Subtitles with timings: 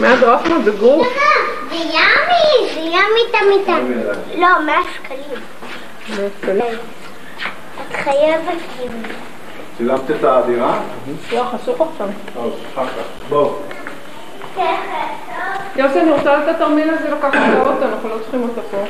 [0.00, 1.06] מהדרפמה בגרוף.
[1.70, 3.76] זה ימי, זה ימי תמיד.
[4.40, 5.40] לא, 100 שקלים.
[7.80, 8.94] את חייבת כאילו.
[9.76, 10.80] צילמת את הדירה?
[11.32, 12.08] לא, חשוך עכשיו.
[12.34, 13.28] טוב, אחר כך.
[13.28, 13.54] בואו.
[15.76, 18.84] יוסי, אני רוצה לתת תרמיל הזה לקחת את האוטו, אנחנו לא צריכים אותה פה.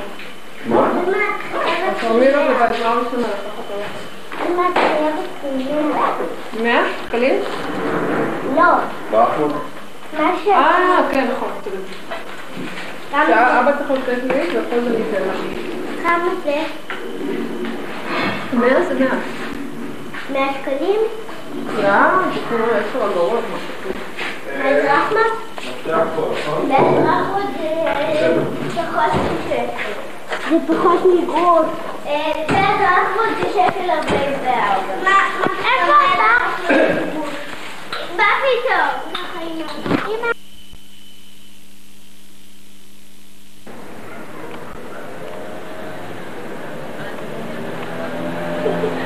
[0.66, 0.91] מה?
[1.89, 4.53] התרמיל הזה בעזרה ראשונה לקחת את האוטו.
[4.53, 6.62] אמא, את חייבת כאילו.
[6.62, 7.34] 100 שקלים?
[8.57, 8.62] לא.
[10.19, 10.31] אה,
[11.12, 11.48] כן, נכון.
[13.11, 15.37] שאבא צריך לתת לי, ואחרי זה ניתן לך.
[16.03, 16.57] כמה זה?
[18.53, 19.09] 100 זה 100.
[20.33, 21.01] 100 שקלים?
[21.83, 21.89] לא,
[22.48, 22.65] כמו
[22.97, 23.98] 10 אגורות, משהו כזה.
[24.65, 25.20] האזרח מה?
[25.56, 26.23] מפתח פה?
[26.69, 27.69] באזרח עוד זה
[30.67, 31.67] פחות מגרוש.
[32.48, 34.81] באזרח עוד זה שקל 44.
[35.05, 35.17] מה?
[35.65, 36.33] איפה אתה?
[38.17, 38.89] מה פתאום?
[40.06, 40.31] אמא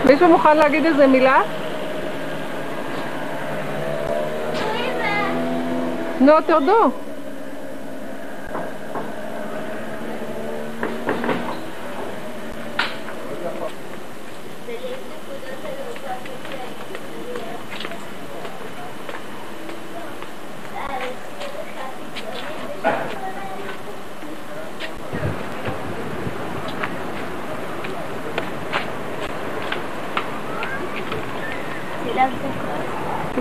[0.06, 1.40] מישהו מוכן להגיד איזה מילה?
[6.20, 6.90] נו, תרדו.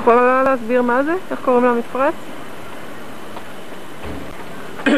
[0.06, 1.14] את יכולה להסביר מה זה?
[1.32, 2.14] איך קוראים למפרץ?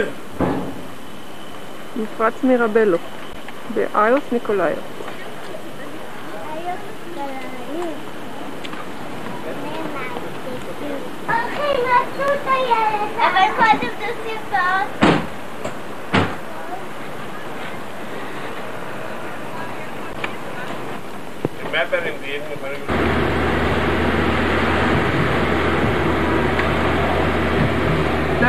[1.98, 2.98] מפרץ מירבלו,
[3.74, 4.80] באיוס ניקולאיוס.
[11.26, 13.12] הולכים לעשו את הילד.
[13.18, 14.42] אבל קודם תוסיף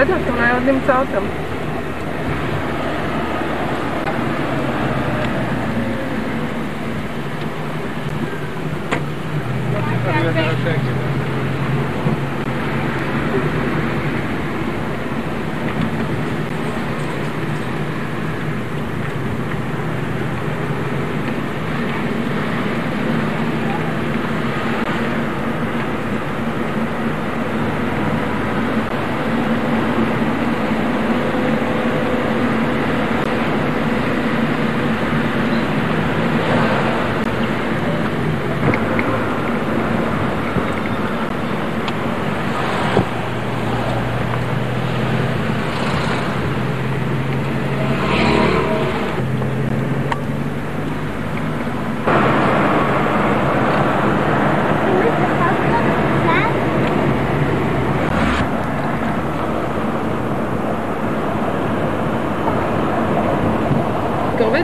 [0.05, 0.13] באוטו.
[0.13, 1.25] לא יודעת, אולי עוד נמצא אותם.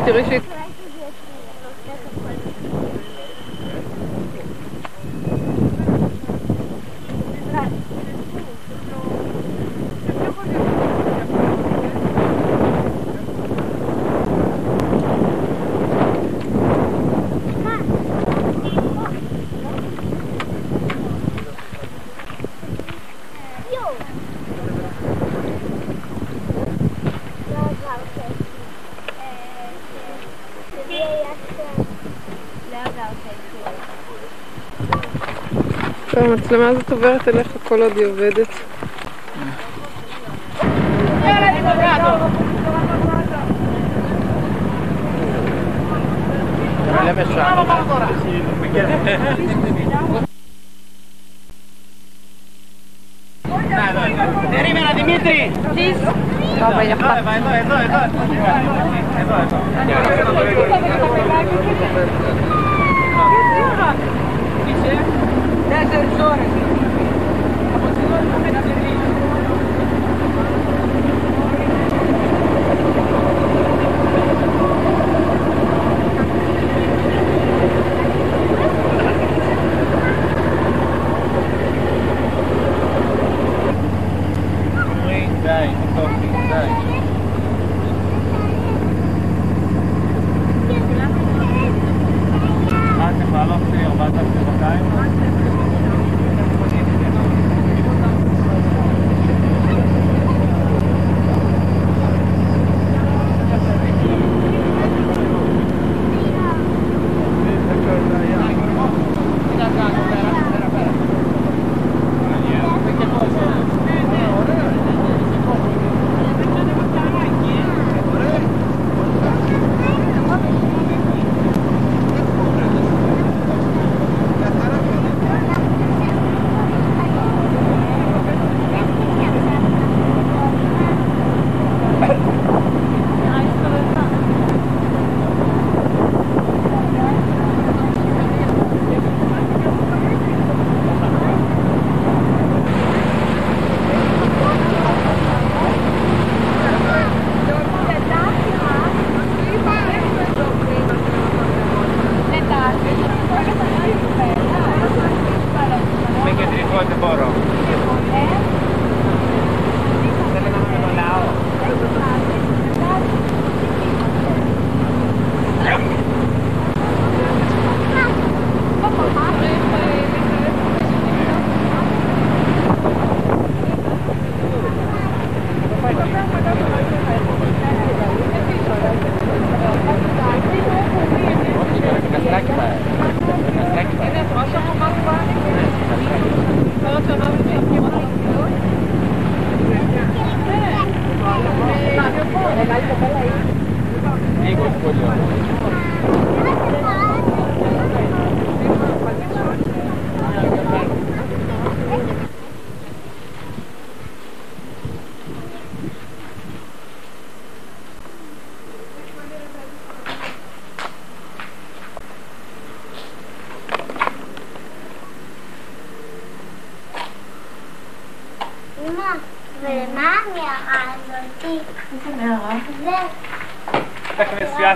[0.04, 0.40] תקרבי, תראי שהיא...
[0.40, 0.43] טוב,
[36.34, 38.48] המצלמה הזאת עוברת אליך כל עוד היא עובדת.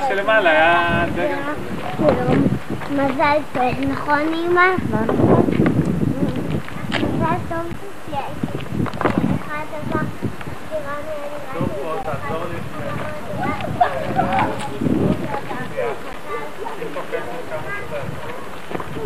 [0.08, 1.04] שלמעלה היה.
[1.96, 2.46] שלום.
[2.90, 4.70] מזל טוב, נכון אמא?
[6.90, 7.72] מזל טוב.
[9.40, 10.00] אחד הדבר
[10.70, 11.18] שרמי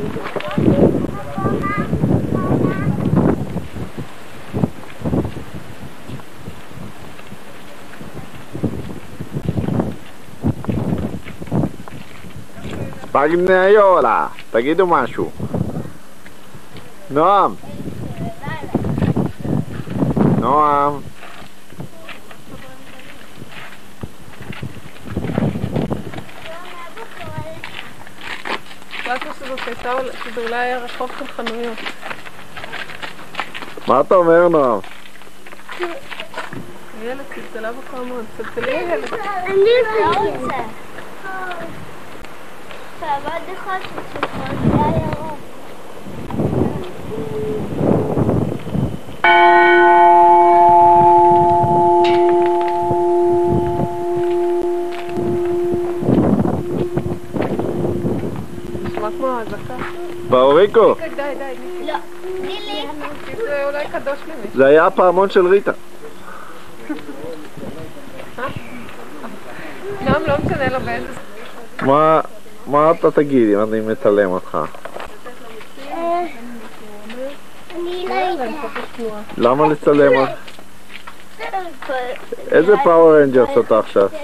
[0.05, 0.32] אני
[13.23, 13.47] תעזור לי.
[13.47, 15.31] פגניולה, תגידו משהו.
[17.11, 17.55] נועם.
[20.41, 21.01] נועם.
[30.25, 31.79] שזה אולי היה רחוב של חנויות.
[33.89, 34.81] מה אתה אומר, נועם?
[37.01, 39.15] הילד צלצלה בפעמון, צלצלי הילד.
[39.15, 39.61] אני
[40.39, 40.92] רוצה.
[63.26, 64.58] כי זה אולי קדוש למישהו.
[64.58, 65.72] זה היה הפעמון של ריטה.
[73.03, 74.59] אתה תגיד אם אני מצלם אותך?
[75.91, 76.25] אה,
[77.75, 78.55] אני לא יודעת.
[79.39, 80.33] למה לצלם אותך?
[82.51, 84.09] איזה Power Rangers אתה עכשיו?
[84.13, 84.19] אה,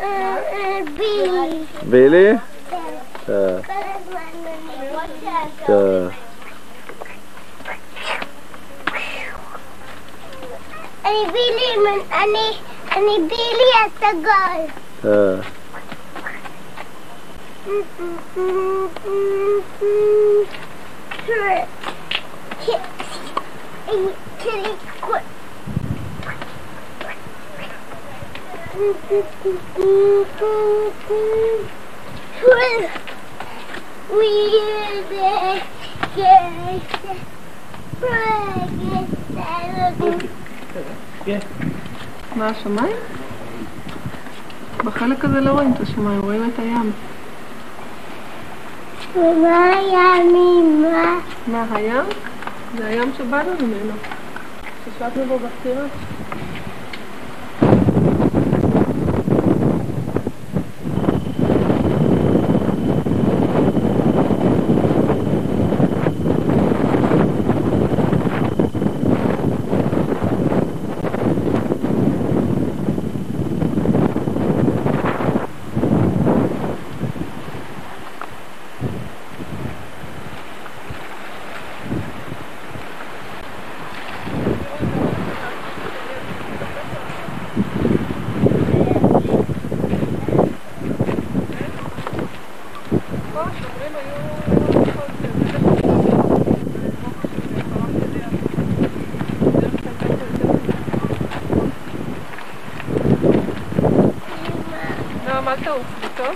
[0.00, 1.64] אה, בילי.
[1.82, 2.30] בילי?
[2.30, 2.36] אה,
[3.66, 6.08] כל הזמן אני רוצה אה.
[11.04, 12.58] אני בילי, אני,
[12.92, 14.66] אני בילי הסגול.
[15.04, 15.62] אה.
[42.36, 42.96] מה, השמיים?
[44.84, 46.92] בחלק הזה לא רואים את השמיים, רואים את הים.
[49.14, 51.18] ומה היה ממה?
[51.46, 52.04] מה, הים?
[52.76, 53.92] זה הים שבאנו ממנו.
[54.84, 55.84] ששטנו בו בסטירה.
[105.44, 106.34] נועם, אל תעוף לי, טוב?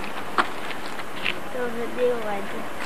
[1.53, 2.76] טוב,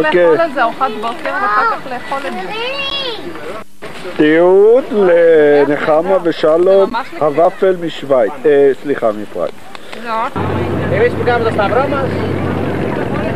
[0.00, 2.48] לאכול על זה ארוחת בוקר ואחר כך לאכול את זה.
[4.16, 7.22] תיעוד לנחמה ושלום, ממש לכיף.
[7.22, 9.52] הוואפל משוויץ, אה, סליחה, מפרייס.
[10.04, 10.40] לא.
[10.96, 12.08] Εμείς που κάνουμε το σταυρό μας,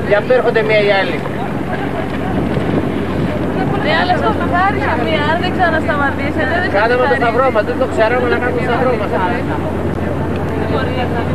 [0.09, 1.21] για που έρχονται μια ή άλλη.
[3.85, 4.15] יאללה,
[4.55, 8.29] χάρισα μία, αν δεν ξανασταματήσετε, δεν Κάνε με το σας σταυρό μας, δεν το ξέρουμε
[8.29, 9.11] να κάνουμε το σταυρό μας.
[10.59, 11.35] Δεν μπορεί αυτά τη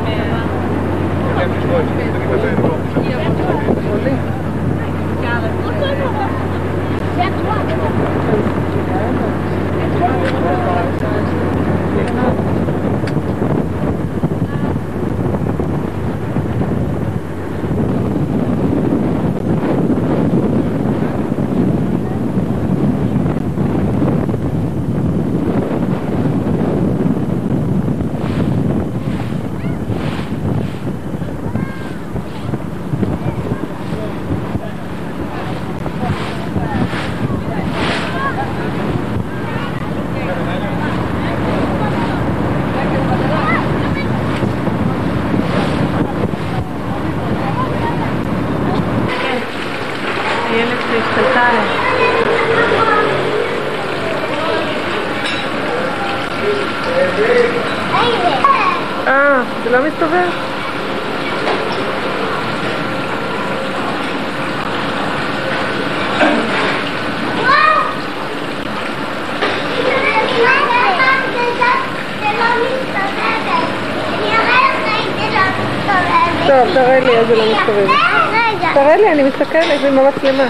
[79.41, 80.45] מסתכלת עם המצלמה.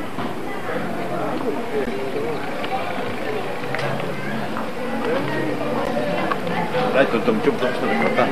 [6.98, 8.26] Dai, tu tam čup, to što nekata.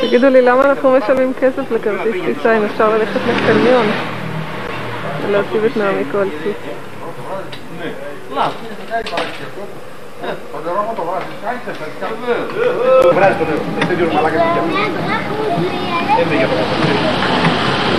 [0.00, 3.86] תגידו לי, למה אנחנו משלמים כסף לכרטיס טיסה אם אפשר ללכת לקניון
[5.26, 6.52] ולהציב את נעמי קולצי?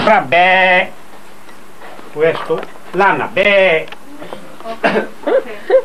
[0.06, 1.05] Vabbè,
[2.16, 2.60] questo,
[2.94, 3.86] Lana, beh,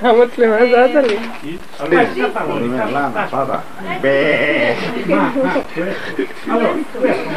[0.01, 1.17] המצלמה זזה לי.
[1.81, 1.97] אני
[2.49, 3.59] אומר, למה, פרה.
[4.01, 4.07] ב...
[6.49, 7.31] allora, questo,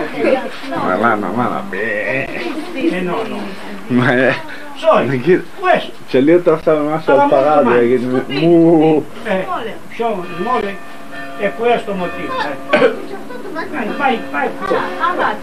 [0.69, 1.75] מה, למה, מה, ב...
[1.75, 3.39] eh, no, no,
[3.89, 4.11] מה,
[4.77, 9.01] solo, נגיד, questo, תשאלי אותו עכשיו משהו על פרה, אז הוא יגיד מו...
[9.25, 10.75] eh, sono il mole
[11.39, 12.33] è questo motivo.
[12.73, 12.93] eh.
[13.97, 14.49] Vai, vai,
[15.17, 15.35] vai.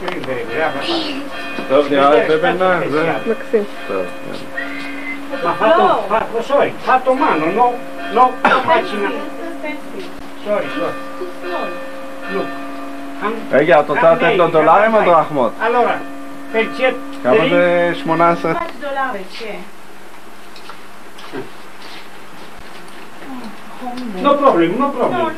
[0.00, 3.13] Che vedi, eh, טוב, נראה יפה בעיניי, זה...
[3.27, 3.63] מקסים.
[3.87, 4.05] טוב,
[5.43, 7.67] Ma fatto, fatto, sorry, fatto mano, no,
[8.17, 8.23] no,
[8.67, 9.09] facina.
[10.45, 10.95] Sorry, sorry.
[12.33, 12.47] Look.
[13.23, 15.51] I'm- רגע, את רוצה לתת לו דולרים או דרחמות?
[15.61, 15.95] Allora,
[16.53, 18.53] per cert- כמה זה 18?
[24.23, 25.31] No problem, no problem.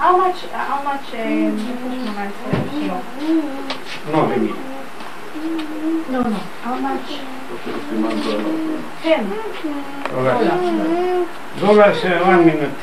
[0.00, 1.56] How much, how much, um,
[4.12, 4.50] No, vedi.
[6.12, 7.08] no, no, how much?
[9.02, 9.22] Ten.
[11.60, 11.98] Dollars,
[12.30, 12.76] one minute.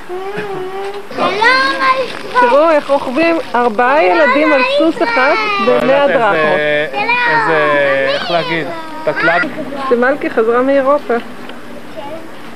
[2.41, 5.33] תראו איך רוכבים ארבעה ילדים על סוס אחד
[5.67, 6.35] במאה דרחמות.
[6.35, 6.93] איזה,
[7.29, 8.67] איזה, איך להגיד,
[9.03, 9.47] תתל"ג.
[9.89, 11.13] שמלכי חזרה מאירופה.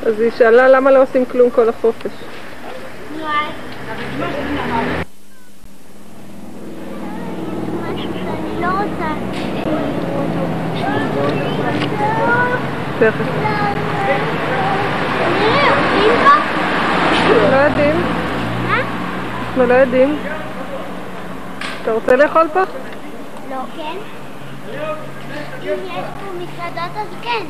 [0.05, 2.11] אז היא שאלה למה לא עושים כלום כל החופש.
[4.19, 4.27] לא.
[4.27, 4.31] לא?
[19.47, 20.17] אנחנו לא יודעים.
[21.81, 22.59] אתה רוצה לאכול פה?
[23.49, 23.97] לא, כן.
[25.63, 27.45] אם יש פה מסעדות אז כן.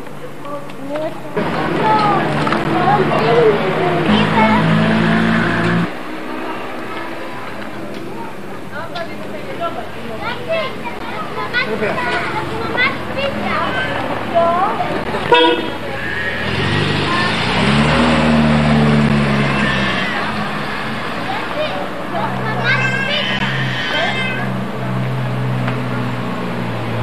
[11.69, 11.93] 这边。
[11.95, 12.01] 妈
[12.73, 12.77] 妈
[13.13, 13.29] 睡觉。
[14.33, 14.35] 有。
[15.31, 15.33] 妈
[22.55, 22.57] 妈
[23.05, 23.09] 睡。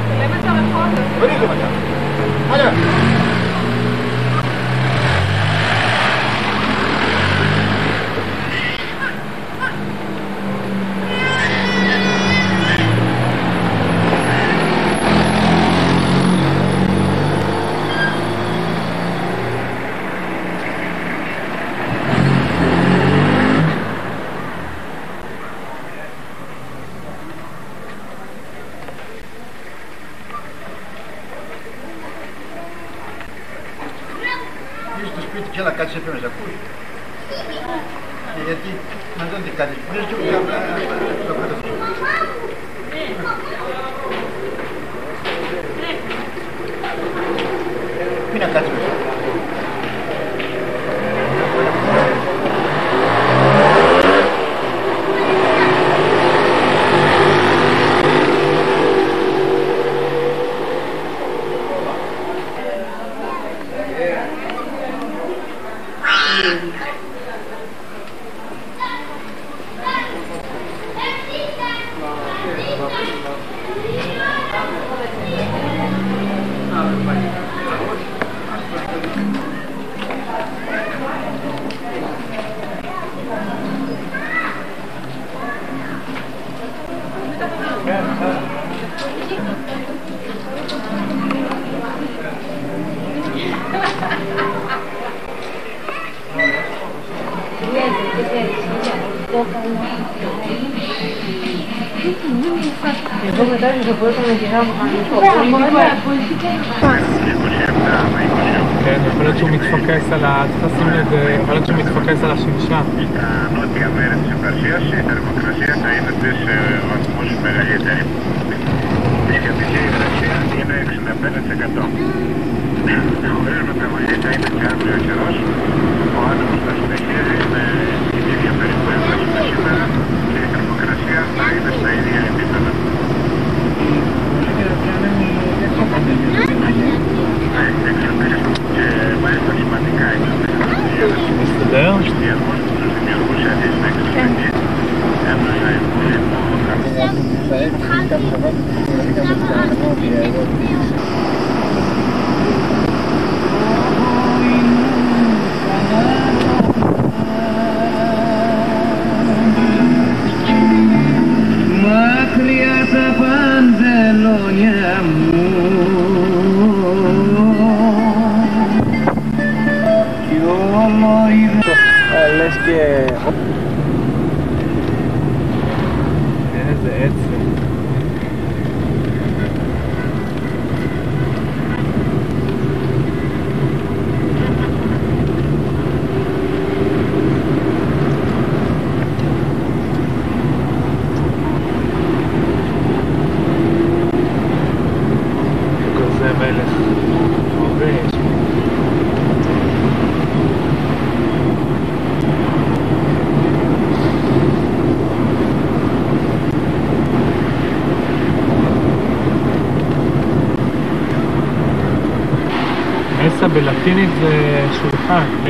[0.09, 0.71] 来，我们上车。
[1.19, 1.61] 我领着你。
[2.57, 2.61] 来。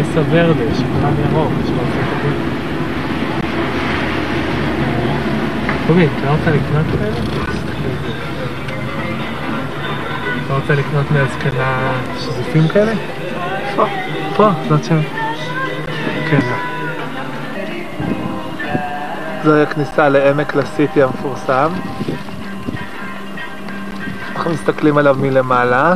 [0.10, 2.38] מסה ורדה, שולחן ירוק, יש בארצות הברית.
[5.88, 7.16] טובי, אתה רוצה לקנות כאלה?
[10.46, 12.92] אתה רוצה לקנות מהזקנה שזיפים כאלה?
[13.76, 13.86] פה.
[14.36, 15.00] פה, זאת שם.
[16.30, 16.40] כן.
[19.44, 21.70] זוהי הכניסה לעמק לסיטי המפורסם.
[24.36, 25.94] אנחנו מסתכלים עליו מלמעלה,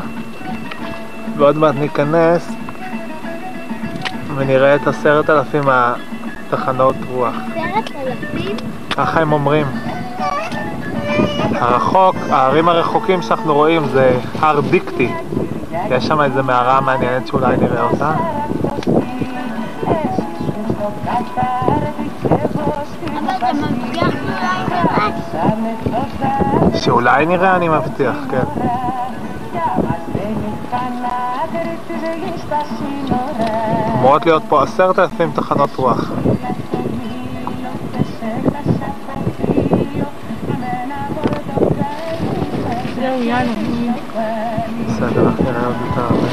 [1.38, 2.53] ועוד מעט ניכנס
[4.36, 7.36] ונראה את עשרת אלפים התחנות רוח.
[7.36, 8.56] עשרת אלפים?
[8.90, 9.66] ככה הם אומרים.
[11.52, 15.12] הרחוק, הערים הרחוקים שאנחנו רואים זה הר דיקטי.
[15.90, 18.14] יש שם איזה מערה מעניינת שאולי נראה אותה.
[26.76, 28.44] שאולי נראה אני מבטיח, כן.
[34.04, 36.12] אמורות להיות פה עשרת אלפים תחנות רוח.
[44.88, 46.28] בסדר, רק נראה עוד את הרבה.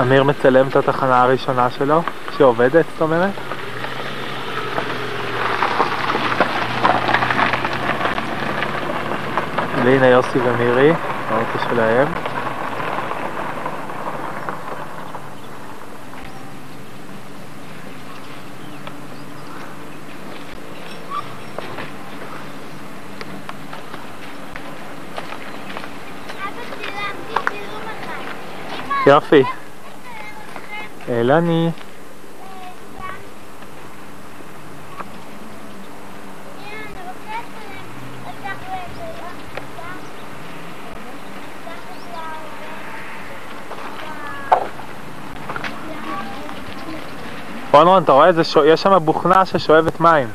[0.00, 2.02] אמיר מצלם את התחנה הראשונה שלו,
[2.38, 3.30] שעובדת, זאת אומרת.
[9.84, 10.92] והנה יוסי ומירי,
[11.32, 12.08] האוטו שלהם.
[26.44, 28.22] אבא צילמתי צילום אחד.
[29.06, 29.42] יופי.
[31.08, 31.32] אלני.
[31.38, 31.70] הנה,
[36.80, 37.86] אני רוצה לצלם
[38.26, 40.02] אותך ואת ה-
[47.86, 48.44] רון, אתה רואה?
[48.44, 50.28] שו- יש שם בוכנה ששואבת מים.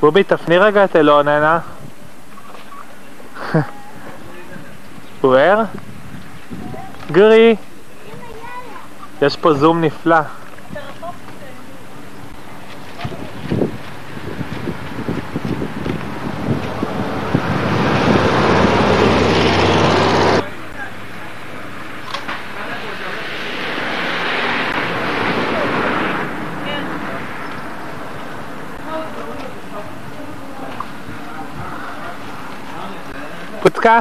[0.00, 1.58] בובי, תפני רגע את אלון הנה.
[5.20, 5.62] הוא ער?
[7.12, 7.56] גרי!
[9.22, 10.16] יש פה זום נפלא.
[33.86, 34.00] פוצקה?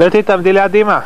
[0.00, 0.98] לטי, תעמדי ליד אמא.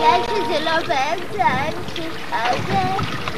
[0.00, 2.82] בגלל שזה לא באמצע, אין שיחה זה,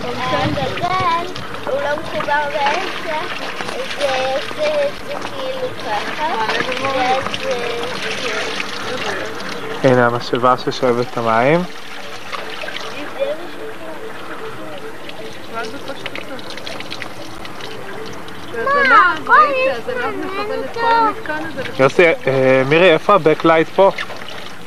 [0.04, 1.26] הגלגל,
[1.66, 3.18] הוא לא מחובר באמצע,
[3.98, 6.26] זה עושה את זה כאילו ככה,
[6.82, 7.54] ואז זה...
[9.88, 11.60] הנה המשאבה ששואבת את המים.
[21.78, 23.90] יוסי, אה, מירי, איפה ה backlight פה?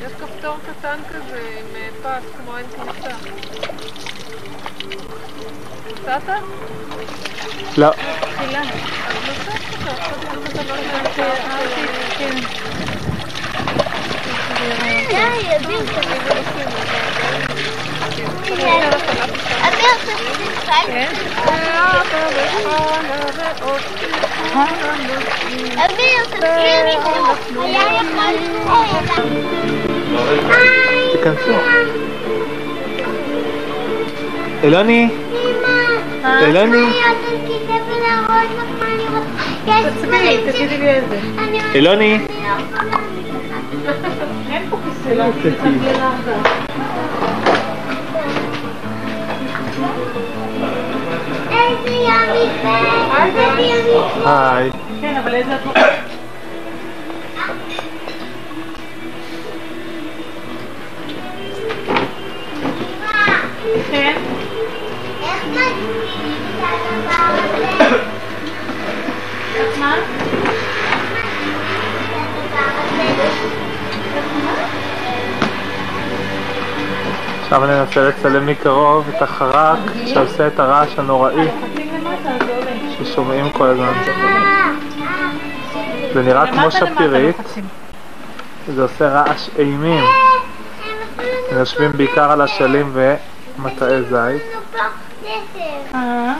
[0.06, 3.16] יש כפתור קטן כזה עם אה, פס כמו אין כניסה.
[6.02, 6.22] מצאת?
[7.76, 7.90] לא.
[18.42, 18.90] תחילה.
[19.62, 23.52] אז נוסף אותו, עכשיו יש לך דבר די,
[24.56, 24.92] אביר, תביא
[25.36, 26.92] אביר, אביר, תזכיר לי
[27.48, 28.34] שהוא היה יכול
[31.12, 31.56] תיכנסו.
[34.64, 35.08] אלוני,
[36.24, 36.86] אלוני,
[39.66, 41.18] תצביעי, תגידי לי איזה.
[41.74, 42.18] אלוני.
[45.08, 45.20] איזה
[51.90, 52.78] ים יפה,
[55.28, 55.56] איזה
[77.46, 81.48] עכשיו אני אנסה לצלם מקרוב את החרק שעושה את הרעש הנוראי.
[82.98, 83.92] ששומעים כל הזמן.
[86.14, 87.36] זה נראה כמו שפירית.
[88.74, 90.04] זה עושה רעש אימים.
[91.50, 92.92] הם יושבים בעיקר על אשלים
[93.58, 94.42] ומטעי זית.
[95.94, 96.34] אה?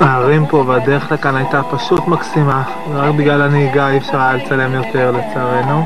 [0.00, 5.10] הערים פה והדרך לכאן הייתה פשוט מקסימה, ורק בגלל הנהיגה אי אפשר היה לצלם יותר
[5.10, 5.84] לצערנו.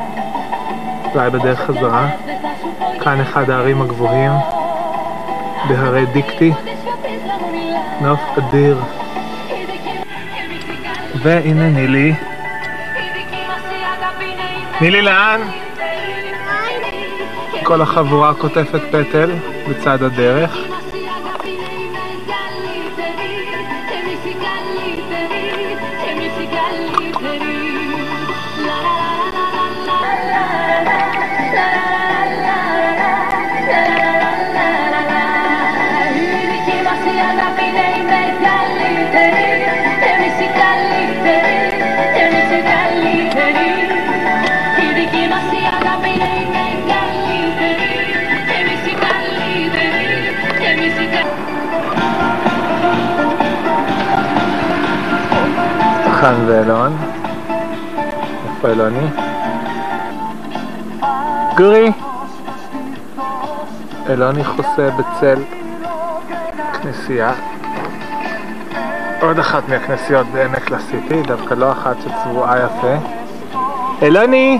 [1.14, 2.08] אולי בדרך חזרה.
[3.00, 4.32] כאן אחד הערים הגבוהים,
[5.68, 6.52] בהרי דיקטי.
[8.00, 8.80] נוף אדיר.
[11.22, 12.14] והנה נילי.
[14.80, 15.40] נילי לאן?
[17.62, 19.30] כל החבורה קוטפת פטל
[19.68, 20.56] בצד הדרך.
[56.20, 56.96] חן ואלון.
[58.48, 59.06] איפה אלוני?
[61.56, 61.92] גורי!
[64.08, 65.42] אלוני חוסה בצל
[66.82, 67.32] כנסייה.
[69.20, 72.94] עוד אחת מהכנסיות בעמק לסיטי, דווקא לא אחת שצבועה יפה.
[74.02, 74.58] אלוני!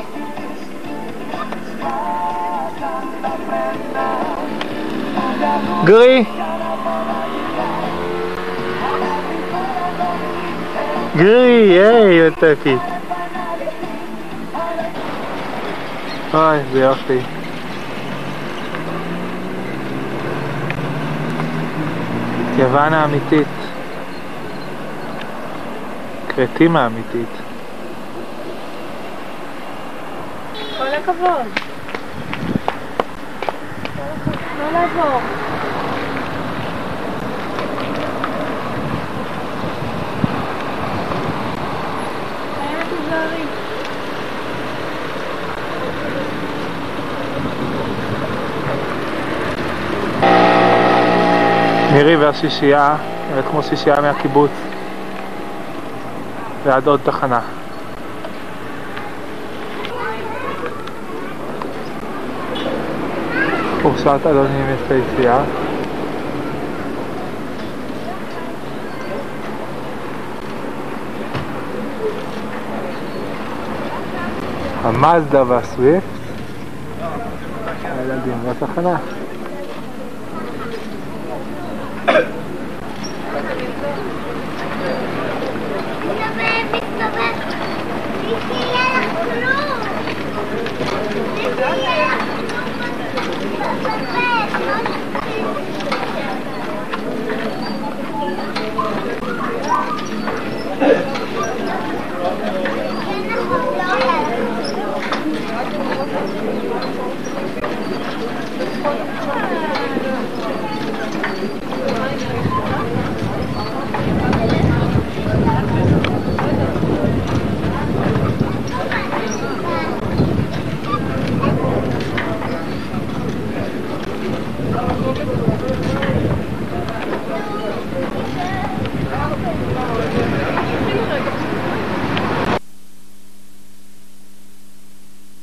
[5.86, 6.39] גורי!
[11.20, 12.78] Gri, ej, on taki.
[16.32, 17.10] Oj, wyjazd
[22.58, 23.46] יוון האמיתית.
[26.28, 27.28] כרתים האמיתית.
[30.78, 31.46] כל הכבוד.
[34.58, 35.49] לא לעבור.
[52.00, 52.96] מירי והשישייה,
[53.30, 54.50] נראית כמו שישייה מהקיבוץ.
[56.64, 57.40] ועד עוד תחנה.
[63.82, 65.42] חורשת אלונים יפהפייה.
[74.84, 76.04] המאזדה והסוויפט.
[77.82, 78.96] הילדים בתחנה.
[86.30, 87.34] מסתובב, מסתובב.
[88.48, 89.80] תחיה לחלום.
[91.34, 92.16] תחיה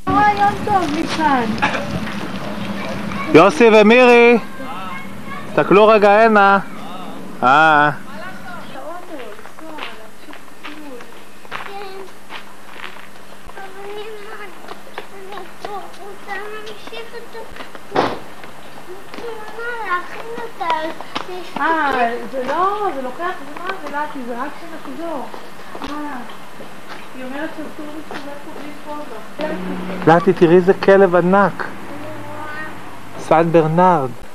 [0.07, 1.45] רעיון טוב מכאן.
[3.47, 4.37] יוסי ומירי,
[5.49, 6.59] תסתכלו רגע הנה.
[7.43, 7.89] אה.
[21.59, 23.23] אה, זה לא, זה לוקח
[23.55, 25.25] זמן, ולאתי, זה רק שנחזור.
[25.81, 26.17] אה,
[27.15, 30.17] היא אומרת שאסור להסתובב פה בלי כובע.
[30.17, 31.66] לטי, תראי איזה כלב ענק.
[33.29, 34.26] سعد برنارد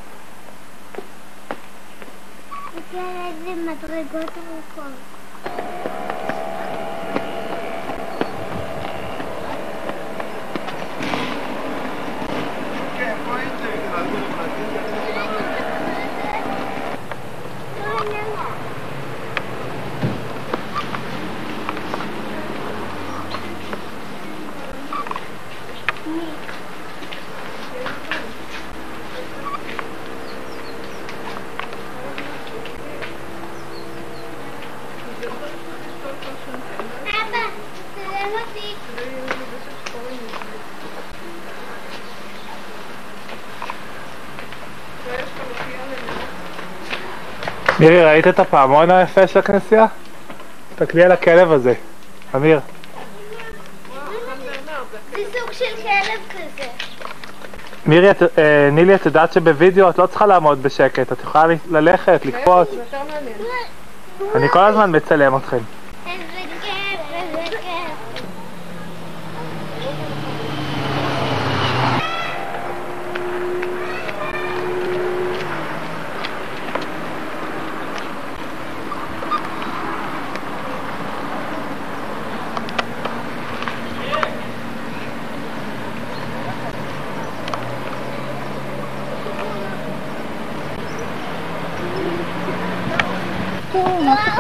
[47.83, 49.87] מירי, ראית את הפעמון היפה של הכנסייה?
[50.71, 51.75] תסתכלי על הכלב הזה.
[52.35, 52.61] אמיר.
[55.11, 56.69] זה סוג של כלב כזה.
[57.87, 62.21] מירי, את, אה, נילי, את יודעת שבווידאו את לא צריכה לעמוד בשקט, את יכולה ללכת,
[62.25, 62.69] לקפוץ.
[64.35, 65.59] אני כל הזמן מצלם אתכם.
[66.07, 66.23] איזה
[66.63, 67.93] כיף, איזה כיף.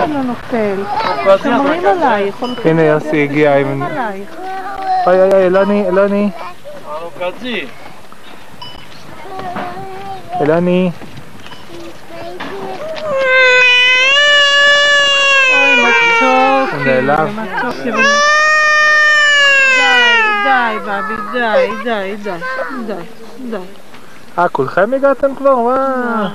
[0.02, 0.82] פתאום לא נופל?
[1.42, 3.82] שומרים עלייך, הנה יוסי הגיע עם...
[5.06, 6.30] אוי אוי אוי, אלוני, אלוני,
[10.40, 10.90] אלוני.
[15.52, 16.74] אוי, מתוק.
[16.74, 17.38] הוא נעלב.
[17.84, 17.90] די,
[20.44, 22.30] די, בבי, די, די, די,
[22.86, 23.02] די,
[23.50, 23.56] די.
[24.38, 25.58] אה, כולכם הגעתם כבר?
[25.58, 26.26] וואו.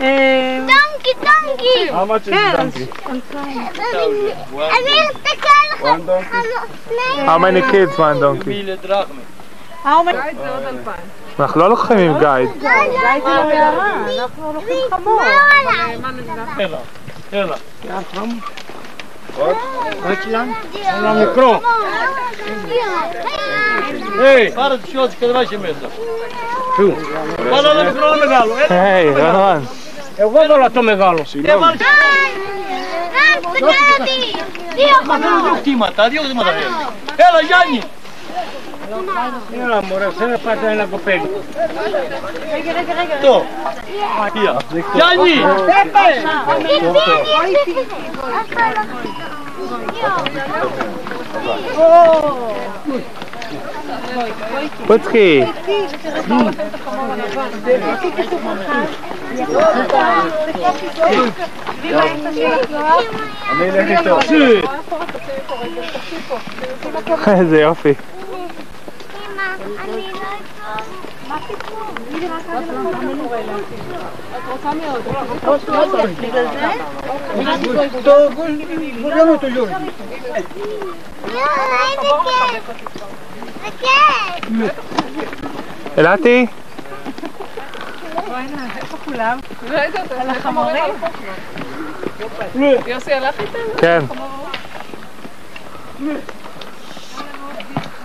[0.00, 1.88] אה, דונקי, דונקי!
[2.30, 2.68] כן, אז
[3.10, 3.68] אלפיים.
[4.56, 5.86] אמיר, תסתכל לך.
[7.26, 8.64] How many kids one donkey?
[9.84, 10.18] How many?
[11.40, 12.48] אנחנו לא לוקחים עם גייד.
[12.60, 12.70] גיא
[13.22, 15.20] זה לא הערה, אנחנו לוקחים חמור.
[21.14, 21.56] לקרוא.
[24.20, 25.88] Ej, para de shows, que vai ser mesmo.
[25.88, 26.96] Guarda dove Που;
[27.50, 28.52] Βάλε το μικρό μεγάλο.
[30.16, 31.24] Εγώ βάλα το μεγάλο.
[31.24, 31.64] Συγγνώμη.
[34.74, 35.42] Δύο χωνών.
[35.44, 36.50] Δύο χτήματα, δύο χτήματα.
[37.16, 37.82] Έλα Γιάννη.
[39.64, 41.30] Έλα μωρέ, σε πάτε ένα κοπέλι.
[43.22, 43.44] Το.
[44.94, 45.34] Γιάννη.
[45.82, 46.06] Έπε.
[54.11, 55.57] una coppetta.
[61.07, 61.33] Tu.
[61.81, 62.01] Via.
[62.31, 62.67] Gianni.
[62.77, 63.43] פוצקי.
[63.49, 64.19] אני אלך איתו.
[67.27, 67.93] איזה יופי.
[83.62, 84.68] Giorgio.
[85.98, 86.46] אלעתי?
[90.20, 90.94] על החמורים?
[92.86, 93.58] יוסי הלך איתם?
[93.78, 94.00] כן.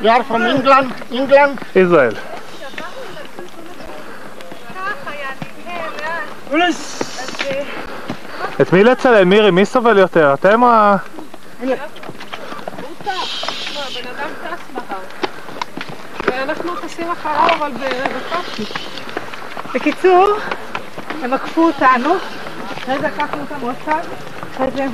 [0.01, 1.11] You are from England?
[1.11, 1.63] England?
[1.75, 2.13] ישראל.
[8.61, 9.51] את מי לצלם, מירי?
[9.51, 10.33] מי סובל יותר?
[10.33, 10.67] אתם או...
[10.69, 10.97] ה-
[16.38, 18.73] ואנחנו טסים אחריו, אבל בקושי.
[19.73, 20.28] בקיצור,
[21.23, 22.15] הם עקפו אותנו,
[22.77, 24.00] אחרי זה לקחנו אותם עוד פעם,
[24.56, 24.85] אחרי זה...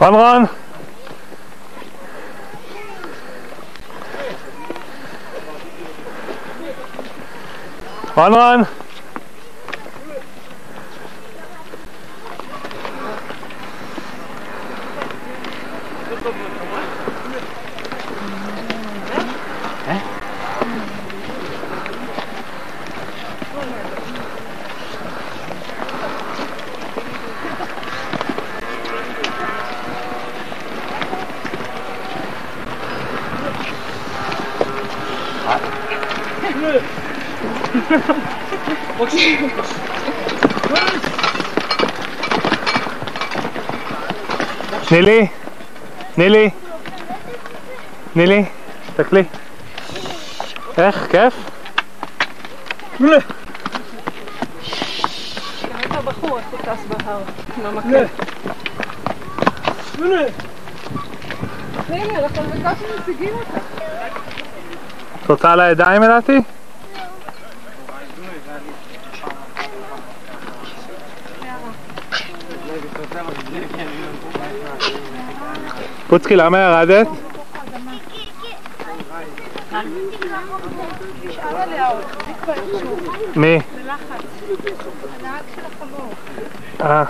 [0.00, 0.44] רון רון?
[8.16, 8.62] רון רון?
[8.64, 8.85] תני
[44.90, 45.26] לי,
[46.14, 46.50] תני לי,
[48.12, 48.44] תני לי,
[48.86, 49.24] תסתכלי.
[50.78, 51.34] איך, כיף?
[53.00, 53.20] באמת
[55.90, 57.20] הבחור, איך הוא טס בהר,
[57.58, 58.04] עם המקל.
[61.88, 63.58] הנה, אנחנו בקושי משיגים אותה.
[65.24, 66.40] את רוצה על הידיים אלעתי?
[76.08, 77.06] פוצקי, למה ירדת?
[83.36, 83.58] מי?
[86.80, 87.04] אה.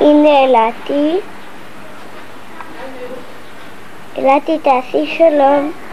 [0.00, 1.20] הנה אילתי.
[4.16, 5.83] אילתי תעשי שלום.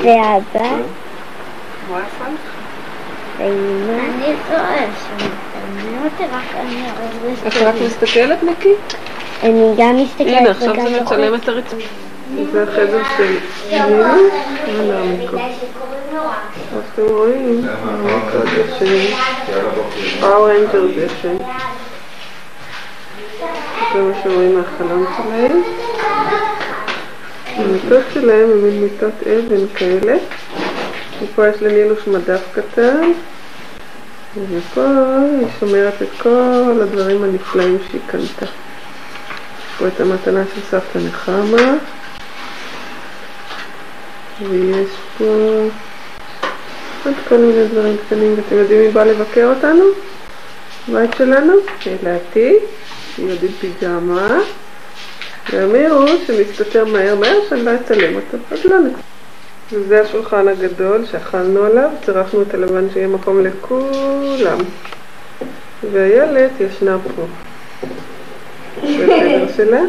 [0.00, 0.74] ואבא.
[3.38, 3.92] ואמא.
[5.80, 6.82] אני אותי, רק אני
[7.48, 8.72] את רק מסתכלת, ניקי?
[9.42, 11.00] אני גם מסתכלת הנה, עכשיו זה.
[11.02, 11.76] מצלם את הרצפה.
[12.52, 13.36] זה החדר של
[13.70, 14.04] נינו,
[14.66, 15.38] הנה המיקרו.
[15.38, 17.66] אז אתם רואים,
[20.20, 21.36] Power Ranger ישן.
[23.94, 25.62] זה מה שרואים מהחלון שלהם.
[27.60, 30.16] המיטות שלהם הם מין מיטות אבן כאלה.
[31.22, 33.12] ופה יש לנילוש מדף קטן.
[34.50, 34.86] ופה
[35.40, 38.46] היא שומרת את כל הדברים הנפלאים שהיא קנתה.
[39.78, 41.74] פה את המתנה של סבתא נחמה.
[44.48, 44.88] ויש
[45.18, 45.24] פה
[47.04, 49.84] עוד כל מיני דברים קטנים, ואתם יודעים מי בא לבקר אותנו?
[50.88, 51.52] בבית שלנו?
[51.86, 52.54] אלעתי,
[53.18, 54.38] היא עוד עם פיג'מה,
[55.52, 58.98] ואמירו שמסתתר מהר מהר שאני לא אצלם אותו, אז לא נצא.
[59.72, 64.58] וזה השולחן הגדול שאכלנו עליו, צירפנו את הלבן שיהיה מקום לכולם.
[65.92, 67.22] והילד ישנה פה.
[68.78, 69.80] החדר שלה.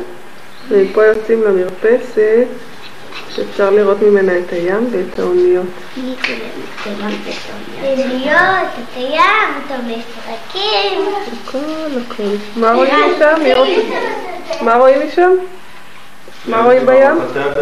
[0.70, 2.46] ומפה יוצאים למרפסת,
[3.30, 5.66] שאפשר לראות ממנה את הים ואת האוניות.
[7.84, 11.02] להיות, את הים, את המשחקים.
[11.46, 11.58] הכל
[12.08, 12.24] הכל.
[12.56, 13.36] מה רואים משם?
[14.62, 15.32] מה רואים משם?
[16.46, 17.20] מה רואים בים?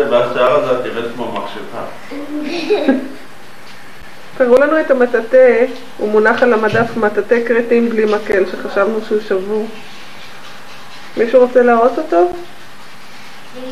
[0.10, 2.16] והשיער הזה תראה כמו מכשפה.
[4.38, 5.66] תראו לנו את המטאטא,
[5.98, 9.68] הוא מונח על המדף מטאטא כרתים בלי מקל, שחשבנו שהוא שבור.
[11.18, 12.32] מישהו רוצה להראות אותו?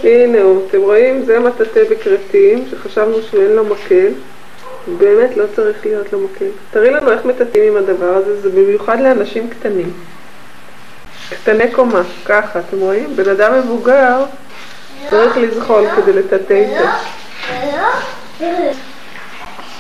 [0.03, 1.26] הנה הוא, אתם רואים?
[1.26, 4.07] זה מטאטא בכרתים, שחשבנו שאין לו מקל.
[4.97, 6.45] באמת לא צריך להיות לו מקל.
[6.72, 9.93] תראי לנו איך מטאטאים עם הדבר הזה, זה במיוחד לאנשים קטנים.
[11.30, 13.15] קטני קומה, ככה, אתם רואים?
[13.15, 14.23] בן אדם מבוגר
[15.09, 16.86] צריך לזחול כדי לטאטא איתו.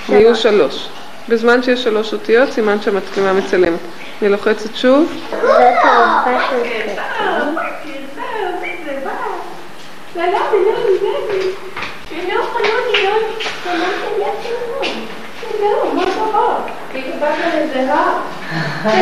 [0.09, 0.89] נהיו שלוש.
[1.29, 3.79] בזמן שיש שלוש אותיות, סימן שהמצלמה מצלמת.
[4.21, 5.13] אני לוחצת שוב.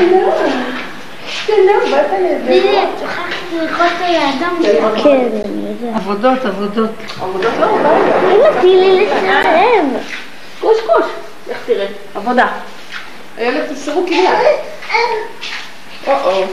[0.10, 0.95] זאת
[5.04, 5.28] כן.
[5.96, 6.90] עבודות, עבודות.
[7.22, 9.90] עבודות לא, אמא, תני לי לצלם.
[10.60, 11.06] קוש קוש.
[11.50, 11.86] איך תראה?
[12.16, 12.48] עבודה.
[13.38, 14.40] הילד תסרו כליה.
[16.08, 16.44] או-או.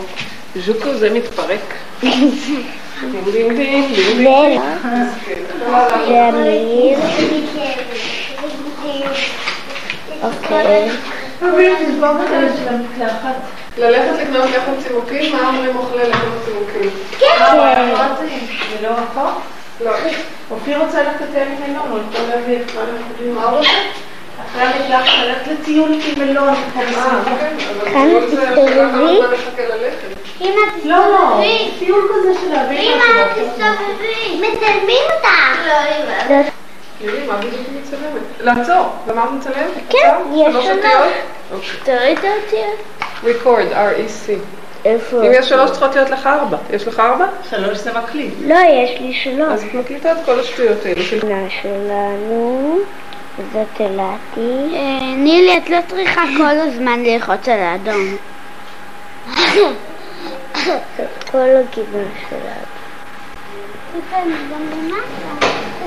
[0.56, 1.74] ז'וקו זה מתפרק.
[6.28, 6.98] אמיר.
[10.22, 10.88] אוקיי.
[13.78, 15.32] ללכת לקנות לחם צימוקים?
[15.32, 16.90] מה אומרים אוכלי לחם צימוקים?
[17.18, 17.26] כן.
[18.80, 19.40] זה לא רחוק?
[19.80, 19.90] לא.
[20.50, 23.70] אופיר רוצה ללכת לטייל עם מלון, הוא יכול להביא את מה אנחנו מה הוא רוצה?
[24.52, 26.54] אחרי המקלחת ללכת לטיול עם מלון.
[26.74, 29.20] כאן תסתובבי.
[30.40, 31.70] אמא, לא, לא, תסתובבי.
[31.78, 34.40] טיול כזה של להביא אמא, תסתובבי.
[34.40, 36.52] מצלמים אותך.
[37.04, 38.22] לא, מה בדיוק מצלמת?
[38.40, 39.70] לעצור, את מצלמת?
[39.90, 40.14] כן?
[40.34, 41.08] יש לנו.
[41.84, 42.78] תראי את האותיות.
[43.22, 44.32] record, R-E-C.
[44.84, 45.26] איפה?
[45.26, 46.56] אם יש שלוש צריכות להיות לך ארבע.
[46.70, 47.26] יש לך ארבע?
[47.50, 48.34] שלוש זה מקליט.
[48.46, 49.48] לא, יש לי שלוש.
[49.52, 51.00] אז את מקליטה את כל השטויות האלה.
[51.12, 52.78] המדינה שלנו,
[53.52, 54.76] זאת אילתי.
[55.16, 58.16] נילי, את לא צריכה כל הזמן ללחוץ על האדום.
[61.30, 62.72] כל הכיוון שלנו.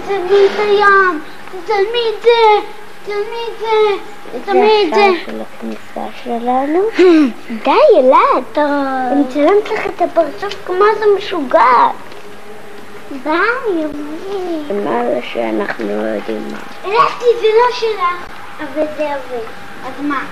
[0.05, 1.21] תצלמי את הים.
[1.51, 2.67] תצלמי את זה.
[3.03, 4.39] תצלמי את זה.
[4.39, 4.95] תצלמי את זה.
[4.95, 6.79] זה של הכניסה שלנו.
[7.65, 8.57] די, אילת.
[8.57, 11.91] אני מצלמת לך את הפרצוף כמו איזה משוגעת.
[13.23, 13.29] די,
[13.67, 14.83] יומי.
[14.85, 16.57] מה זה שאנחנו לא יודעים מה?
[16.83, 18.27] הלכתי, זה לא שלך.
[18.59, 19.45] אבל זה עובד.
[19.85, 20.23] אז מה?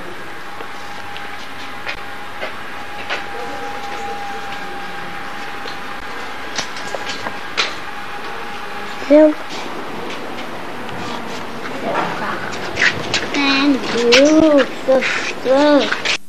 [9.10, 9.32] זהו.
[13.64, 16.23] כן, בדיוק, סוף סוף.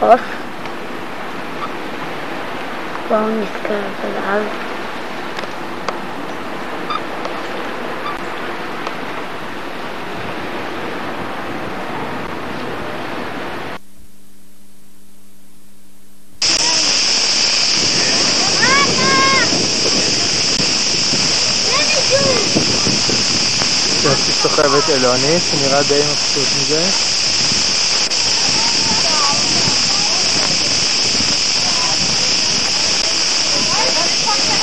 [0.00, 0.20] והחוף.
[3.08, 4.42] בואו נתקרב אליו.
[24.04, 26.90] יוסי סוחב את אלוני, שנראה די מבסוט מזה.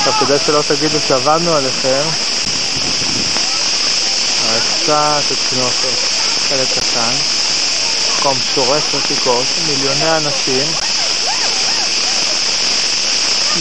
[0.08, 2.02] עכשיו, כדי שלא תגידו שעבדנו עליכם,
[4.42, 5.22] אבל קצת
[5.58, 5.88] אותו
[6.48, 7.14] חלק קטן,
[8.18, 10.66] מקום שורף עתיקות, מיליוני אנשים,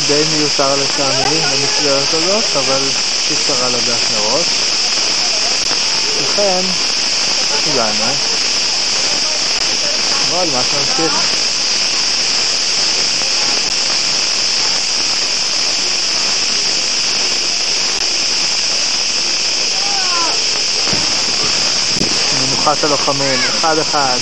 [0.07, 2.81] די מיותר לטעמי במסגרת הזאת, אבל
[3.29, 4.47] אי אפשר לדעת מראש.
[6.21, 6.61] לכן,
[7.67, 8.13] הגענו.
[10.29, 11.36] אבל מה שנמשיך.
[22.67, 24.17] מנוחת הלוחמים, אחד אחד.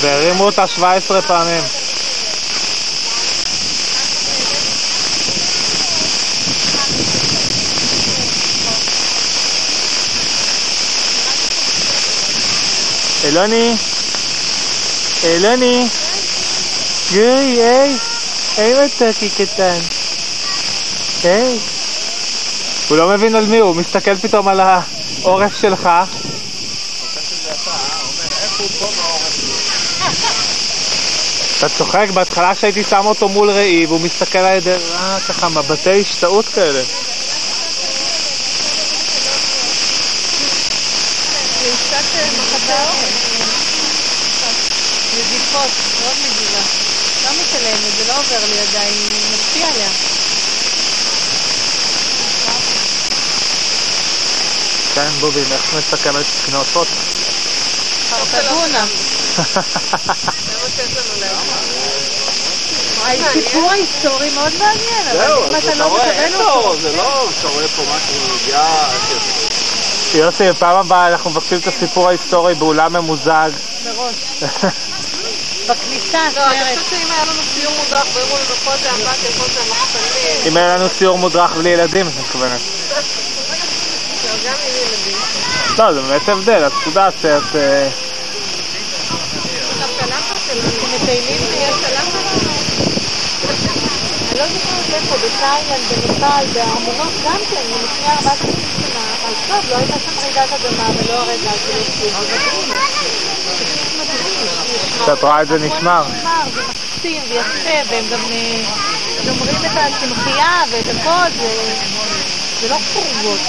[0.00, 1.81] והרימו אותה 17 פעמים.
[13.24, 13.76] אלוני,
[15.24, 15.88] אלוני,
[17.10, 17.96] יואי, היי,
[18.56, 19.78] היי מתוקי קטן,
[21.24, 21.58] היי.
[22.88, 25.88] הוא לא מבין על מי הוא מסתכל פתאום על העורף שלך.
[31.58, 36.00] אתה צוחק, בהתחלה שהייתי שם אותו מול ראי והוא מסתכל על ידי, אה, ככה מבטי
[36.00, 36.82] השתאות כאלה.
[45.14, 45.70] נזיפות,
[46.00, 46.62] מאוד נדיבה.
[48.08, 48.94] לא עובר לי עדיין,
[49.34, 49.88] משפיע עליה.
[54.94, 56.88] כן, בובי, איך מסכמת כנופות?
[58.10, 58.84] חרטגונה.
[63.26, 66.76] הסיפור ההיסטורי מאוד מעניין, אבל אם אתה לא מקבל אותו...
[66.80, 68.14] זה לא, אתה רואה פה משהו.
[70.14, 73.50] יוסי, בפעם הבאה אנחנו מבקשים את הסיפור ההיסטורי באולם ממוזג.
[73.84, 74.14] מראש.
[75.68, 79.44] בכניסה, לא, אני חושבת שאם היה לנו סיור מודרך והראו לנו פה זה אמבטיה, פה
[79.54, 80.46] זה המחסנים.
[80.46, 82.60] אם היה לנו סיור מודרך בלי ילדים, את מתכוונת.
[82.90, 82.96] לא.
[85.78, 87.56] לא, זה באמת הבדל, את יודעת שאת...
[94.30, 99.76] אני לא זוכרת איפה, בתאילנד, בנפאל, בארמונות גם כן, מלפני 4,000 שנה, אז טוב, לא
[99.76, 102.72] הייתה שם רעידת אדמה ולא הרגע הזה יוצאים, זה מדהים.
[103.48, 104.91] פשוט מדהים.
[105.06, 106.04] שאת רואה את זה נשמר.
[106.54, 107.50] זה מקסים ויפה,
[107.90, 108.64] והם גם אה,
[109.24, 111.74] שומרים את הצמחייה ואת הכל, זה-
[112.60, 113.40] זה לא חורבות.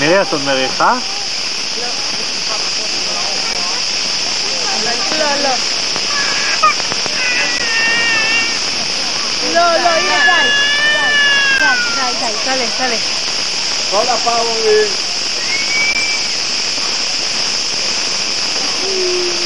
[0.00, 0.94] מירי, את עוד מריחה?
[5.18, 5.48] לא, לא.
[9.52, 10.48] לא, לא, הנה די.
[11.58, 13.21] די, די, די, תעלה, תעלה.
[13.92, 14.88] כל הפאוורים.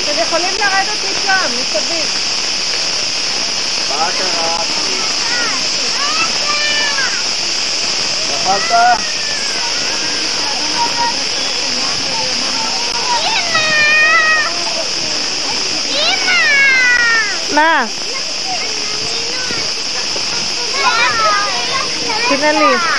[0.03, 2.07] אתם יכולים לרדת משם, מסביב.
[3.89, 4.59] מה קרה?
[8.31, 8.99] נפלת?
[17.55, 17.87] מה?
[22.29, 22.96] תנעלי.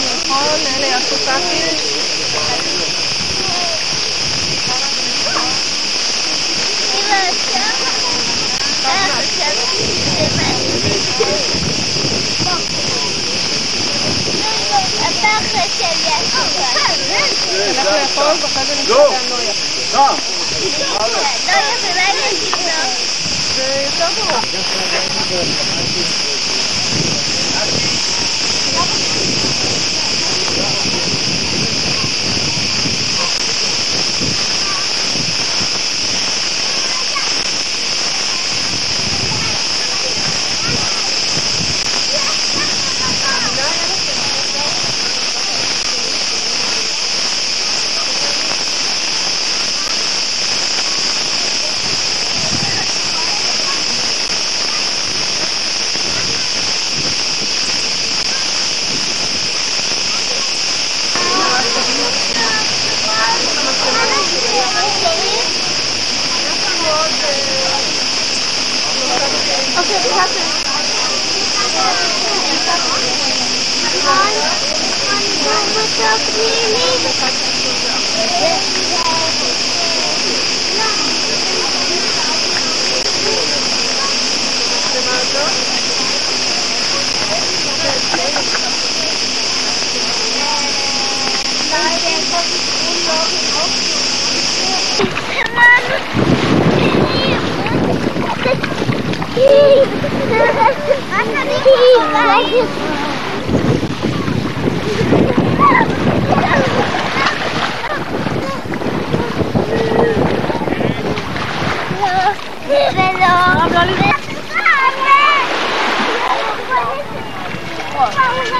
[0.00, 1.16] לאכול, אלה יעשו
[17.42, 18.94] שלי אנחנו לאכול ואחרי זה נמצא.
[19.92, 20.16] גם.
[21.46, 22.96] לא יכולה להגיד לו.
[23.54, 24.40] זה יותר גרוע.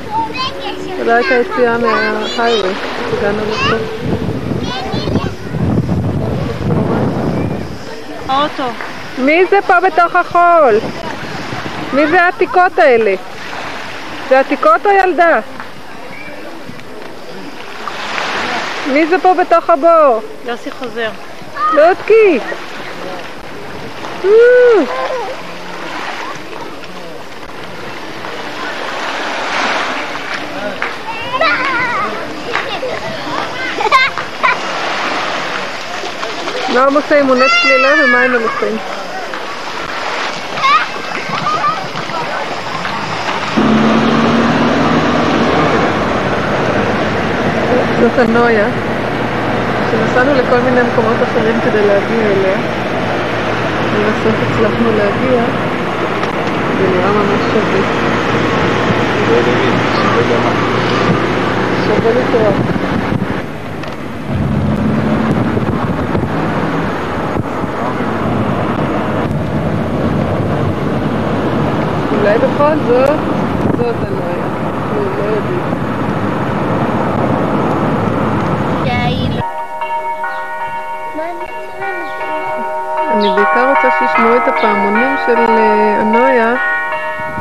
[1.05, 2.73] זו הייתה יציאה מההייווי,
[3.19, 3.77] הגענו לפה.
[8.29, 8.71] האוטו.
[9.19, 10.79] מי זה פה בתוך החול?
[11.93, 13.15] מי זה העתיקות האלה?
[14.29, 15.41] זה עתיקות או ילדה?
[18.93, 20.21] מי זה פה בתוך הבור?
[20.45, 21.11] יוסי חוזר.
[21.73, 22.39] לודקי!
[24.27, 24.85] אה.
[36.75, 37.17] מה הם עושים?
[37.17, 38.77] אימוני צלילה ומה הם עושים?
[48.01, 48.67] זאת הנויה,
[49.91, 52.57] שנסענו לכל מיני מקומות אחרים כדי להגיע אליה,
[53.99, 55.43] ובסוף הצלחנו להגיע,
[56.79, 57.81] זה נראה ממש שווה.
[61.87, 62.51] שווה לתורה.
[72.13, 73.19] אולי בכל זאת,
[73.79, 74.26] זאת הנויה.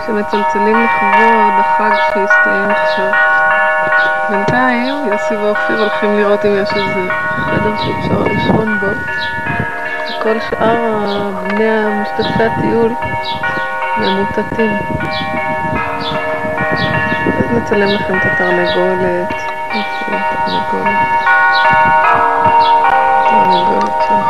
[0.06, 3.12] שמצלצלים לכבוד החג שהסתיים עכשיו.
[4.30, 7.10] בינתיים יוסי ואופיר הולכים לראות אם יש איזה
[7.46, 8.88] חדר שאפשר לישון בו.
[10.20, 12.96] וכל שאר בני משתתפי הטיול
[13.98, 14.78] ממוטטים.
[17.38, 19.34] אז נצלם לכם את התרנגולת.
[19.76, 21.26] איפה התרנגולת?
[23.30, 24.22] תרנגולת שם.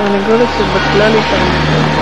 [0.00, 2.00] תרנגולת שבכלל היא תרנגולת.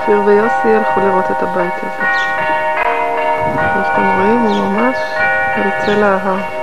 [0.00, 2.06] אופיר ויוסי הלכו לראות את הבית הזה.
[3.74, 4.96] כמו שאתם רואים, הוא ממש
[5.56, 6.57] על צל ההר.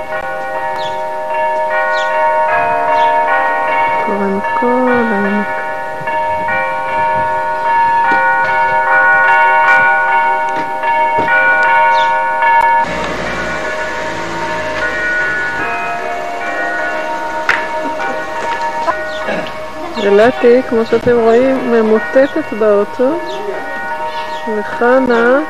[20.26, 23.20] גלתי, כמו שאתם רואים, ממוטטת באוטו,
[24.58, 25.40] וחנה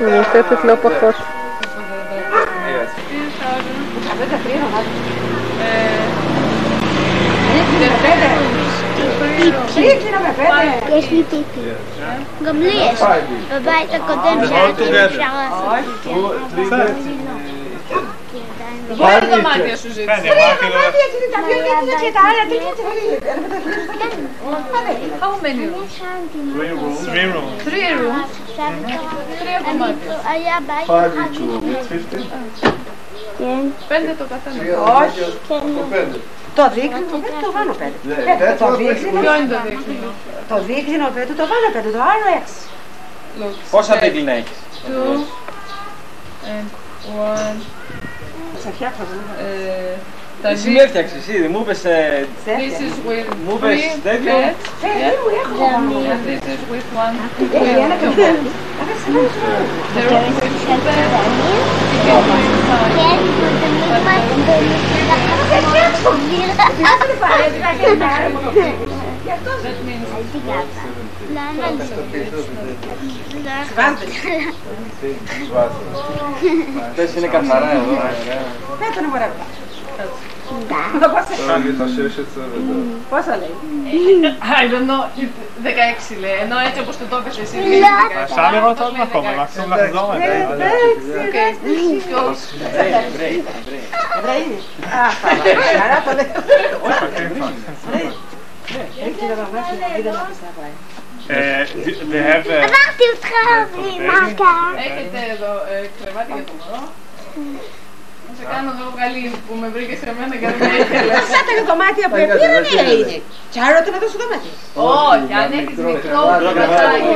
[0.00, 1.14] ממוטטת לא פחות.
[10.88, 11.60] יש לי פיפי.
[12.44, 13.00] גם לי יש.
[13.54, 16.00] בבית הקודם שהיה אפשר לעשות
[18.58, 20.80] כן, היא אמרה כאילו...
[25.20, 25.94] How many rooms?
[26.54, 26.98] Three rooms.
[27.06, 27.56] Three rooms.
[27.68, 28.30] Three rooms.
[28.58, 29.90] Mm -hmm.
[30.90, 31.38] Five each
[31.90, 32.26] fifteen.
[33.88, 34.60] Πέντε το καθένα.
[35.02, 35.20] Όχι.
[36.54, 37.96] Το δείκνυνο πέντε το βάλω πέντε.
[38.58, 39.20] Το δείκνυνο.
[40.48, 41.90] Το δείκνυνο πέντε το πάνω πέντε.
[41.90, 42.60] Το άλλο έξι.
[43.70, 44.58] Πόσα δείκνυνα έχεις.
[44.86, 45.14] Two
[46.52, 46.68] and
[47.26, 47.60] one.
[48.62, 49.04] Σε φτιάχνω.
[50.42, 51.82] Εσύ με έφτιαξες ήδη, μου είπες...
[52.46, 53.28] This is with
[53.60, 54.56] three beds.
[56.26, 57.16] This is with one
[76.96, 77.92] Πες είναι καθαρά εδώ.
[78.78, 79.08] Πέτω να
[83.10, 83.54] Πόσα λέει;
[83.90, 83.92] ε,
[84.60, 85.02] I don't know,
[85.62, 85.66] 16
[86.20, 87.80] λέει, ενώ έτσι όπως το το έπαιζε εσύ λέει
[88.26, 88.28] 16.
[88.34, 90.12] Σαν εγώ το έλεγα ακόμα, να ξέρω να δω.
[90.12, 90.14] 16.
[101.26, 101.66] Ε,
[102.10, 102.46] they have...
[102.74, 103.70] Wacht, u trouwt
[108.39, 111.21] σε κάνω εδώ βγαλή που με βρήκε σε μένα και δεν με ήθελες.
[111.31, 113.21] Σαν τα δωμάτια που επήραν είναι.
[113.51, 114.53] Τσάρωτε να δώσω δωμάτια.
[115.09, 116.19] Όχι, αν έχεις μικρό
[116.53, 117.15] κρεβατάκι.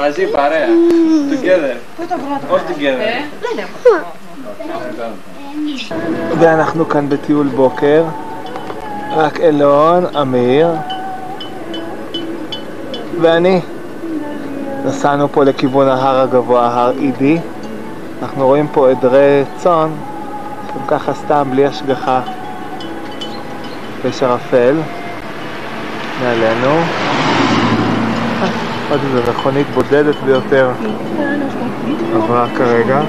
[0.00, 0.68] Μαζί παρέα.
[1.32, 1.76] Together.
[2.52, 3.10] All together.
[6.38, 8.04] ואנחנו כאן בטיול בוקר,
[9.16, 10.68] רק אלון, אמיר
[13.20, 13.62] ואני.
[14.85, 17.37] נסענו פה לכיוון ההר הגבוה, הר אידי.
[18.21, 19.89] אנחנו רואים פה עדרי צאן,
[20.75, 22.21] גם ככה סתם, בלי השגחה.
[24.05, 24.75] יש ערפל
[26.23, 26.75] מעלינו.
[28.89, 30.71] עוד איזה מכונית בודדת ביותר
[32.15, 33.01] עברה כרגע.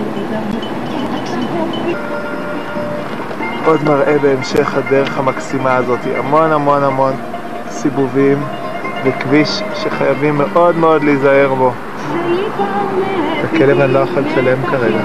[3.66, 7.12] עוד מראה בהמשך הדרך המקסימה הזאת, המון המון המון
[7.70, 8.42] סיבובים
[9.04, 11.72] וכביש שחייבים מאוד מאוד להיזהר בו.
[13.40, 15.00] את הכלב אני לא יכול לצלם כרגע.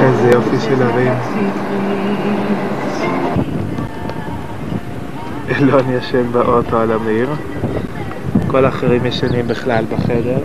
[0.00, 1.12] איזה יופי של ערים.
[5.58, 7.28] אלון ישן באוטו על אמיר.
[8.46, 10.38] כל האחרים ישנים בכלל בחדר.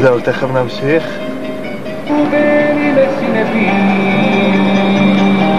[0.00, 1.04] זהו, תכף נמשיך.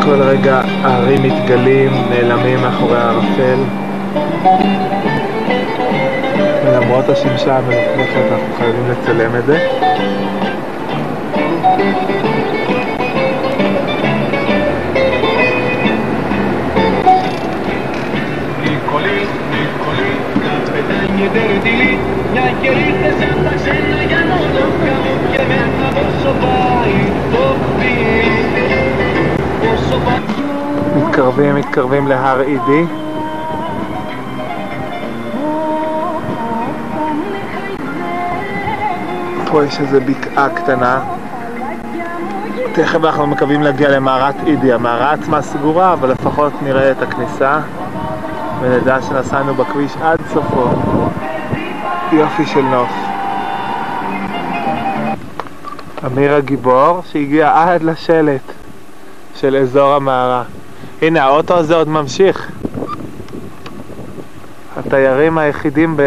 [0.04, 3.60] כל רגע הערים מתגלים, נעלמים מאחורי הערפל.
[6.66, 9.58] ולמרות השמשה המלוכלכת אנחנו חייבים לצלם את זה.
[30.96, 32.86] מתקרבים, מתקרבים להר אידי.
[39.52, 41.02] פה יש איזו בקעה קטנה.
[42.74, 44.74] תכף אנחנו מקווים להגיע למערת אידי.
[44.74, 47.60] המערה עצמה סגורה, אבל לפחות נראה את הכניסה
[48.62, 50.70] ונדע שנסענו בכביש עד סופו.
[52.14, 52.90] יופי של נוף.
[56.06, 58.42] אמיר הגיבור שהגיע עד לשלט
[59.36, 60.44] של אזור המערה.
[61.02, 62.52] הנה האוטו הזה עוד ממשיך.
[64.78, 65.98] התיירים היחידים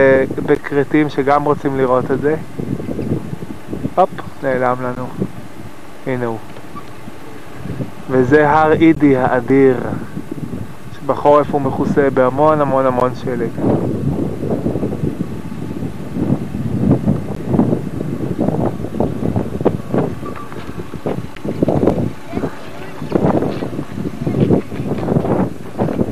[0.46, 2.36] בכרתים שגם רוצים לראות את זה.
[3.94, 4.10] הופ,
[4.42, 5.06] נעלם לנו.
[6.06, 6.38] הנה הוא.
[8.10, 9.76] וזה הר אידי האדיר,
[10.96, 13.50] שבחורף הוא מכוסה בהמון המון המון שלג.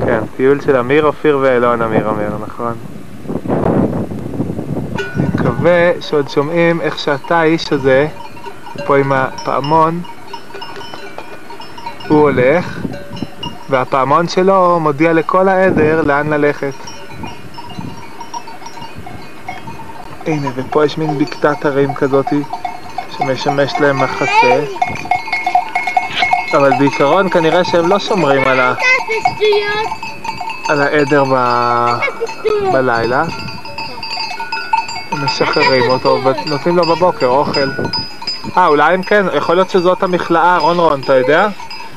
[0.05, 2.73] כן, טיול של אמיר, אופיר ואלון אמיר אומר, נכון.
[5.17, 8.07] אני מקווה שעוד שומעים איך שאתה האיש הזה,
[8.85, 10.01] פה עם הפעמון,
[12.07, 12.79] הוא הולך,
[13.69, 16.73] והפעמון שלו מודיע לכל העדר לאן ללכת.
[20.25, 22.41] הנה, ופה יש מין בקתת הרים כזאתי,
[23.17, 24.63] שמשמש להם מחסה.
[26.53, 28.73] אבל בעיקרון כנראה שהם לא שומרים על, ה...
[30.69, 31.35] על העדר ב...
[32.73, 33.23] בלילה.
[35.23, 37.69] משחררים אותו ונותנים לו בבוקר אוכל.
[38.57, 41.47] אה, אולי הם כן, יכול להיות שזאת המכלאה, רון רון, אתה יודע?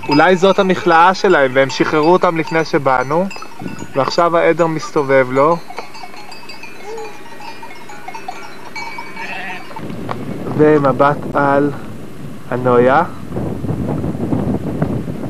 [0.08, 3.26] אולי זאת המכלאה שלהם והם שחררו אותם לפני שבאנו
[3.96, 5.56] ועכשיו העדר מסתובב לו
[10.56, 11.70] ומבט על
[12.50, 13.02] הנויה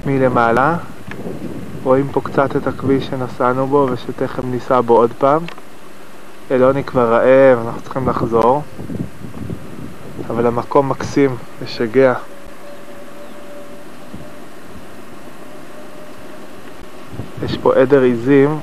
[0.06, 0.76] מלמעלה
[1.88, 5.42] רואים פה קצת את הכביש שנסענו בו ושתכף ניסע בו עוד פעם.
[6.50, 8.62] אלוני כבר רעב, אנחנו צריכים לחזור.
[10.30, 12.14] אבל המקום מקסים, משגע.
[17.44, 18.58] יש פה עדר עיזים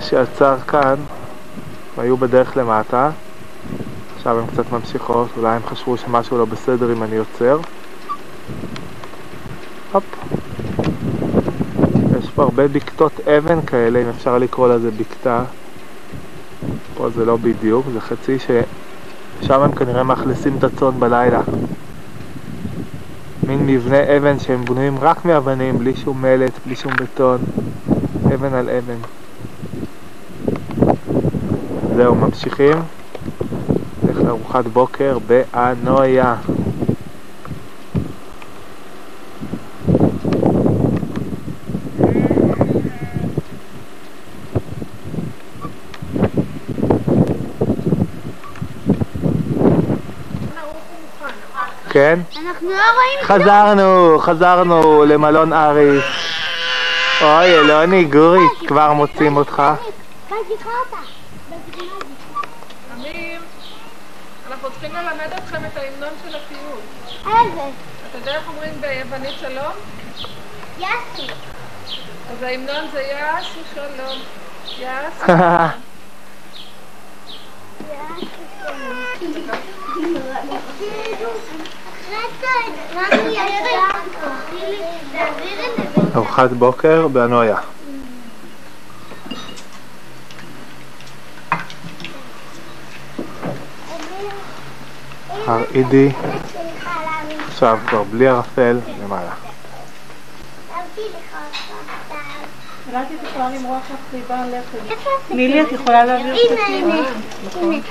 [0.00, 0.96] שעצר כאן,
[1.96, 3.10] והיו בדרך למטה.
[4.16, 7.58] עכשיו הן קצת ממשיכות, אולי הם חשבו שמשהו לא בסדר אם אני עוצר.
[9.92, 10.04] הופ.
[12.34, 15.44] פה הרבה בקתות אבן כאלה, אם אפשר לקרוא לזה בקתה.
[16.94, 21.40] פה זה לא בדיוק, זה חצי ששם הם כנראה מאכלסים את הצאן בלילה.
[23.46, 27.38] מין מבנה אבן שהם בנויים רק מאבנים, בלי שום מלט, בלי שום בטון.
[28.34, 28.98] אבן על אבן.
[31.96, 32.76] זהו, ממשיכים.
[34.02, 36.34] נלך לארוחת בוקר באנויה.
[51.94, 52.20] כן?
[52.46, 56.04] אנחנו לא רואים חזרנו, חזרנו למלון אריס.
[57.22, 59.62] אוי, אלוני, גורי, כבר מוצאים אותך.
[60.28, 60.96] כאן תקרא אותה.
[62.94, 63.40] אמיר,
[64.48, 67.38] אנחנו צריכים ללמד אתכם את ההמנון של הטיול.
[67.38, 67.62] איזה?
[68.10, 69.72] אתה יודע איך אומרים ביוונית שלום?
[70.78, 71.32] יאסי.
[72.30, 74.18] אז ההמנון זה יאסו שלום.
[74.78, 75.32] יאסו.
[86.16, 87.56] ארוחת בוקר באנויה.
[95.46, 96.10] הר אידי,
[97.48, 99.30] עכשיו כבר בלי ערפל, למעלה.
[105.30, 106.94] נילי, את יכולה להעביר את הנה,
[107.54, 107.82] הנה,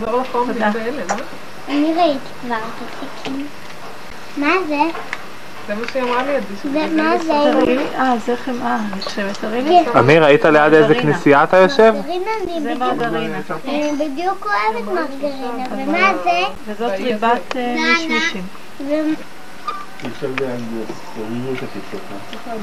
[0.00, 0.70] לחום אה?
[1.72, 3.46] אני ראיתי כבר את התיקים.
[4.36, 4.80] מה זה?
[5.66, 6.54] זה מה שהיא אמרה לי, עדי.
[6.72, 7.32] זה מה זה?
[7.94, 9.36] אה, זה חמאה, אני חושבת.
[9.40, 9.78] תראי לי.
[9.98, 11.94] אמיר, היית ליד איזה כנסייה אתה יושב?
[11.96, 13.38] מרגרינה אני זה בדיוק- מרגרינה.
[13.64, 15.66] אני בדיוק אוהבת מרגרינה.
[15.88, 16.40] ומה זה?
[16.66, 18.42] וזאת ריבת אה, מישמישים.
[18.80, 19.14] ו-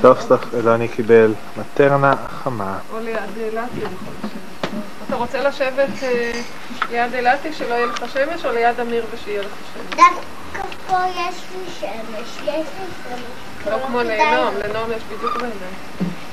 [0.02, 2.78] סוף סוף אלוני קיבל מטרנה חמה.
[2.94, 3.20] או ליד.
[5.10, 6.32] אתה רוצה לשבת אה,
[6.92, 9.86] ליד אילתי שלא יהיה לך שמש, או ליד אמיר ושיהיה לך שמש?
[9.90, 13.72] דווקא פה יש לי שמש, יש לי שמש.
[13.72, 15.76] לא כמו לנועם, לנועם יש בדיוק בעיניים.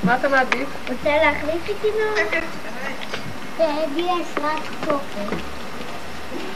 [0.03, 0.69] מה אתה מעדיף?
[0.89, 2.43] רוצה להחליף איתי נועם?
[3.95, 4.89] לי יש רק.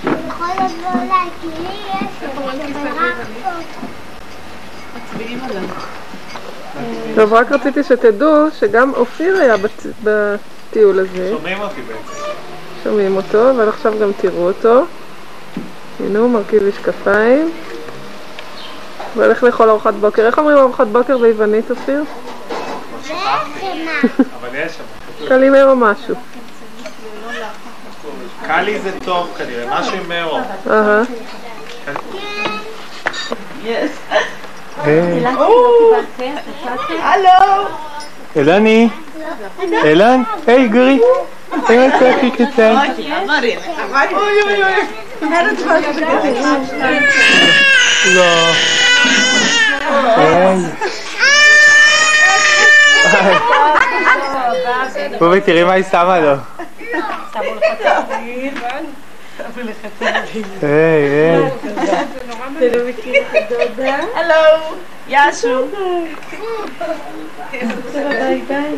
[0.04, 3.60] הוא יכול לבוא אליי, כי לי יש שמש, אבל רק פופר.
[4.96, 5.64] מצביעים עליו.
[7.16, 9.58] טוב, רק רציתי שתדעו שגם אופיר היה
[10.72, 11.30] בטיול הזה.
[11.32, 12.22] שומעים אותי בעצם.
[12.84, 14.84] שומעים אותו, אבל עכשיו גם תראו אותו.
[16.00, 17.52] הנה הוא מרכיב משקפיים.
[19.16, 20.26] והולך לאכול ארוחת בוקר.
[20.26, 22.04] איך אומרים ארוחת בוקר ביוונית, אופיר?
[25.28, 26.16] קלימר או משהו.
[28.48, 30.12] קאלי זה טוב כנראה, משהו עם.
[30.12, 31.04] אהה.
[34.84, 35.26] היי.
[37.02, 37.68] הלו!
[38.38, 38.90] אלני,
[39.84, 41.00] אלן, היי גורי.
[41.68, 42.76] היי צחי קטן.
[42.76, 43.14] אוי
[44.14, 44.74] אוי אוי.
[45.22, 45.80] אין את מה
[48.06, 48.48] לא.
[50.18, 50.66] היי.
[55.20, 56.36] בובי, תראי מה היא שמה לו.
[59.56, 61.50] היי, היי.
[64.16, 64.76] הלו!
[65.08, 65.68] יאשו!
[67.94, 68.76] ביי ביי.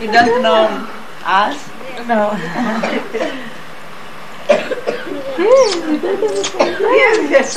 [0.00, 0.68] You don't know
[1.24, 1.56] us?
[2.08, 2.30] No.
[7.00, 7.50] yes, yes.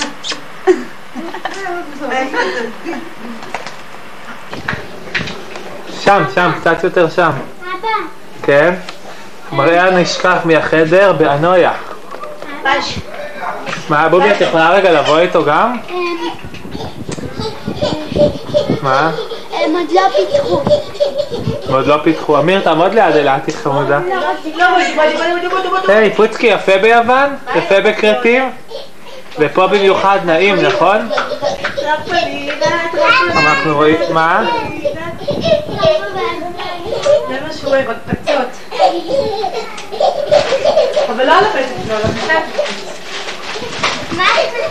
[5.99, 7.31] שם, שם, קצת יותר שם.
[7.61, 7.87] אבא,
[8.43, 8.73] כן?
[9.51, 11.71] מראה נשכח מהחדר באנויה.
[13.89, 15.77] מה, בובי, את יכולה רגע לבוא איתו גם?
[18.81, 19.11] מה?
[19.53, 20.61] הם עוד לא פיתחו.
[21.69, 22.39] עוד לא פיתחו.
[22.39, 23.99] אמיר, תעמוד ליד אלעתי חמודה.
[25.87, 27.35] היי, פוצקי יפה ביוון?
[27.55, 28.51] יפה בכרתים?
[29.39, 31.09] ופה במיוחד נעים, נכון?
[33.37, 34.43] אנחנו רואים, מה?
[37.29, 38.47] זה מה שהוא אוהב, הקפצות.
[41.09, 42.43] אבל לא על הפצת שלו, על הפצת.
[44.17, 44.69] מה עכשיו?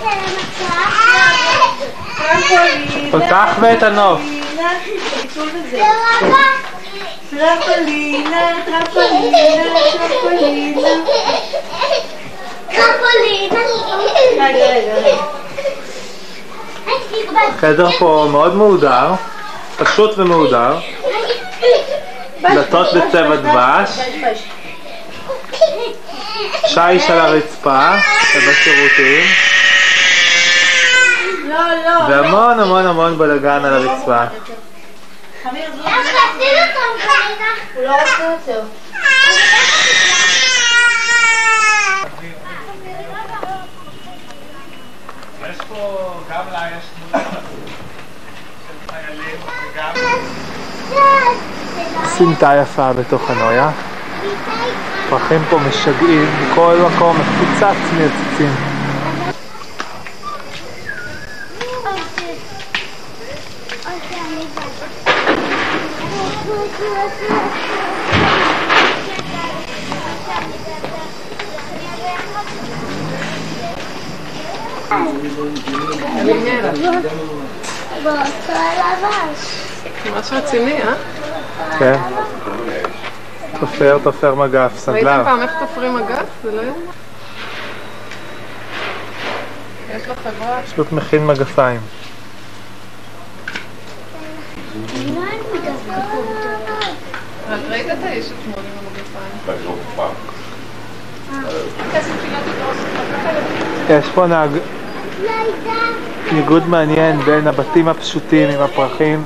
[2.19, 4.21] טרמפולינה, אותך ואת הנוף.
[7.31, 9.39] טרמפולינה, טרמפולינה,
[9.99, 10.89] טרמפולינה.
[12.69, 13.61] טרמפולינה.
[14.39, 15.17] רגע, רגע,
[17.61, 19.13] חדר פה מאוד מהודר,
[19.77, 20.79] פשוט ומהודר.
[22.41, 23.91] דלתות בצבע דבש,
[26.67, 27.91] שיש על הרצפה
[28.37, 29.27] ובשירותים,
[32.09, 34.25] והמון המון המון בלאגן על הרצפה.
[49.75, 49.93] וגם...
[52.05, 53.71] סמטה יפה בתוך הנויה.
[55.11, 57.77] פרחים פה משגעים, מכל מקום מפוצץ
[78.79, 79.69] לבש.
[80.07, 81.18] ממש רציני, אה?
[81.79, 81.97] כן.
[83.61, 85.25] תופר, תופר מגף, ראיתם סנדלר.
[85.25, 86.25] פעם איך תופרים אגף?
[86.43, 86.81] זה לא יאומן.
[89.97, 90.61] יש לו חברה.
[90.73, 91.81] פשוט מכין מגפיים.
[97.55, 99.59] את ראית את האיש אתמול עם המגפיים?
[103.91, 104.51] יש פה נהג...
[106.33, 109.25] ניגוד מעניין בין הבתים הפשוטים עם הפרחים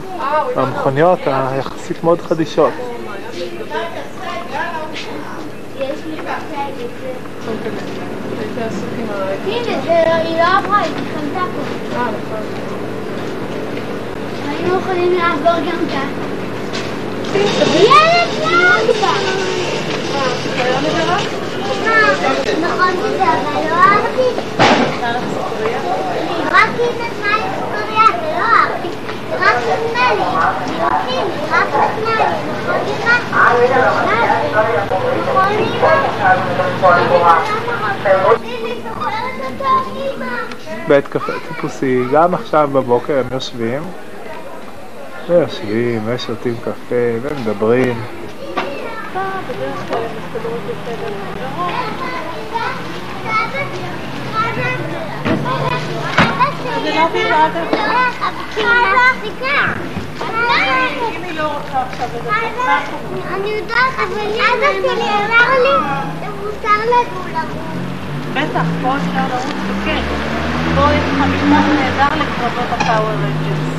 [0.56, 2.72] והמכוניות היחסית מאוד חדישות.
[2.78, 2.92] לא.
[11.96, 12.42] אה, נכון.
[14.48, 15.02] היינו יכולים!
[22.60, 24.42] נכון שזה, אבל לא אהבתי.
[26.52, 28.88] רק היא נתנה לי סוכריה, ולא אהבתי.
[29.40, 30.20] רק נתנה לי.
[30.22, 31.16] יופי,
[31.50, 32.52] רק נתנה לי.
[36.76, 37.38] נכון אמא?
[37.62, 38.34] נכון אמא?
[38.34, 39.64] אני זוכרת אותו
[40.16, 40.26] אמא.
[40.88, 43.82] בית קפה טיפוסי, גם עכשיו בבוקר הם יושבים,
[45.28, 48.04] ויושבים, ושותים קפה, ומדברים.
[56.84, 56.88] אם
[61.22, 62.32] היא לא רוצה עכשיו לדבר,
[63.34, 64.32] אני יודעת, אבל
[64.82, 65.74] שלי אמר לי
[66.20, 67.82] שמותר לנו לרוץ.
[68.32, 70.04] בטח, פה אפשר לרוץ בכיף.
[70.74, 73.72] פה יש לך משטח נהדר לקרבות ה Power Rangers.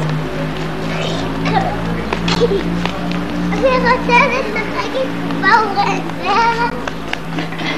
[3.54, 5.10] אני רוצה לשחק עם
[5.42, 6.68] Power Rangers.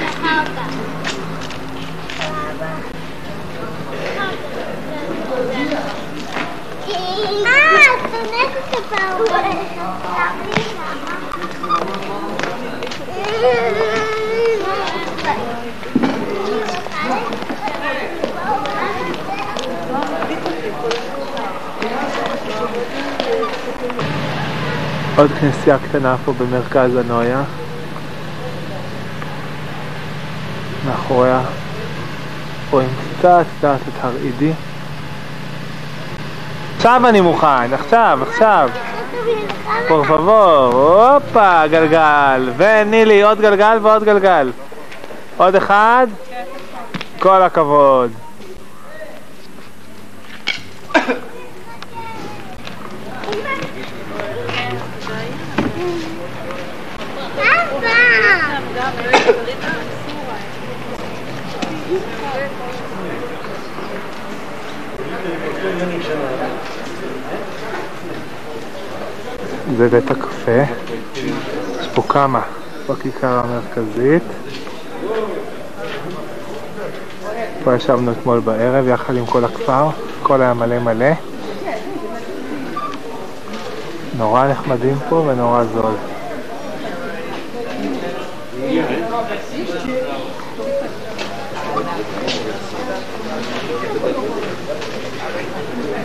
[0.06, 0.44] אחר
[25.18, 27.44] עוד כנסייה קטנה פה במרכז הנויה.
[30.86, 31.42] מאחוריה
[32.70, 32.90] רואים
[33.20, 34.54] קצת קצת את הר אידי.
[36.86, 38.70] עכשיו אני מוכן, עכשיו, עכשיו.
[39.88, 40.74] פור פבור,
[41.14, 42.50] הופה, גלגל.
[42.58, 44.52] ונילי, עוד גלגל ועוד גלגל.
[45.38, 46.08] עוד אחד.
[47.20, 48.12] כל הכבוד.
[69.78, 70.62] זה בית הקפה.
[71.80, 72.42] יש פה כמה
[72.90, 74.24] בכיכר המרכזית.
[77.64, 79.90] פה ישבנו אתמול בערב יחד עם כל הכפר,
[80.22, 81.12] הכל היה מלא מלא.
[84.18, 85.94] נורא נחמדים פה ונורא זול.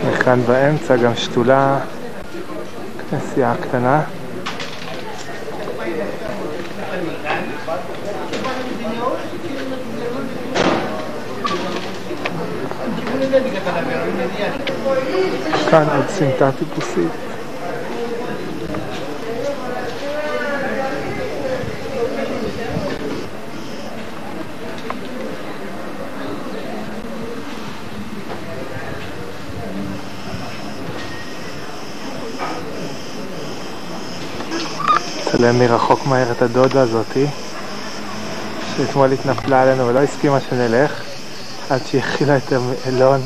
[0.09, 1.79] וכאן באמצע גם שתולה,
[3.11, 4.03] כנסייה קטנה.
[15.69, 17.30] כאן עוד סמטה טיפוסית.
[35.41, 37.25] לצלם מרחוק מהר את הדודה הזאתי
[38.77, 41.03] שאתמול התנפלה עלינו ולא הסכימה שנלך
[41.69, 42.53] עד שהיא הכילה את
[42.85, 43.21] האלון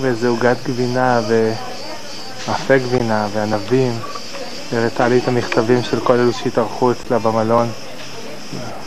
[0.00, 3.92] ואיזה עוגת גבינה ומאפה גבינה וענבים
[4.72, 7.68] והראתה לי את המכתבים של כל אלו שהתארחו אצלה במלון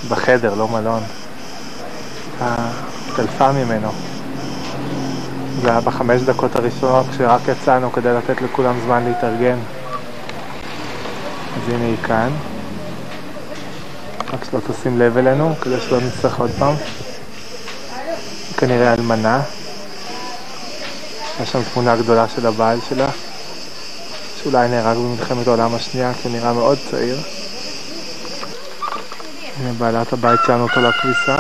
[0.10, 1.04] בחדר, לא מלון.
[2.42, 3.92] התעלפה ממנו.
[5.62, 9.58] זה היה בחמש דקות הראשונות כשרק יצאנו כדי לתת לכולם זמן להתארגן
[11.56, 12.30] אז הנה היא כאן.
[14.34, 16.76] רק שלא תשים לב אלינו כדי שלא נצטרך עוד פעם.
[18.58, 19.42] כנראה אלמנה.
[21.42, 23.08] יש שם תמונה גדולה של הבעל שלה
[24.44, 27.18] שאולי נהרג במלחמת העולם השנייה כי נראה מאוד צעיר.
[29.60, 31.36] הנה בעלת הבית שלנו אותו לכביסה.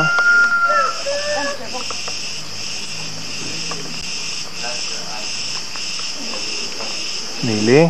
[7.44, 7.90] נילי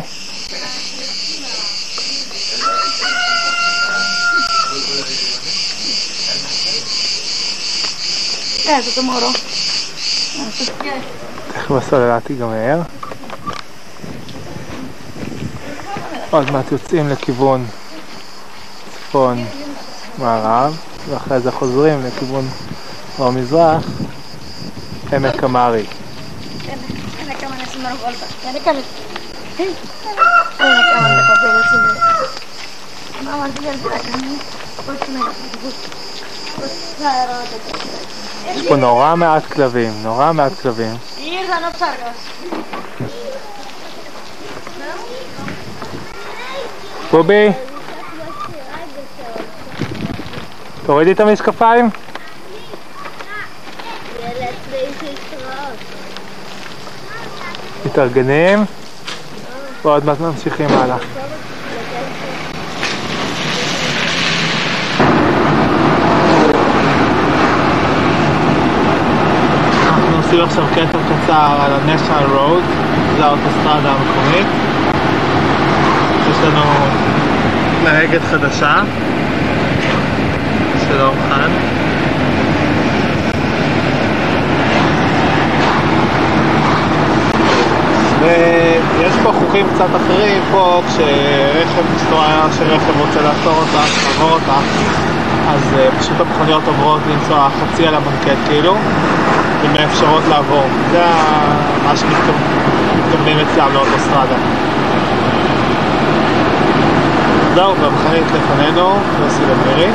[8.68, 9.30] Eh, tutto moro.
[11.52, 12.80] תכף הסוללה תיגמר.
[16.30, 17.66] עוד מעט יוצאים לכיוון
[18.94, 19.44] צפון
[20.18, 20.76] מערב,
[21.08, 22.48] ואחרי זה חוזרים לכיוון
[23.18, 23.84] דרום מזרח,
[25.12, 25.86] עמק המרי.
[33.24, 33.46] Mamá,
[38.46, 40.96] יש פה נורא מעט כלבים, נורא מעט כלבים.
[47.10, 47.48] בובי,
[50.86, 51.90] תורידי את המשקפיים.
[57.86, 58.64] מתארגנים,
[59.82, 60.96] ועוד מעט ממשיכים הלאה.
[70.40, 72.62] עושים עכשיו קטע קצר על ה-National Road,
[73.16, 74.46] זה האוטוסטרדה המקומית.
[76.30, 76.64] יש לנו
[77.84, 78.74] נהגת חדשה,
[80.88, 81.50] שלום חן.
[88.20, 94.56] ויש פה חוקים קצת אחרים, פה כשרכב, כשתנועה שרכב רוצה לעצור אותה, לעבור אותה,
[95.48, 98.76] אז uh, פשוט המכוניות עוברות לנסוע חצי על המנקט כאילו,
[99.62, 100.64] ומאפשרות לעבור.
[100.90, 101.04] זה
[101.84, 104.36] מה שמתכוונים אצלם לאוטוסטרדה.
[107.54, 109.90] זהו, והמכונית לפנינו, יוסי ומירי.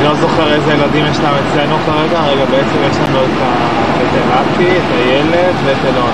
[0.00, 4.76] אני לא זוכר איזה ילדים יש להם אצלנו כרגע, רגע בעצם יש לנו את אלעתי,
[4.76, 6.10] את הילד ואת אלון.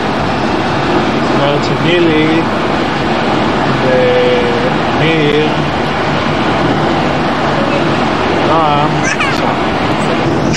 [1.23, 2.41] זאת אומרת שנילי
[3.83, 5.49] וניר,
[8.49, 9.45] נועם, בבקשה.
[9.45, 9.53] לא,
[10.05, 10.56] גדי, לא, לא.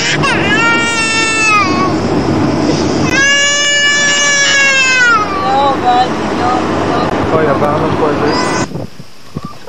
[7.34, 8.34] אוי, עברנו פה איזה...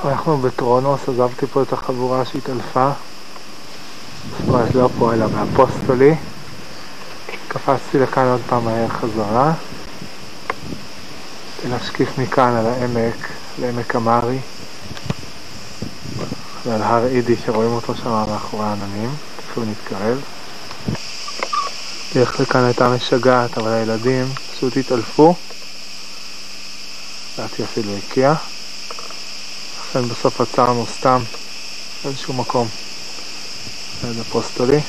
[0.05, 2.91] אנחנו בקרונוס, עזבתי פה את החבורה שהתעלפה.
[4.49, 6.15] אומרת, לא פה, אלא באפוסטולי.
[7.49, 9.53] קפצתי לכאן עוד פעם מהר חזרה.
[11.69, 14.39] להשקיף מכאן על העמק, על עמק המרי.
[16.67, 19.11] ועל הר אידי שרואים אותו שם מאחורי העננים,
[19.51, 20.21] כשהוא נתקרב.
[22.15, 25.35] דרך לכאן הייתה משגעת, אבל הילדים פשוט התעלפו.
[27.39, 28.35] לדעתי אפילו איקאה.
[29.81, 31.23] לכן בסוף עצרנו סתם
[32.05, 32.69] באיזשהו מקום
[34.05, 34.81] ליד אפוסטולי.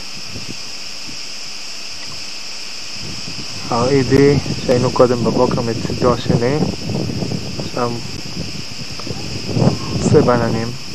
[3.69, 6.57] הר אידי שהיינו קודם בבוקר מצידו השני,
[7.59, 7.91] עכשיו
[9.99, 10.90] עושה בעננים.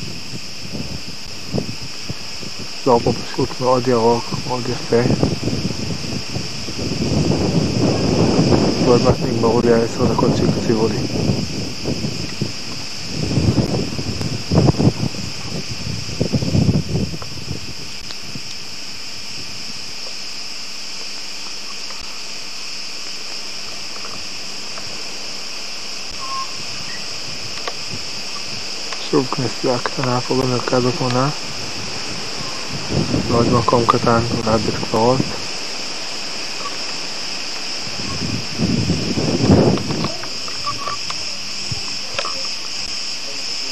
[2.87, 5.03] אזור פה פשוט מאוד ירוק, מאוד יפה.
[8.85, 10.99] ועוד מעט נגמרו לי העשר דקות שהקציבו לי.
[29.11, 31.56] שוב כנסייה קטנה פה במרכז התמונה.
[33.37, 35.21] ועוד מקום קטן, ליד בית קברות.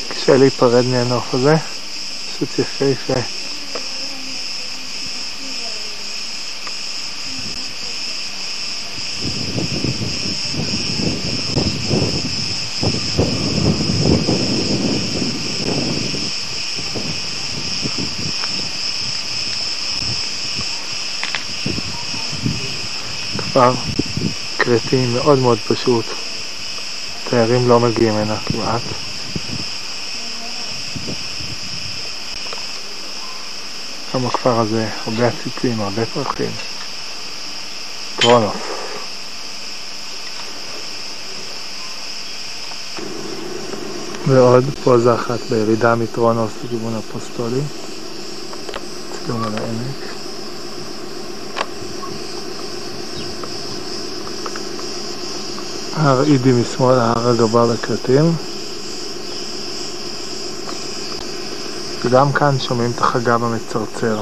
[0.08, 1.54] קשה להיפרד מהנוף הזה,
[2.36, 3.20] פשוט יפהפה.
[23.54, 23.72] כפר
[24.82, 26.04] כרתי מאוד מאוד פשוט.
[27.30, 28.82] תיירים לא מגיעים הנה כמעט.
[34.14, 36.50] גם בכפר הזה הרבה עציצים, הרבה פרחים.
[38.16, 38.56] טרונוס.
[44.28, 47.60] ועוד פוזה אחת בירידה מטרונוס לכיוון אפוסטולי.
[49.26, 50.13] צילום על העמק.
[55.96, 58.32] הר אידי משמאל, ההר הגבוה בכרתים.
[62.04, 64.20] וגם כאן שומעים את החגב המצרצר.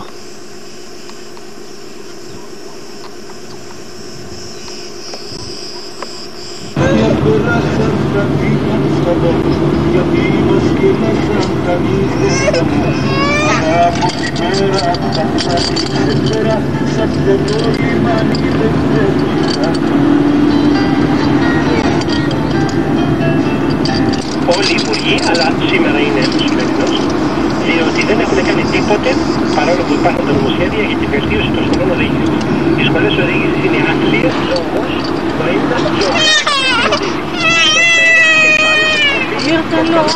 [39.72, 40.14] Ήταν όμως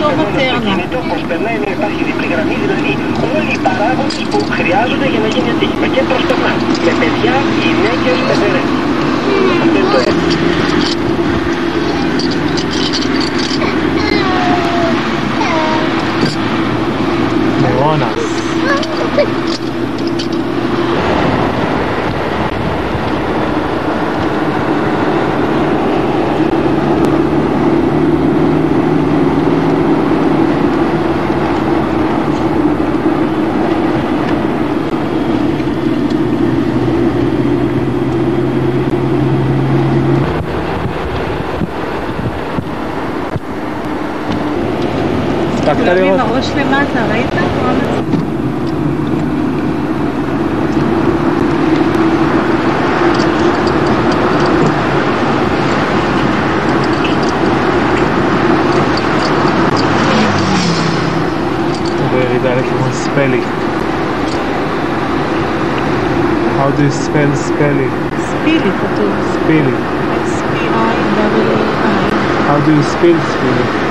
[0.00, 0.70] το μοντέρνα.
[0.72, 2.92] Είναι το πως περνάει υπάρχει διπλή γραμμή, δηλαδή
[3.36, 6.52] όλοι οι παράγοντες που χρειάζονται για να γίνει ατύχημα και προσπερνά.
[6.86, 8.68] Με παιδιά, γυναίκες, παιδερές.
[9.62, 10.30] Αυτό είναι το έτσι.
[46.42, 46.90] כולם עם לראות?
[46.90, 47.26] הראש למטה, ראית?
[62.12, 63.40] בירידה לכיוון ספלי.
[66.58, 67.88] How do you spell ספלי?
[68.18, 69.12] ספילי כתוב.
[69.32, 69.74] ספילי.
[70.26, 71.90] S-P-I-W-I.
[72.48, 73.90] How do you spell ספילי?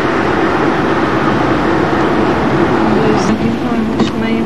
[3.29, 4.45] מושגים פה ממושמעים.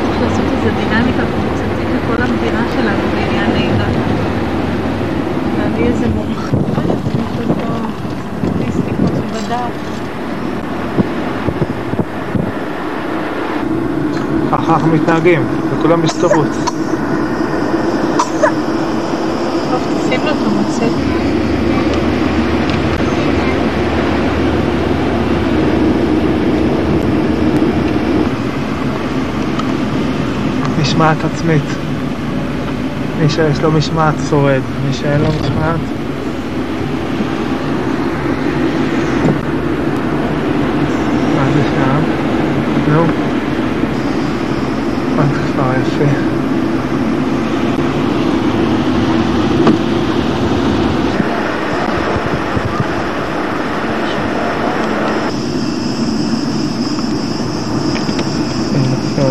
[0.00, 3.84] צריך לעשות איזה דינמיקה קבוצתית לכל המדינה שלנו בעניין נהיגה.
[5.58, 7.74] להביא איזה מומחיות, מישהו פה,
[8.46, 9.74] סטטיסטיקות ובדף.
[14.52, 16.32] ככה אנחנו מתנהגים, את המצגת.
[30.80, 31.62] משמעת עצמית.
[33.20, 35.80] מי שיש לו משמעת שורד, מי שאין לו משמעת...
[41.36, 42.02] מה זה שם?
[42.86, 43.21] נו.
[45.82, 46.04] יפה.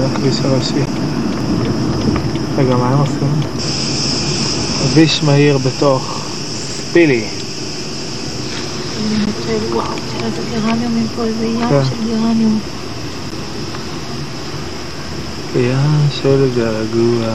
[0.05, 0.73] הכביש הראשי.
[2.57, 3.41] רגע, מה הם עושים?
[4.93, 7.27] כביש מהיר בתוך ספילי.
[9.71, 11.83] וואו, תראה איזה גרניומים פה, איזה ים כן.
[11.85, 12.59] של גרניום.
[15.55, 17.27] ים של געגוע.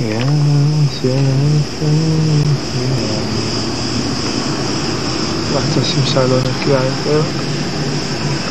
[0.00, 3.18] ים של געגוע.
[5.54, 7.22] רק שהשמשה לא נקייה יותר.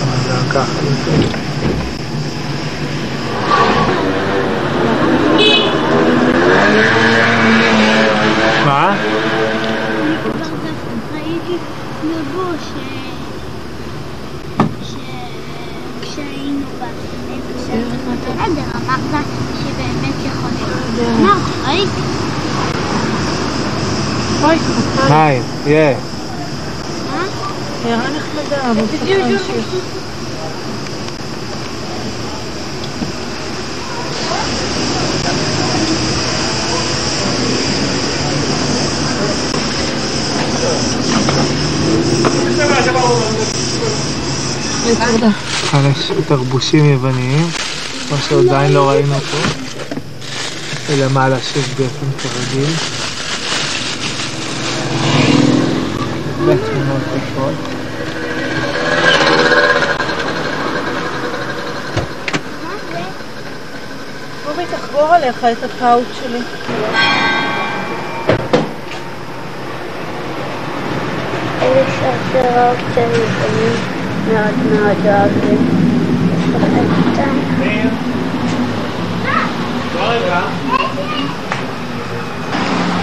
[0.02, 1.28] אבל גם ככה יותר.
[8.66, 8.96] מה?
[11.14, 11.58] ראיתי
[12.04, 12.74] לבוש
[16.02, 16.66] כשהיינו
[18.04, 19.26] בסדר, אמרת
[19.64, 21.10] שבאמת יכול להיות.
[21.20, 22.02] אמרתי, ראיתי.
[24.44, 24.58] אוי,
[25.10, 25.96] היי, יא.
[27.86, 29.66] הערה נחמדה, אבל צריך להמשיך.
[46.28, 47.48] תרבושים יווניים,
[48.34, 49.38] שעדיין לא ראינו פה.
[50.90, 52.70] ולמעלה שש גפן כרגיל.
[56.46, 57.54] ותמונות יפות.
[64.48, 66.40] רובי, תחגור עליך את הפאוט שלי.
[71.62, 71.84] אלה
[74.28, 75.84] מאוד מאוד אוהבים.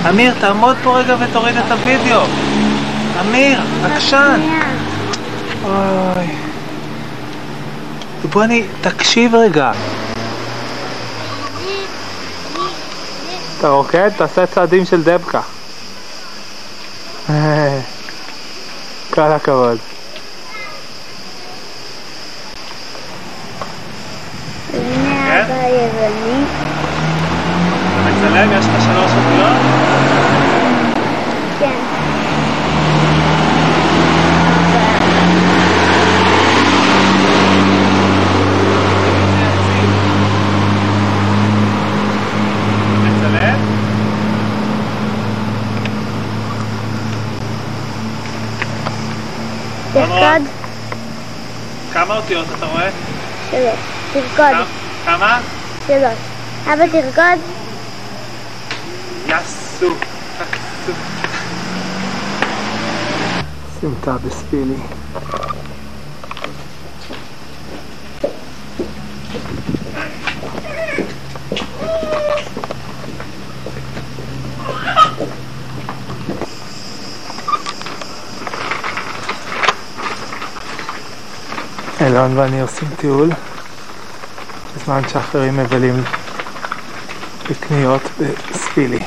[0.08, 2.20] אמיר, תעמוד פה רגע ותוריד את הוידאו.
[3.20, 4.40] אמיר, עקשן.
[5.64, 6.26] אוי.
[8.32, 8.64] בוא אני...
[8.80, 9.72] תקשיב רגע.
[13.58, 14.08] אתה רוקד?
[14.16, 15.40] תעשה צעדים של דבקה.
[19.10, 19.78] כל הכבוד.
[24.72, 26.44] והנה אבא היווני.
[27.92, 28.52] אתה מצלם?
[28.52, 29.56] יש לך שלוש אותיות?
[31.58, 31.70] כן.
[43.02, 43.56] מצלם?
[49.92, 50.42] תרקוד.
[52.30, 52.90] כמה אותיות אתה רואה?
[53.50, 53.80] שלוש.
[54.12, 54.66] תרקוד.
[55.04, 55.40] כמה?
[55.86, 56.18] שלוש.
[56.66, 57.40] אבא תרקוד.
[59.26, 59.94] יסו.
[60.38, 60.92] תקסו.
[63.80, 64.76] סמטה בספילי.
[82.20, 83.30] אילון ואני עושים טיול
[84.76, 86.02] בזמן שאחרים מבלים
[87.50, 88.02] בקניות
[88.50, 88.98] בספילי.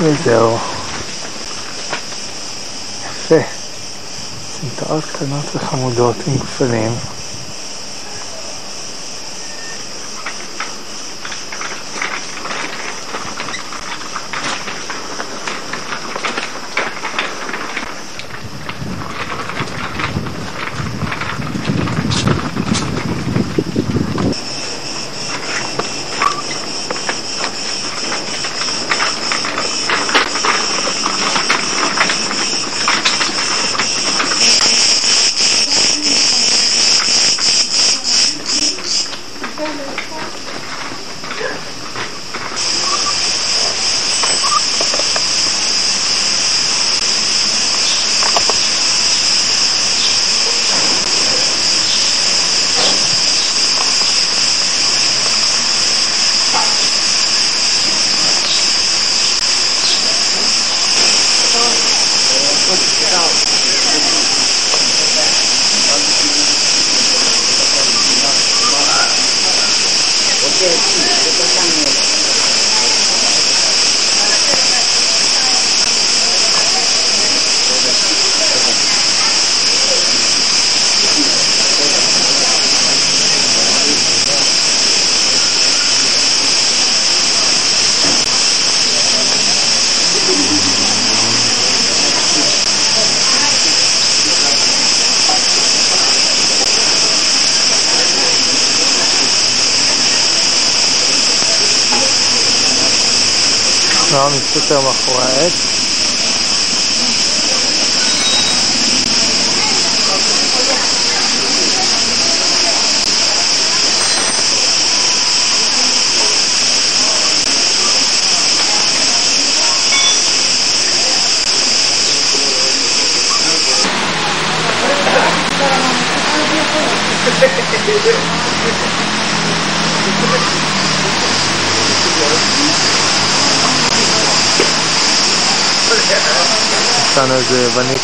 [0.00, 0.58] וזהו.
[3.06, 3.34] יפה.
[4.60, 7.15] סמטאות קטנות וחמודות עם גפנים.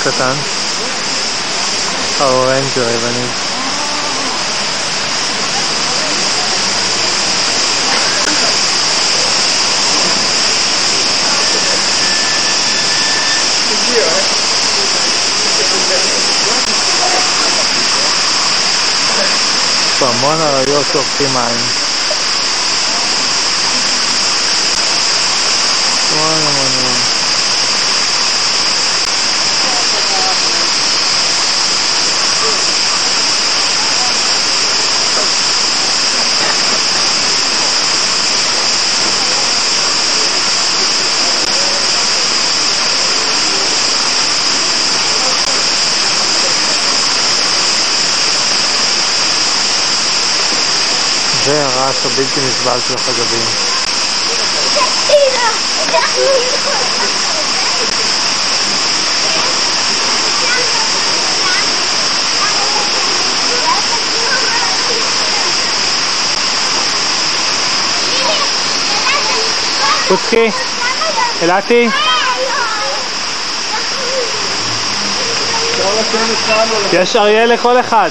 [0.07, 0.35] איזה יווני קטן.
[2.21, 3.27] ה Power Ranger יווני.
[19.87, 21.83] יש פה המון אריות שופכים מים.
[51.45, 53.47] והרעש הבלתי נסבל של החגבים.
[70.09, 70.51] קוצקי,
[71.43, 71.89] אלעתי.
[76.93, 78.11] יש אריה לכל אחד.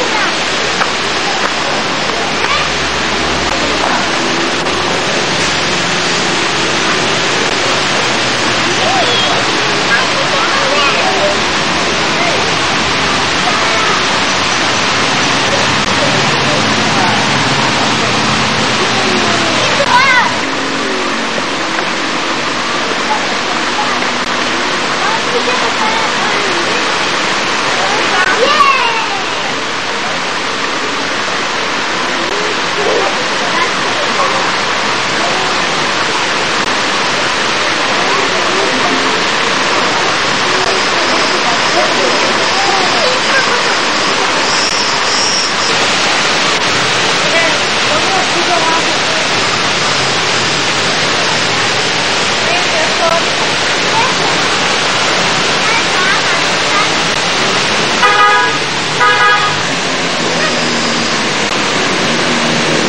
[0.00, 0.31] אותנטי.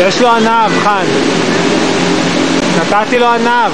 [0.08, 1.06] יש לו ענב, חן.
[2.78, 3.72] נתתי לו ענב.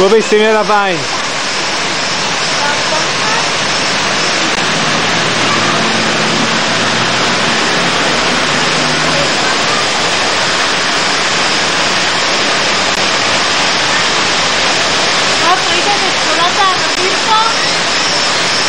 [0.00, 1.17] רובי, שימי עליו עין.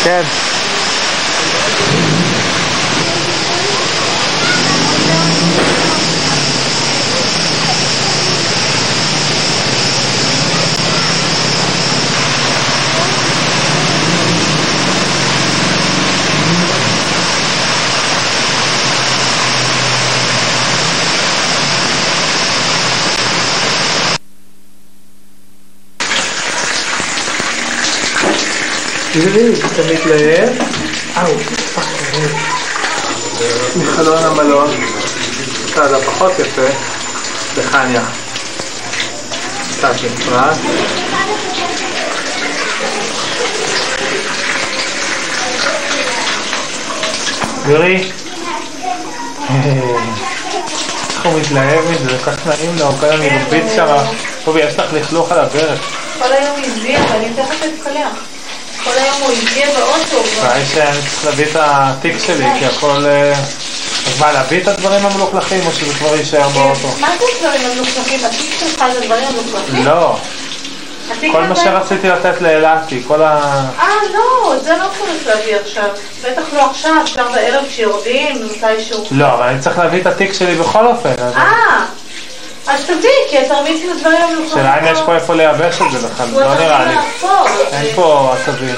[0.03, 0.48] כן.
[29.21, 30.49] תראי, אתה מתלהב?
[31.17, 31.39] אאו,
[31.75, 31.85] fuck,
[33.75, 34.71] מחלון המלון,
[35.65, 36.61] הצד הפחות יפה,
[37.57, 38.01] בחניה.
[39.71, 40.55] קצת נפרד.
[47.67, 48.11] גרי,
[51.09, 53.95] איך הוא מתלהב מזה, זה כל כך נעים לו, כל היום מרביץ שם.
[54.45, 55.79] טובי, יש לך לכלוך על הברך.
[56.19, 58.38] כל היום הזיע ואני תכף אתקלח.
[59.21, 60.29] הוא הזיע באוטו.
[60.73, 63.05] שאני צריך להביא את התיק שלי, כי הכל...
[63.05, 63.33] אה,
[64.07, 66.87] אז מה, להביא את הדברים המלוכלכים או שזה כבר יישאר באוטו?
[66.99, 68.25] מה זה דברים המלוכלכים?
[68.25, 69.85] התיק שלך זה דברים המלוכלכים?
[69.85, 70.17] לא,
[71.31, 73.63] כל מה שרציתי לתת לאלעתי, כל ה...
[73.79, 75.89] אה, לא, זה לא צריך להביא עכשיו.
[76.23, 79.03] בטח לא עכשיו, אפשר בערב כשיורדים, מתישהו.
[79.11, 81.85] לא, אבל אני צריך להביא את התיק שלי בכל אופן, אה,
[82.67, 84.51] אז תביא, כי התרמית של הדברים המלוכלכים.
[84.51, 86.95] השאלה אם יש פה איפה לייבש את זה בכלל, לא נראה לי.
[87.71, 88.75] אין פה עשבים.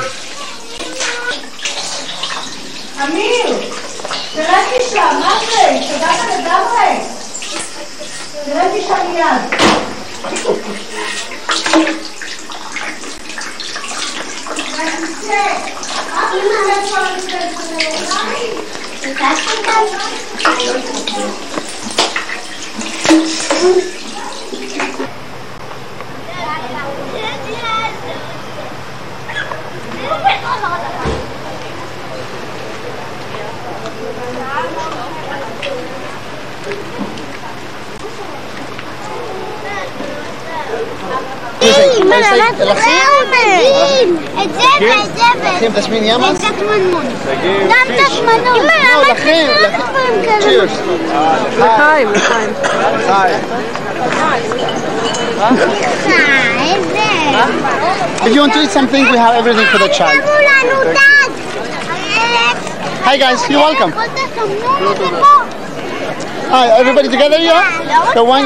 [5.02, 7.08] caminhada, na frente, da frente, da frente.
[8.46, 9.50] Grande caminhada.
[16.14, 17.82] Abre uma resposta para você.
[19.00, 19.92] Você está escutando?
[42.12, 42.28] זה
[42.60, 42.68] ואת
[45.62, 46.42] לכם תשמין ימאס?
[46.42, 47.06] זה תמנון.
[47.70, 48.56] גם תשמנון.
[48.56, 50.40] אמא, למה לכם, לכם.
[50.40, 50.72] צ'ירס.
[51.60, 52.54] לחיים, לחיים.
[58.24, 60.22] If you want to eat something, we have everything for the child.
[63.08, 63.92] Hi guys, you're welcome.
[66.54, 68.14] Hi, everybody together, yeah?
[68.14, 68.46] The one.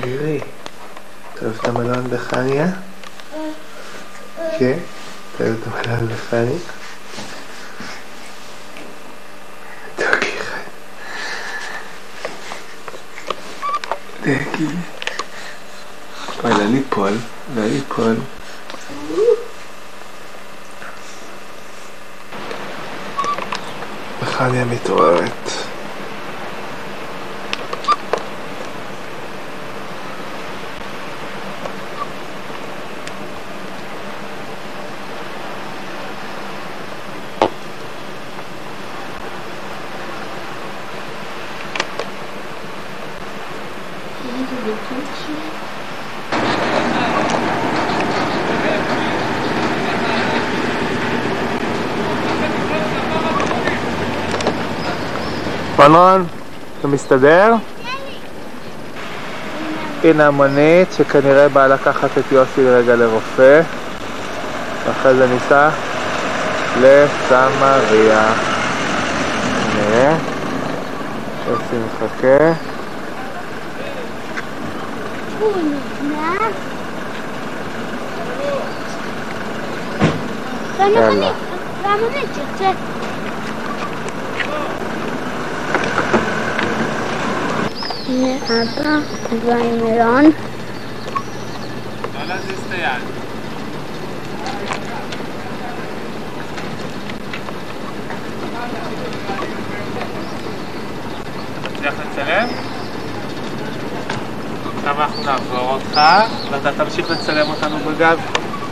[0.00, 0.40] גירי,
[1.34, 2.66] אתה אוהב את המלון בחניה?
[4.58, 4.78] כן?
[5.36, 6.58] אתה אוהב את המלון בחניה?
[9.98, 10.32] חי.
[14.22, 14.66] דקי.
[16.44, 16.52] אוי,
[17.54, 18.16] לא ליפול,
[24.42, 24.52] לא ליפול.
[24.52, 25.62] בחניה מתעוררת.
[55.82, 56.26] רונרון,
[56.78, 57.54] אתה מסתדר?
[60.04, 63.60] הנה המונית שכנראה באה לקחת את יוסי רגע לרופא
[64.86, 65.68] ואחרי זה ניסע
[66.80, 68.32] לסמריה.
[69.76, 70.16] נראה.
[71.48, 72.52] יוסי מחכה.
[80.94, 81.32] יאללה.
[81.82, 82.91] והמונית יוצאת.
[88.12, 88.98] הנה אבא.
[92.14, 93.02] לא להזיז את היד.
[101.72, 102.48] מצליח לצלם?
[104.76, 106.00] עכשיו אנחנו נעבור אותך,
[106.50, 108.20] ואתה תמשיך לצלם אותנו בגב,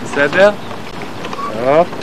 [0.04, 0.50] בסדר?
[1.52, 1.99] טוב.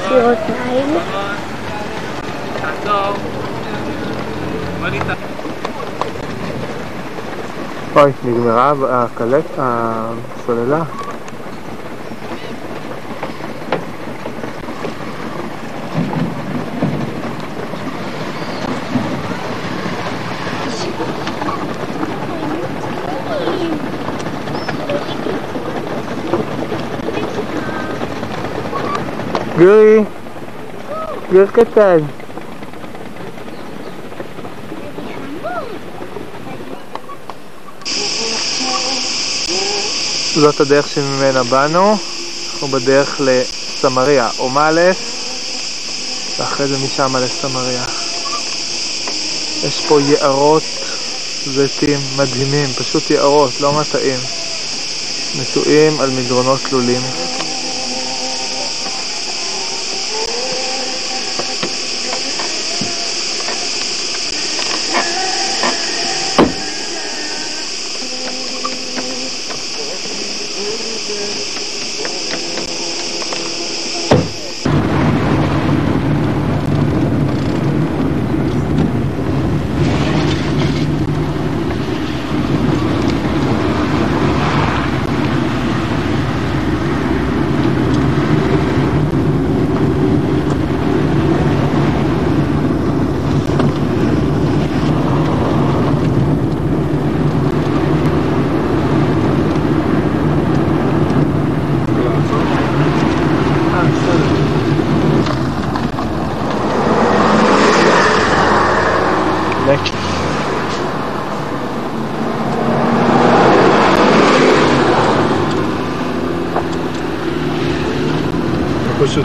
[0.00, 0.96] ולסירות מים.
[7.96, 10.82] אוי, נגמרה הקלט, הסוללה.
[29.60, 30.04] גורי,
[31.32, 31.98] גור קטן.
[40.34, 41.96] זאת הדרך שממנה באנו,
[42.52, 44.98] אנחנו בדרך לסמריה, אומאלס,
[46.38, 47.84] ואחרי זה משם לסמריה.
[49.64, 50.62] יש פה יערות
[51.46, 54.20] זיתים מדהימים, פשוט יערות, לא מטעים.
[55.40, 57.02] נטועים על מדרונות תלולים.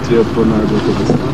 [0.05, 1.25] פשוט להיות פה נהג אוטובוס, לא?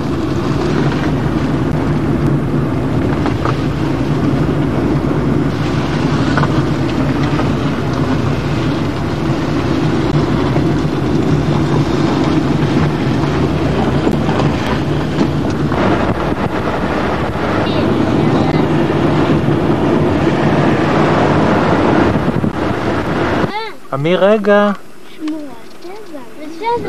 [23.93, 24.71] אמיר, רגע.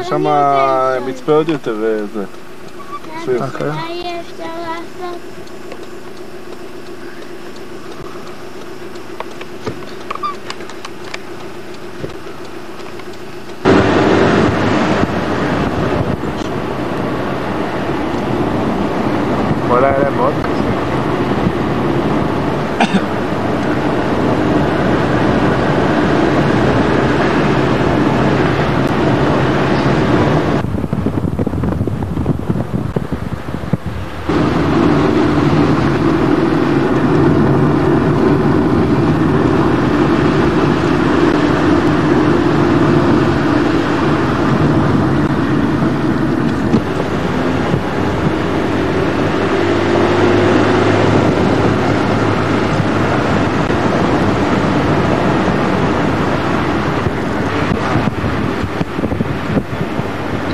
[0.01, 0.25] יש שם
[1.07, 2.25] מצפה עוד יותר אה, זה.
[3.23, 3.55] צפוף.
[3.55, 3.69] אוקיי.
[3.71, 5.19] מה יהיה אפשר לעשות?
[19.71, 20.73] אולי היה להם מאוד קשה.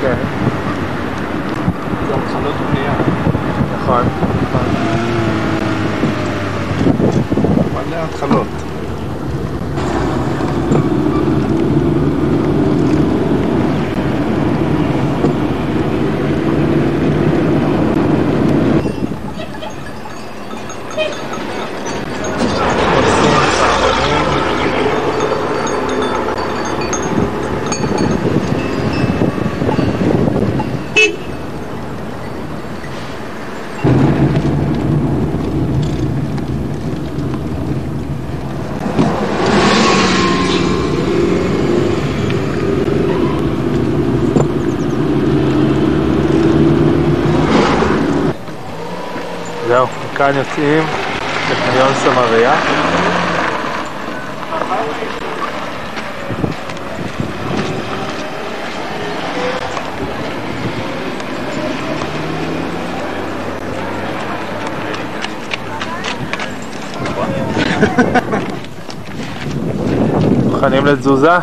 [0.01, 0.15] כן.
[2.07, 2.93] זה התחלות בנייה.
[3.75, 4.03] נכון.
[4.41, 4.65] נכון.
[7.73, 8.47] מלא התחלות.
[49.67, 49.87] זהו,
[50.19, 50.83] מכאן יוצאים
[51.51, 52.55] לחניון סמריה.
[70.45, 71.37] מוכנים לתזוזה?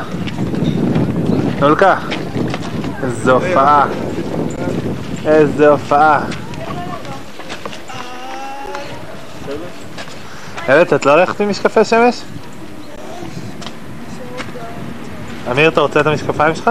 [1.61, 1.97] נולקה.
[3.03, 3.86] איזו הופעה.
[5.27, 6.20] איזו הופעה.
[10.68, 12.22] איילת, את לא הולכת עם משקפי שמש?
[15.51, 16.70] אמיר, אתה רוצה את המשקפיים שלך?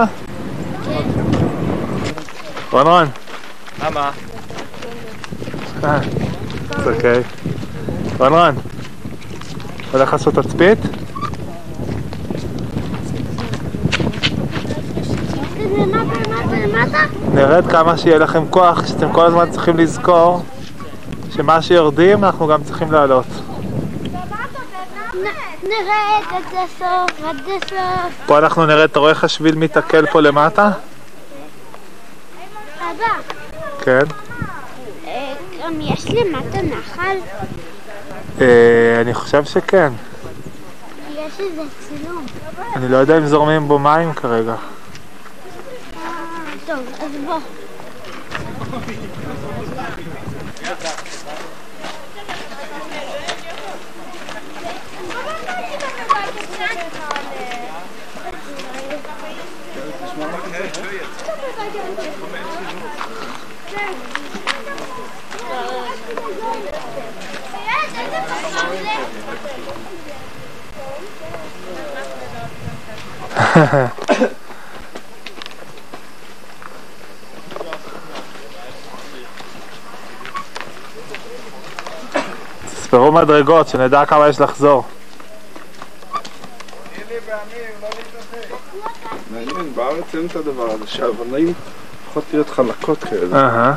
[2.72, 3.06] רון רון.
[3.84, 4.10] למה?
[5.84, 5.98] אה,
[6.84, 7.22] זה אוקיי.
[8.18, 8.54] רון רון.
[9.92, 10.78] הולך לעשות תצפית?
[17.34, 20.42] נרד כמה שיהיה לכם כוח, שאתם כל הזמן צריכים לזכור
[21.36, 23.26] שמה שיורדים אנחנו גם צריכים לעלות.
[25.68, 28.26] נרד עד הסוף, עד הסוף.
[28.26, 30.70] פה אנחנו נרד, אתה רואה איך השביל מתעכל פה למטה?
[32.78, 33.06] אבא,
[33.80, 34.04] כן.
[35.06, 35.34] אה,
[35.64, 37.16] גם יש למטה נחל?
[38.40, 39.92] אה, אני חושב שכן.
[41.12, 42.26] יש איזה צילום.
[42.76, 44.54] אני לא יודע אם זורמים בו מים כרגע.
[44.54, 44.58] אה,
[46.66, 47.38] טוב, אז בוא.
[82.66, 84.84] תספרו מדרגות, שנדע כמה יש לחזור.
[89.30, 91.52] מעניין, בארץ אין את הדבר הזה, שהאבנים
[92.10, 93.74] יכולות להיות חלקות כאלה.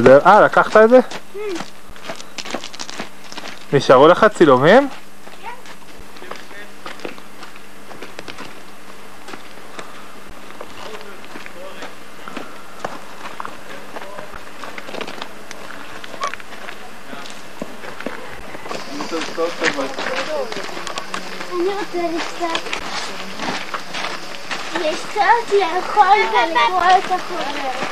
[0.00, 0.18] בסדר.
[0.26, 1.00] אה, לקחת את זה?
[3.72, 4.88] נשארו לך צילומים?
[24.82, 27.89] יש קצת לאכול ולקרוא את החומר.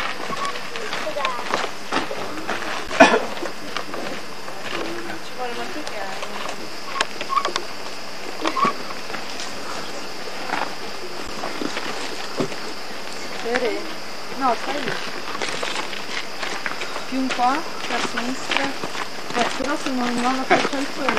[20.20, 20.68] Non, lo faccio.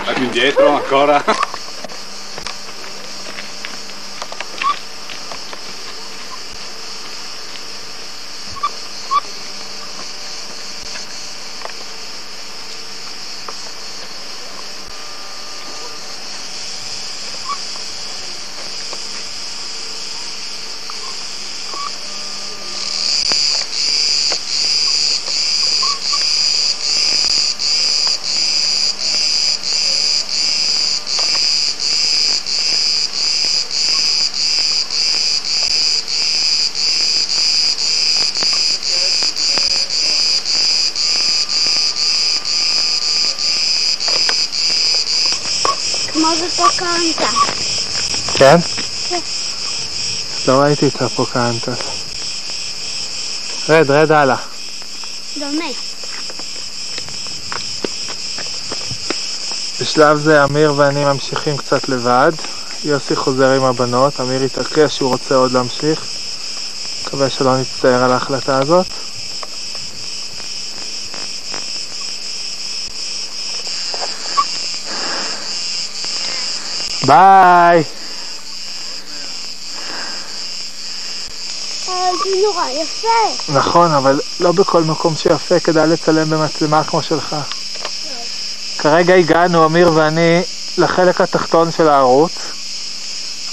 [0.05, 1.23] Vai più indietro ancora.
[50.49, 52.05] לא ראיתי את הפוקאנטס.
[53.69, 54.35] רד, רד הלאה.
[55.39, 55.65] דומה.
[59.81, 62.31] בשלב זה אמיר ואני ממשיכים קצת לבד.
[62.83, 66.05] יוסי חוזר עם הבנות, אמיר התעקש שהוא רוצה עוד להמשיך.
[67.05, 68.87] מקווה שלא נצטער על ההחלטה הזאת.
[77.07, 77.98] ביי!
[82.23, 83.53] זה נורא יפה.
[83.53, 87.35] נכון, אבל לא בכל מקום שיפה כדאי לצלם במצלמה כמו שלך.
[88.77, 90.41] כרגע הגענו, אמיר ואני,
[90.77, 92.31] לחלק התחתון של הערוץ.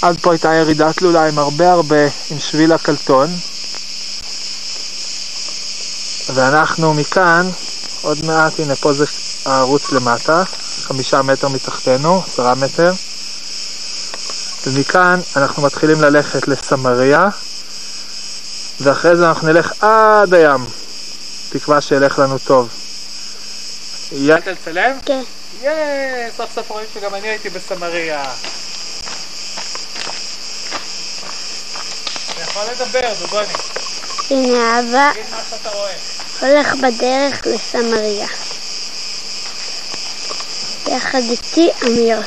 [0.01, 3.27] עד פה הייתה ירידה תלולה עם הרבה הרבה, עם שביל הקלטון.
[6.33, 7.49] ואנחנו מכאן,
[8.01, 9.05] עוד מעט, הנה פה זה
[9.45, 10.43] הערוץ למטה,
[10.83, 12.91] חמישה מטר מתחתנו, עשרה מטר.
[14.67, 17.29] ומכאן אנחנו מתחילים ללכת לסמריה,
[18.81, 20.65] ואחרי זה אנחנו נלך עד הים.
[21.49, 22.69] תקווה שילך לנו טוב.
[24.11, 24.91] הגעת לצלם?
[25.05, 25.21] כן.
[25.61, 28.23] ייי, סוף סוף רואים שגם אני הייתי בסמריה.
[32.33, 33.47] אתה יכול לדבר, דוגוני.
[34.29, 35.93] הנה אבא תגיד מה שאתה רואה.
[36.41, 38.27] הולך בדרך לסמריה.
[40.87, 42.19] יחד איתי אמיר.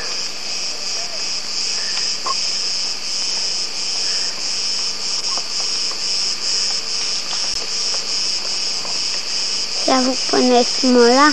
[9.90, 11.28] עכשיו הוא פונה שמאלה,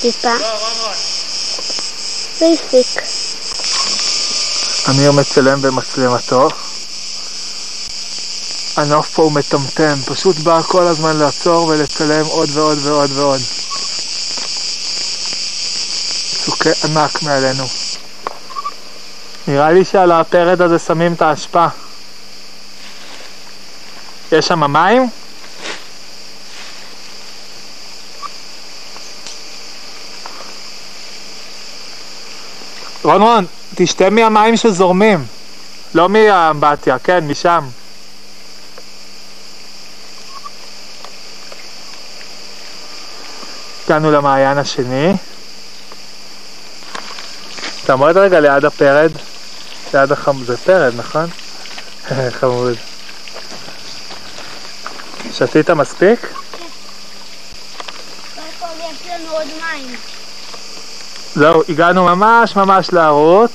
[0.00, 0.34] טיפה,
[2.40, 3.02] והפסיק.
[4.90, 6.48] אמיר מצלם במצלמתו.
[8.76, 13.40] הנוף פה הוא מטמטם, פשוט בא כל הזמן לעצור ולצלם עוד ועוד ועוד ועוד.
[16.44, 17.64] צוקי ענק מעלינו.
[19.48, 21.66] נראה לי שעל הפרד הזה שמים את האשפה.
[24.32, 25.23] יש שם מים?
[33.04, 35.26] רון רון, תשתה מהמים שזורמים.
[35.94, 37.64] לא מהאמבטיה, כן, משם.
[43.84, 45.12] הגענו למעיין השני.
[47.86, 49.12] תעמוד רגע ליד הפרד.
[49.94, 50.44] ליד החמ...
[50.44, 51.26] זה פרד, נכון?
[52.40, 52.76] חמוד.
[55.32, 56.20] שתית מספיק?
[58.58, 60.13] כל יש לנו עוד מים.
[61.34, 63.52] זהו, הגענו ממש ממש לערוץ,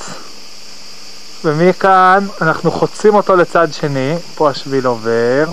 [1.43, 5.45] ומכאן אנחנו חוצים אותו לצד שני, פה השביל עובר,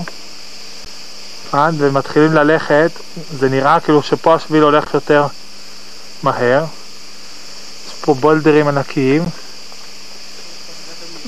[1.52, 2.90] עד ומתחילים ללכת,
[3.38, 5.26] זה נראה כאילו שפה השביל הולך יותר
[6.22, 6.64] מהר,
[7.86, 9.24] יש פה בולדרים ענקיים,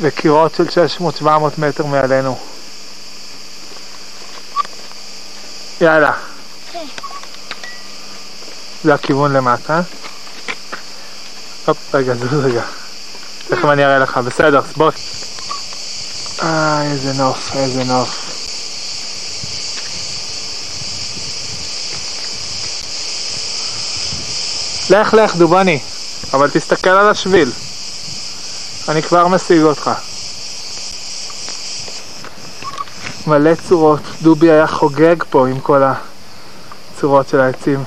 [0.00, 0.86] וקירות של
[1.22, 1.26] 600-700
[1.58, 2.38] מטר מעלינו.
[5.80, 6.12] יאללה.
[8.84, 9.80] זה הכיוון למטה.
[11.68, 12.62] הופ, רגע, זוז לא רגע.
[13.48, 14.90] תכף אני אראה לך, בסדר, בוא.
[16.42, 18.28] אה, איזה נוף, איזה נוף.
[24.90, 25.80] לך, לך, דובני,
[26.32, 27.52] אבל תסתכל על השביל.
[28.88, 29.90] אני כבר משיג אותך.
[33.26, 35.82] מלא צורות, דובי היה חוגג פה עם כל
[36.94, 37.84] הצורות של העצים.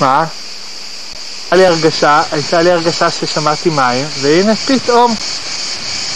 [0.00, 0.24] מה?
[1.50, 5.14] הייתה לי הרגשה, הייתה לי הרגשה ששמעתי מים, והנה פתאום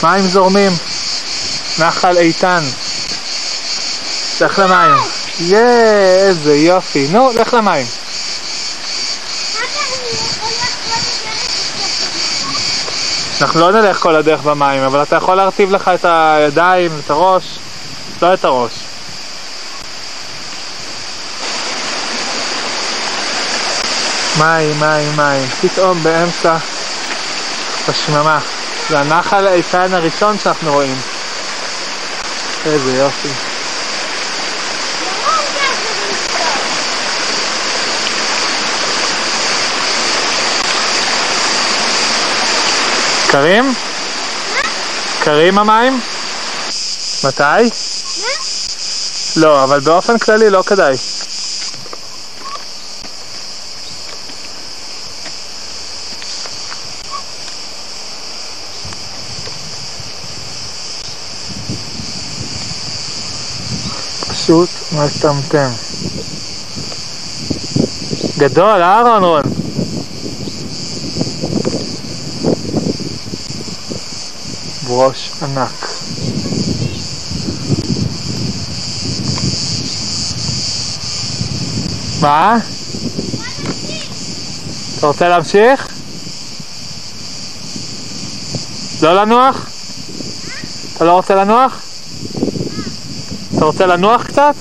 [0.03, 0.73] מים זורמים.
[1.79, 2.65] נחל איתן.
[4.41, 4.97] לך למים.
[5.41, 7.09] יאה, איזה יופי.
[7.11, 7.87] נו, לך למים.
[13.41, 17.45] אנחנו לא נלך כל הדרך במים, אבל אתה יכול להרטיב לך את הידיים, את הראש,
[18.23, 18.73] לא את הראש.
[24.39, 26.57] מים, מים, מים, פתאום באמצע
[27.89, 28.39] השממה.
[28.89, 30.97] זה הנחל האיתן הראשון שאנחנו רואים.
[32.67, 33.29] איזה יופי.
[43.31, 43.75] קרים?
[45.21, 46.01] קרים המים?
[47.25, 47.71] מתי?
[49.37, 50.95] לא, אבל באופן כללי לא כדאי.
[64.45, 65.71] פשוט מטמטם.
[68.39, 69.43] גדול, אה רון רון?
[74.87, 75.89] ברוש ענק.
[82.23, 82.57] מה?
[84.99, 85.89] אתה רוצה להמשיך?
[89.03, 89.67] לא לנוח?
[90.97, 91.94] אתה לא רוצה לנוח?
[93.65, 94.55] אתה רוצה לנוח קצת?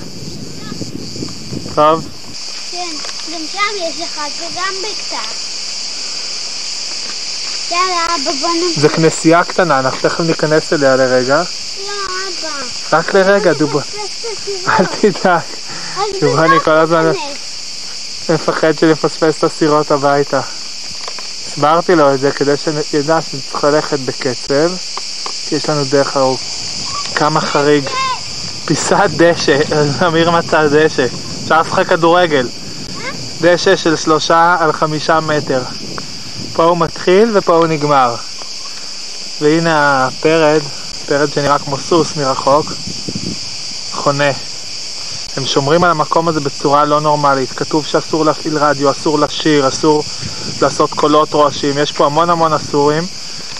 [1.74, 2.06] טוב.
[2.70, 2.78] כן,
[3.32, 3.58] גם שם
[3.88, 5.30] יש אחד וגם בקתה.
[7.70, 8.80] יאללה, אבא בוא נמשיך.
[8.80, 11.36] זה כנסייה קטנה, אנחנו תכף ניכנס אליה לרגע.
[11.36, 11.92] לא,
[12.28, 12.98] אבא.
[12.98, 13.80] רק לרגע, דובו.
[14.68, 15.40] אל תדאג.
[16.20, 17.12] דובו, אני כל הזמן
[18.28, 20.40] מפחד שנפספס את הסירות הביתה.
[21.46, 22.54] הסברתי לו את זה כדי
[22.90, 24.76] שידע שצריך ללכת בקצב,
[25.48, 26.40] כי יש לנו דרך ארוך.
[27.14, 27.84] כמה חריג.
[28.64, 29.58] פיסת דשא,
[30.06, 31.06] אמיר מצא דשא.
[31.42, 32.48] אפשר לשחק כדורגל.
[33.40, 35.62] דשא של שלושה על חמישה מטר.
[36.52, 38.14] פה הוא מתחיל ופה הוא נגמר.
[39.40, 40.60] והנה הפרד,
[41.06, 42.66] פרד שנראה כמו סוס מרחוק,
[43.92, 44.30] חונה.
[45.36, 47.50] הם שומרים על המקום הזה בצורה לא נורמלית.
[47.50, 50.02] כתוב שאסור להפעיל רדיו, אסור לשיר, אסור
[50.62, 51.78] לעשות קולות רועשים.
[51.78, 53.02] יש פה המון המון אסורים,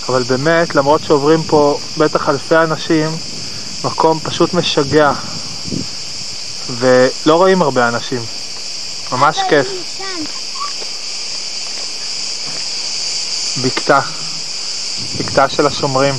[0.09, 3.10] אבל באמת, למרות שעוברים פה בטח אלפי אנשים,
[3.85, 5.12] מקום פשוט משגע.
[6.70, 8.20] ולא רואים הרבה אנשים.
[9.12, 9.69] ממש כיף.
[13.65, 14.01] בקתה.
[15.20, 16.15] בקתה של השומרים.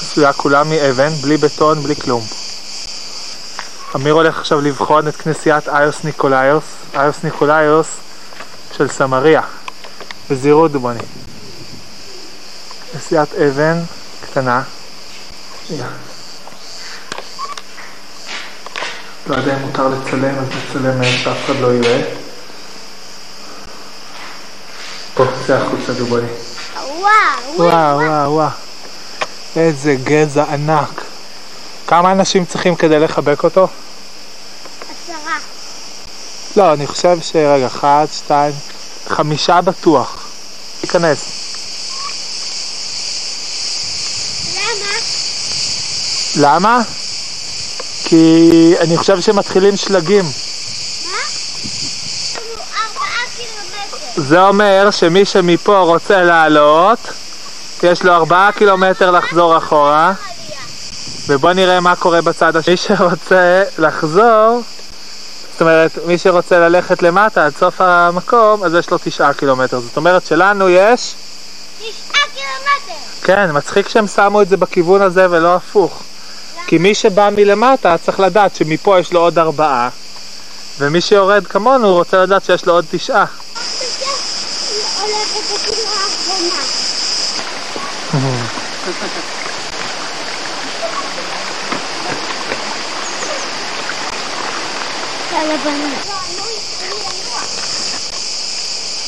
[0.00, 2.26] עשויה כולה מאבן, בלי בטון, בלי כלום.
[3.96, 6.64] אמיר הולך עכשיו לבחון את כנסיית איוס ניקולאיוס,
[6.94, 7.86] איוס ניקולאיוס
[8.76, 9.42] של סמריה,
[10.30, 11.02] בזהירות דובוני.
[12.92, 13.82] כנסיית אבן
[14.20, 14.62] קטנה.
[19.26, 22.02] לא יודע אם מותר לצלם, אז נצלם מהם שאף אחד לא יראה.
[25.14, 26.26] פה, צא החוצה דובוני.
[26.76, 27.10] וואו,
[27.56, 28.48] וואו, וואו, וואו.
[29.56, 31.02] איזה גזע ענק.
[31.86, 33.68] כמה אנשים צריכים כדי לחבק אותו?
[34.80, 35.36] עשרה.
[36.56, 37.36] לא, אני חושב ש...
[37.36, 38.52] רגע, אחת, שתיים,
[39.08, 40.28] חמישה בטוח.
[40.80, 41.47] תיכנס.
[46.36, 46.80] למה?
[48.04, 50.24] כי אני חושב שמתחילים שלגים.
[53.36, 54.22] קילומטר.
[54.22, 56.98] זה אומר שמי שמפה רוצה לעלות,
[57.82, 60.12] יש לו ארבעה קילומטר לחזור אחורה.
[61.28, 62.72] ובוא נראה מה קורה בצד השני.
[62.72, 64.62] מי שרוצה לחזור,
[65.52, 69.80] זאת אומרת, מי שרוצה ללכת למטה עד סוף המקום, אז יש לו תשעה קילומטר.
[69.80, 71.14] זאת אומרת שלנו יש...
[71.78, 73.00] תשעה קילומטר.
[73.22, 76.02] כן, מצחיק שהם שמו את זה בכיוון הזה ולא הפוך.
[76.68, 79.88] כי מי שבא מלמטה צריך לדעת שמפה יש לו עוד ארבעה,
[80.78, 83.24] ומי שיורד כמונו רוצה לדעת שיש לו עוד תשעה.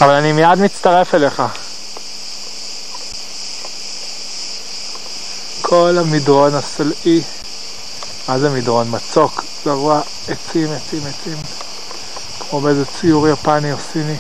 [0.00, 1.42] אבל אני מיד מצטרף אליך.
[5.62, 7.22] כל המדרון הסלעי,
[8.28, 8.86] מה זה מדרון?
[8.90, 11.36] מצוק, גבוה, עצים, עצים, עצים,
[12.38, 14.16] כמו באיזה ציור יפני או סיני.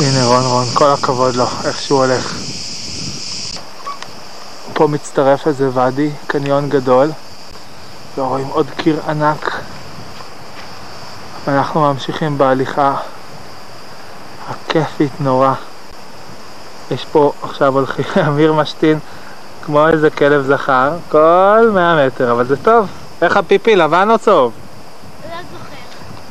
[0.00, 2.34] הנה רון רון, כל הכבוד לו, איך שהוא הולך.
[4.72, 7.10] פה מצטרף איזה ואדי, קניון גדול,
[8.16, 9.60] ורואים עוד קיר ענק.
[11.46, 12.96] ואנחנו ממשיכים בהליכה
[14.48, 15.52] הכיפית נורא.
[16.90, 18.98] יש פה עכשיו הולכים, אמיר משתין
[19.64, 22.88] כמו איזה כלב זכר, כל 100 מטר, אבל זה טוב.
[23.22, 24.52] איך הפיפי, לבן או צהוב?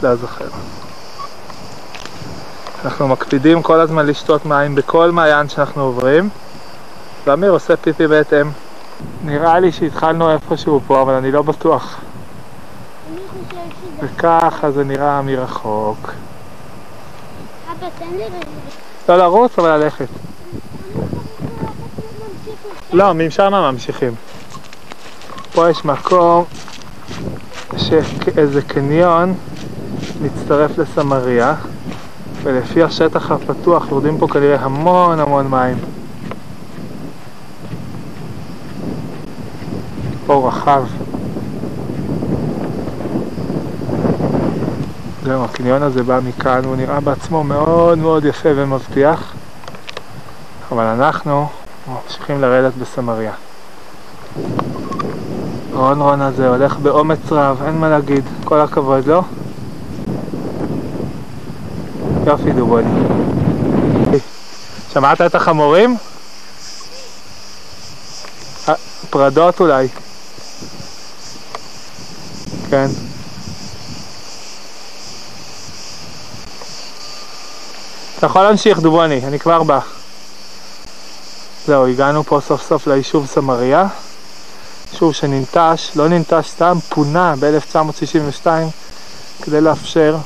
[0.04, 0.46] לא זוכר.
[2.86, 6.30] אנחנו מקפידים כל הזמן לשתות מים בכל מעיין שאנחנו עוברים
[7.26, 8.52] ואמיר עושה פיפי בהתאם.
[9.24, 12.00] נראה לי שהתחלנו איפשהו פה, אבל אני לא בטוח.
[14.00, 16.12] וככה זה נראה מרחוק.
[17.72, 18.46] אבא, תן לי רגע.
[19.10, 20.08] לא לרוץ, אבל ללכת.
[22.94, 24.16] לא, משם ממשיכים.
[25.54, 26.44] פה יש מקום
[27.78, 29.34] שאיזה קניון
[30.22, 31.56] מצטרף לסמריה,
[32.44, 35.78] ולפי השטח הפתוח יורדים פה כנראה המון המון מים.
[40.26, 40.84] פה רחב.
[45.24, 49.34] זהו, הקניון הזה בא מכאן, הוא נראה בעצמו מאוד מאוד יפה ומבטיח,
[50.72, 51.48] אבל אנחנו
[51.88, 53.34] ממשיכים לרדת בסמריה.
[55.74, 59.22] רון רון הזה הולך באומץ רב, אין מה להגיד, כל הכבוד לו.
[62.28, 62.90] יופי דובוני.
[64.94, 65.98] שמעת את החמורים?
[69.10, 69.88] פרדות אולי.
[72.74, 72.88] כן.
[78.18, 79.80] אתה יכול להמשיך דובוני, אני כבר בא.
[81.66, 83.88] זהו, הגענו פה סוף סוף ליישוב סמריה.
[84.92, 88.48] יישוב שננטש, לא ננטש סתם, פונה ב-1962
[89.42, 90.18] כדי לאפשר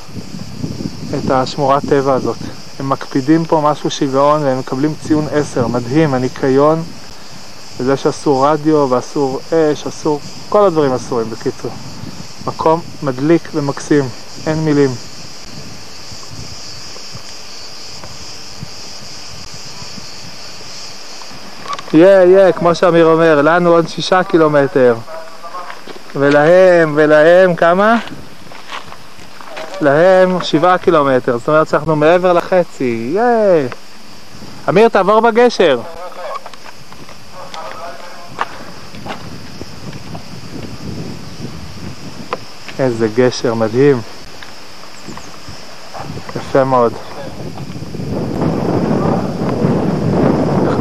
[1.18, 2.38] את השמורת טבע הזאת.
[2.80, 6.82] הם מקפידים פה משהו שיגעון והם מקבלים ציון 10, מדהים, הניקיון,
[7.78, 11.70] וזה שאסור רדיו ואסור אש, אסור, כל הדברים אסורים בקיצור.
[12.46, 14.04] מקום מדליק ומקסים,
[14.46, 14.90] אין מילים.
[21.92, 24.94] יהיה, יהיה, כמו שאמיר אומר, לנו עוד שישה קילומטר.
[26.16, 27.96] ולהם, ולהם כמה?
[29.80, 33.66] להם שבעה קילומטר, זאת אומרת שאנחנו מעבר לחצי, יאה!
[34.68, 35.80] אמיר, תעבור בגשר.
[42.78, 44.00] איזה גשר מדהים.
[46.36, 46.92] יפה מאוד.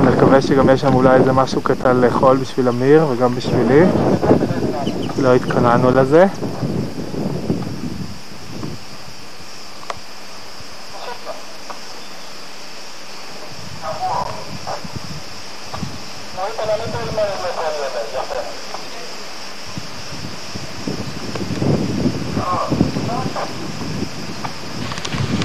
[0.03, 3.85] נקווה שגם יש שם אולי איזה משהו קטן לאכול בשביל אמיר וגם בשבילי.
[5.21, 6.25] לא התכוננו לזה.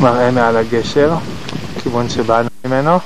[0.02, 1.14] מראה מעל הגשר,
[1.82, 2.98] כיוון שבאנו ממנו.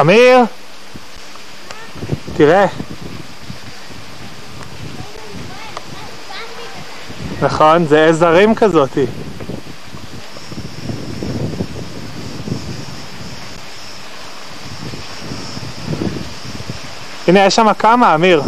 [0.00, 0.38] אמיר!
[2.36, 2.66] תראה.
[7.42, 9.06] נכון, זה עז הרים כזאתי.
[17.30, 18.42] הנה, יש שם כמה, אמיר.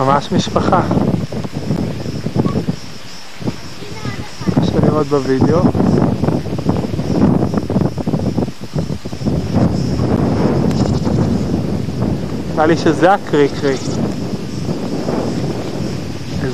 [0.00, 0.82] ממש משפחה.
[4.60, 5.89] קשה לראות בווידאו.
[12.60, 13.76] נראה לי שזה הקרי קרי.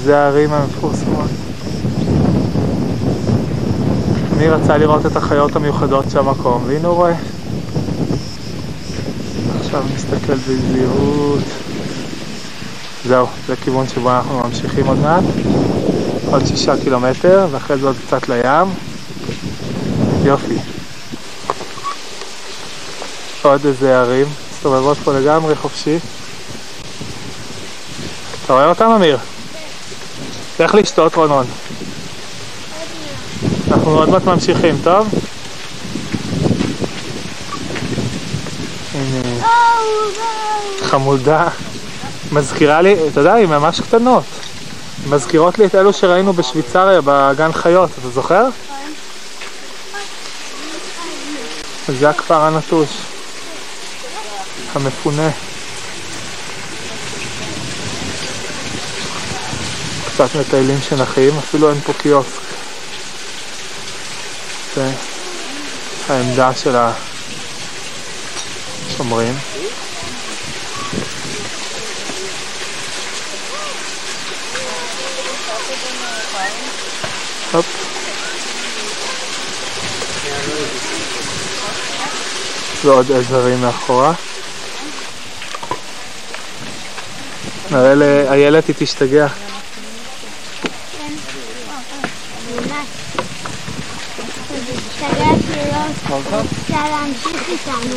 [0.04, 1.30] זה הערים המפורסמות.
[4.36, 7.14] אני רצה לראות את החיות המיוחדות של המקום, והנה הוא רואה.
[9.60, 11.44] עכשיו נסתכל בזהירות.
[13.04, 15.24] זהו, זה כיוון שבו אנחנו ממשיכים עוד מעט.
[16.30, 18.68] עוד שישה קילומטר, ואחרי זה עוד קצת לים.
[20.24, 20.58] יופי.
[23.42, 24.26] עוד איזה ערים,
[24.66, 25.98] מסתובבות פה לגמרי חופשי.
[28.44, 29.18] אתה רואה אותם, אמיר?
[30.60, 31.46] לך לשתות, רונון.
[33.70, 35.08] אנחנו עוד מעט ממשיכים, טוב?
[38.94, 39.44] הנה,
[40.82, 41.48] חמודה.
[42.32, 44.24] מזכירה לי, אתה יודע, הן ממש קטנות.
[45.08, 48.44] מזכירות לי את אלו שראינו בשוויצריה, בגן חיות, אתה זוכר?
[51.88, 52.88] זה הכפר הנטוש,
[54.76, 55.30] המפונה.
[60.14, 62.40] קצת מטיילים שנחים, אפילו אין פה קיוסק.
[64.74, 64.90] זה
[66.08, 66.76] העמדה של
[68.88, 69.34] השומרים.
[77.52, 77.66] הופ.
[82.84, 84.12] ועוד עזרים מאחורה.
[87.76, 89.26] נראה לאיילת, היא תשתגע.
[96.10, 97.96] רוצה להמשיך איתנו.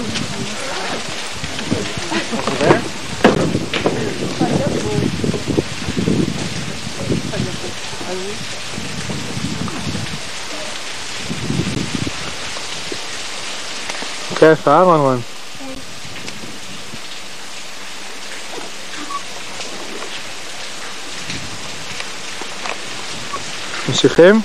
[14.40, 15.22] כיף, אה, רונרון?
[24.04, 24.42] ממשיכים?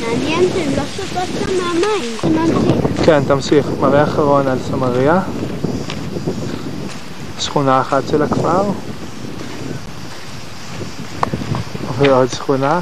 [0.00, 2.16] מעניין שהן לא שותות שם מהמים.
[3.04, 3.66] כן, תמשיך.
[3.80, 5.20] מראה אחרון על סמריה.
[7.38, 8.62] שכונה אחת של הכפר.
[11.98, 12.80] ועוד שכונה.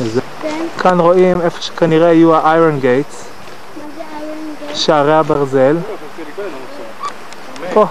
[0.00, 0.20] וזה.
[0.42, 0.66] כן.
[0.78, 3.16] כאן רואים איפה שכנראה יהיו ה-Iron Gates?
[4.74, 5.76] שערי הברזל.
[7.74, 7.86] פה.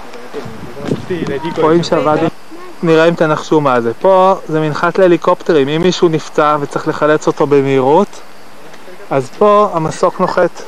[1.57, 2.36] רואים שהוואדי...
[2.83, 3.93] נראה אם תנחשו מה זה.
[3.93, 5.67] פה זה מנחת להליקופטרים.
[5.67, 8.07] אם מישהו נפצע וצריך לחלץ אותו במהירות,
[9.09, 10.61] אז פה המסוק נוחת.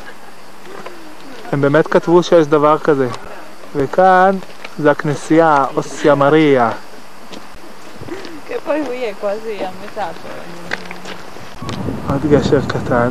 [1.52, 3.08] הם באמת כתבו שיש דבר כזה.
[3.76, 4.36] וכאן
[4.80, 6.72] זה הכנסייה, אוסיה מריה.
[8.50, 8.54] Cioè,
[12.10, 13.10] עוד גשר קטן.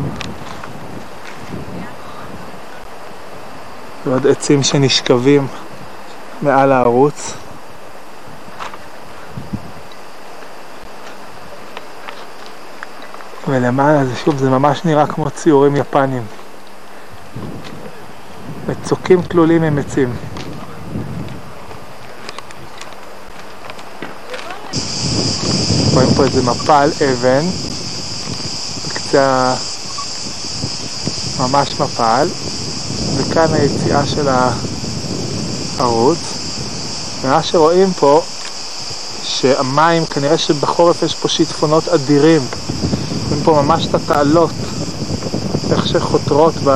[4.07, 5.47] ועוד עצים שנשכבים
[6.43, 7.35] מעל הערוץ.
[13.49, 16.23] ולמעלה זה שוב, זה ממש נראה כמו ציורים יפניים.
[18.69, 20.13] מצוקים תלולים עם עצים.
[25.95, 27.47] רואים פה איזה מפל אבן
[28.87, 29.55] בקצה
[31.41, 32.29] ממש מפל
[33.17, 34.29] וכאן היציאה של
[35.79, 36.19] הערוץ
[37.23, 38.23] ומה שרואים פה
[39.23, 42.43] שהמים, כנראה שבחורף יש פה שיטפונות אדירים
[43.49, 44.51] פה ממש את התעלות
[45.71, 46.71] איך שחותרות ב...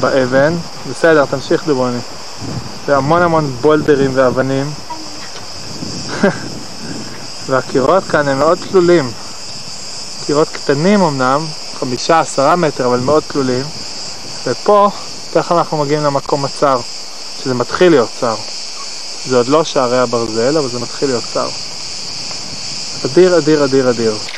[0.00, 0.54] באבן
[0.90, 1.98] בסדר, תמשיך דובוני
[2.86, 4.70] והמון המון בולדרים ואבנים
[7.48, 9.10] והקירות כאן הם מאוד תלולים
[10.26, 11.46] קירות קטנים אמנם,
[11.80, 13.64] חמישה עשרה מטר, אבל מאוד תלולים.
[14.46, 14.90] ופה,
[15.32, 16.80] תכף אנחנו מגיעים למקום הצר,
[17.38, 18.34] שזה מתחיל להיות צר.
[19.24, 21.48] זה עוד לא שערי הברזל, אבל זה מתחיל להיות צר.
[23.04, 24.35] אדיר, אדיר, אדיר, אדיר.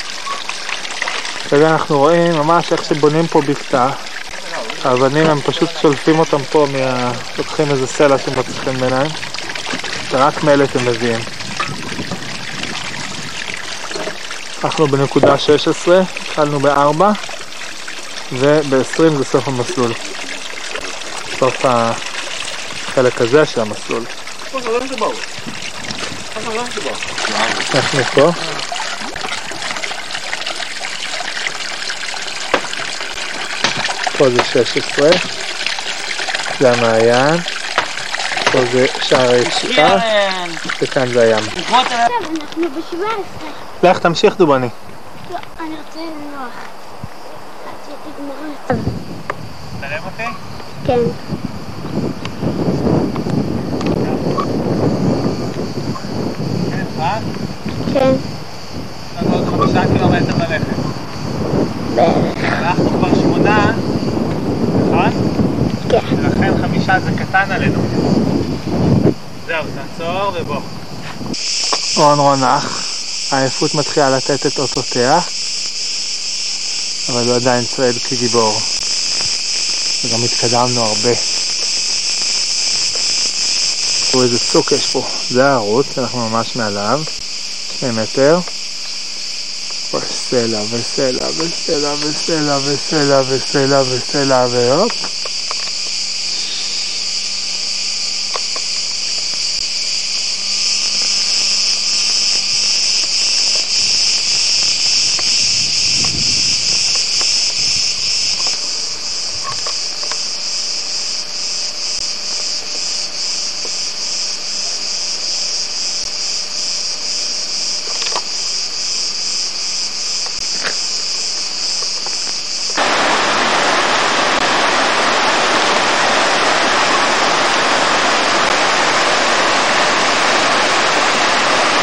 [1.49, 3.89] כרגע אנחנו רואים ממש איך שבונים פה בקתה.
[4.83, 7.11] האבנים הם פשוט שולפים אותם פה, מה...
[7.37, 9.07] לוקחים איזה סלע שמוצאים ביניהם,
[10.11, 11.19] ורק מלט הם מביאים.
[14.63, 17.01] אנחנו בנקודה 16, התחלנו ב-4
[18.31, 19.93] וב-20 זה סוף המסלול.
[21.39, 24.03] סוף החלק הזה של המסלול.
[27.73, 28.31] איך מפה?
[34.19, 35.09] פה זה 16,
[36.59, 37.37] זה המעיין,
[38.51, 39.95] פה זה שער היציאה,
[40.81, 41.43] וכאן זה הים.
[41.57, 42.07] עכשיו
[42.41, 42.97] אנחנו ב-17.
[43.87, 44.67] לך תמשיך דובני.
[45.31, 46.51] לא, אני רוצה לנוח.
[49.79, 50.23] תרם אותי?
[50.85, 50.99] כן.
[57.93, 58.11] כן.
[59.21, 60.65] לנו עוד חמישה קילומטר ללכת.
[61.95, 62.43] בערך.
[62.43, 63.73] אנחנו כבר שמונה?
[65.89, 65.99] כן.
[66.17, 67.81] ולכן חמישה זה קטן עלינו.
[69.47, 69.89] זהו, תעצור.
[69.99, 70.61] עצור ובוא.
[71.95, 72.83] רון רונח,
[73.31, 75.19] העייפות מתחילה לתת את אותותיה,
[77.09, 78.59] אבל הוא עדיין צועד כגיבור.
[80.03, 81.15] וגם התקדמנו הרבה.
[84.11, 85.07] תראו איזה צוק יש פה.
[85.29, 87.01] זה הערוץ, אנחנו ממש מעליו,
[87.79, 88.39] שני מטר.
[89.93, 94.91] וסלע וסלע וסלע וסלע וסלע וסלע וסלע והופ.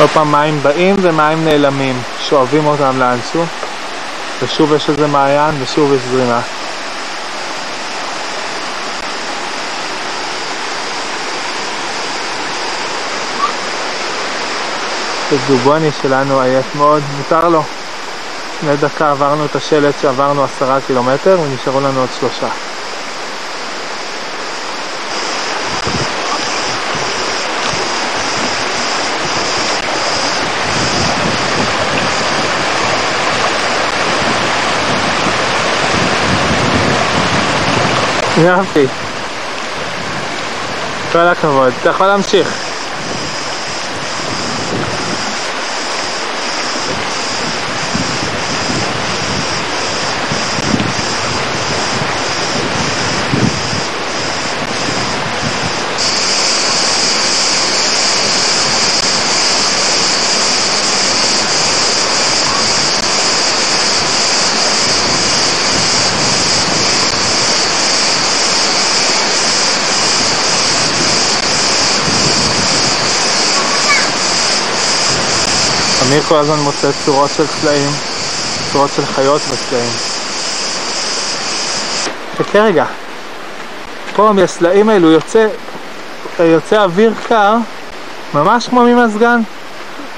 [0.06, 3.44] כל פעם מים באים ומים נעלמים, שואבים אותם לאנשהו,
[4.42, 6.40] ושוב יש איזה מעיין ושוב יש זרימה.
[15.32, 17.62] הדובוני שלנו עייף מאוד, מותר לו.
[18.56, 22.48] לפני דקה עברנו את השלט שעברנו עשרה קילומטר ונשארו לנו עוד שלושה.
[38.36, 38.86] יופי.
[41.12, 41.72] כל הכבוד.
[41.80, 42.65] אתה יכול להמשיך.
[76.16, 77.90] אמיר כל הזמן מוצא צורות של סלעים,
[78.72, 79.90] צורות של חיות בסלעים.
[82.38, 82.84] חכה רגע.
[84.14, 85.46] פה מהסלעים האלו יוצא,
[86.38, 87.56] יוצא אוויר קר,
[88.34, 89.40] ממש כמו ממזגן.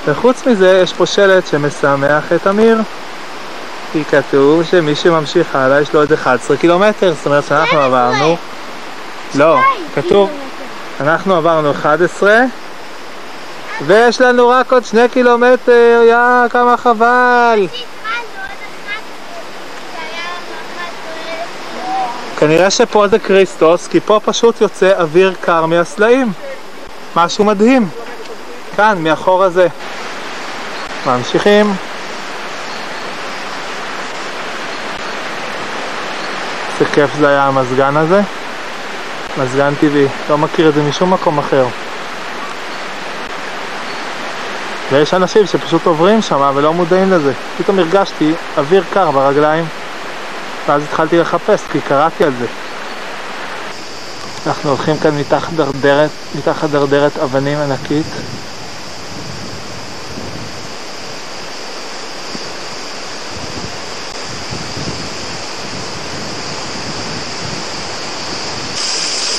[0.07, 2.81] וחוץ מזה יש פה שלט שמשמח את אמיר.
[3.93, 8.37] כי כתוב שמי שממשיך הלאה יש לו עוד 11 קילומטר, זאת אומרת שאנחנו עברנו...
[9.35, 9.59] לא,
[9.95, 10.31] כתוב,
[11.01, 12.45] אנחנו עברנו 11
[13.87, 17.67] ויש לנו רק עוד שני קילומטר, יא, כמה חבל.
[22.39, 26.33] כנראה שפה זה כריסטוס, כי פה פשוט יוצא אוויר קר מהסלעים.
[27.17, 27.89] משהו מדהים.
[28.77, 29.67] כאן, מאחור הזה.
[31.07, 31.75] ממשיכים.
[36.73, 38.21] איזה כיף זה היה המזגן הזה.
[39.39, 40.07] מזגן טבעי.
[40.31, 41.67] לא מכיר את זה משום מקום אחר.
[44.93, 47.33] ויש אנשים שפשוט עוברים שם ולא מודעים לזה.
[47.59, 49.65] פתאום הרגשתי אוויר קר ברגליים,
[50.69, 52.47] ואז התחלתי לחפש כי קראתי על זה.
[54.47, 58.07] אנחנו הולכים כאן מתחת דרדרת, מתחת דרדרת אבנים ענקית.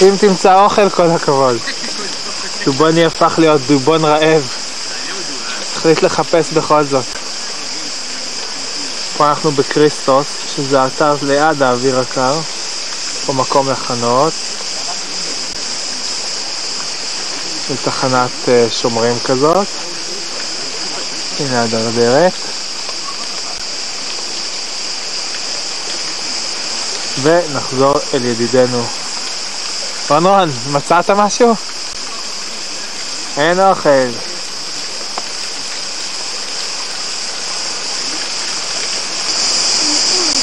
[0.02, 1.58] אם תמצא אוכל כל הכבוד.
[2.66, 4.59] דובוני הפך להיות דובון רעב.
[5.80, 7.06] החליט לחפש בכל זאת.
[9.18, 12.39] פה אנחנו בקריסטוס, שזה אתר ליד האוויר הקר,
[13.26, 14.34] פה מקום לחנות.
[17.68, 19.68] זה תחנת uh, שומרים כזאת.
[21.39, 22.34] הנה הדרדרת.
[27.22, 28.84] ונחזור אל ידידנו.
[30.10, 31.56] רון רון, מצאת משהו?
[33.38, 34.28] אין אוכל.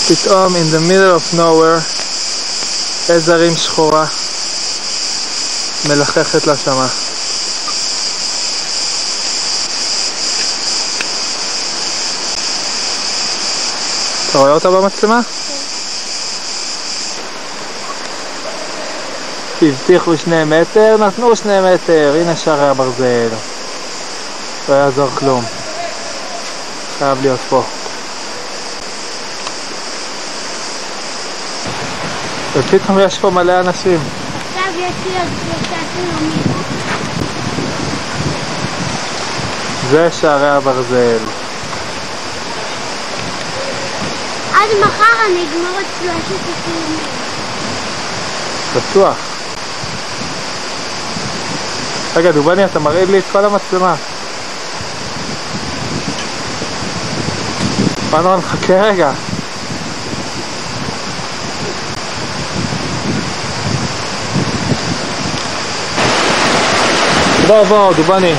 [0.09, 1.83] פתאום in the middle of nowhere
[3.09, 4.07] איזה הרים שחורה
[5.89, 6.87] מלחכת לה שמה.
[14.31, 15.21] אתה רואה אותה במצלמה?
[19.63, 23.29] הבטיחו שני מטר, נתנו שני מטר, הנה שערי הברזל.
[24.69, 25.45] לא יעזור כלום.
[26.99, 27.63] חייב להיות פה.
[32.59, 34.01] ופתאום יש פה מלא אנשים.
[34.49, 36.61] עכשיו יש לי עוד שלושה קילומטר.
[39.91, 41.19] זה שערי הברזל.
[44.55, 46.99] עד מחר אני אגמור את שלושת הטיעונים.
[48.77, 49.17] בטוח.
[52.17, 53.95] רגע, דובני, אתה מרעיד לי את כל המצלמה.
[58.11, 59.11] פנרון, חכה רגע.
[67.47, 68.35] בוא, בוא, דובני.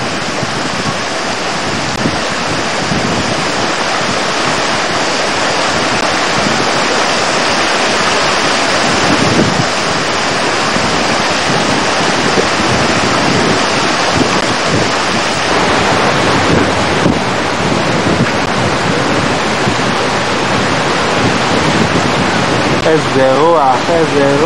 [23.90, 24.38] איזה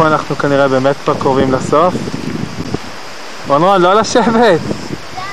[0.00, 1.94] פה אנחנו כנראה באמת כבר קרובים לסוף.
[3.48, 4.60] רון רון, לא לשבת!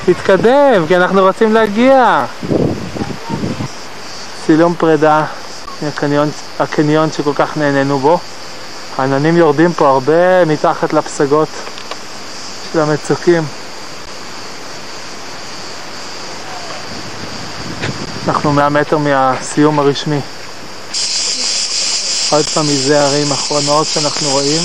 [0.05, 2.25] תתקדם, כי אנחנו רוצים להגיע!
[4.45, 5.25] צילום פרידה
[5.81, 6.29] מהקניון
[6.59, 8.19] הקניון שכל כך נהנינו בו.
[8.97, 11.49] העננים יורדים פה הרבה מתחת לפסגות
[12.73, 13.43] של המצוקים.
[18.27, 20.19] אנחנו 100 מטר מהסיום הרשמי.
[22.29, 24.61] עוד פעם מזה ערים אחרונות שאנחנו רואים.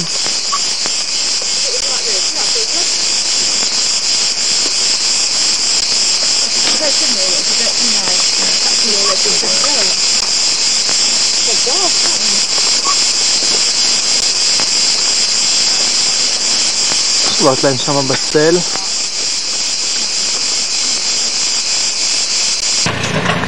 [17.43, 18.59] לשבות להם שם בצל.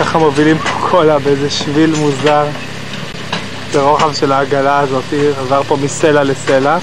[0.01, 2.47] ככה מובילים פה קולה באיזה שביל מוזר.
[3.75, 5.05] זה רוחב של העגלה הזאת,
[5.39, 6.79] עבר פה מסלע לסלע.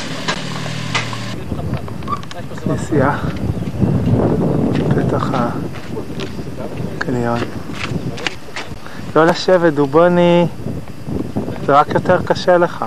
[2.67, 3.17] נסיעה
[4.89, 5.29] פתח
[6.97, 7.39] הקניון.
[9.15, 10.45] לא לשבת, דובוני,
[11.65, 12.85] זה רק יותר קשה לך.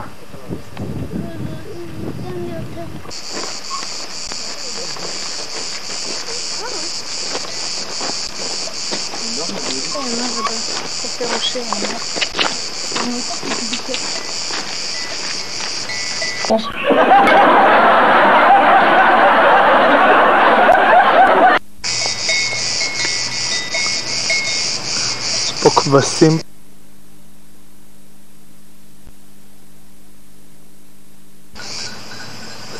[25.95, 26.39] כבשים.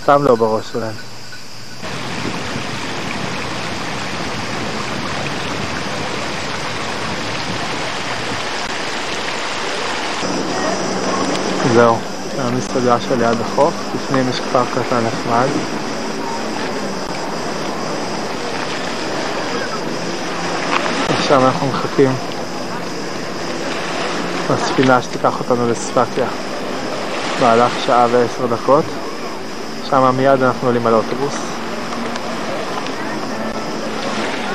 [0.03, 0.95] סתם לא בראש שלהם.
[11.75, 11.99] זהו,
[12.37, 15.49] זה המסעדה שליד החוף, בפנים יש כפר קטן נחמד.
[21.09, 22.34] עכשיו אנחנו מחכים
[24.51, 26.27] לספינה שתיקח אותנו לספקיה.
[27.41, 28.85] מהלך שעה ועשר דקות.
[29.91, 31.37] שם מיד אנחנו עולים על אוטובוס.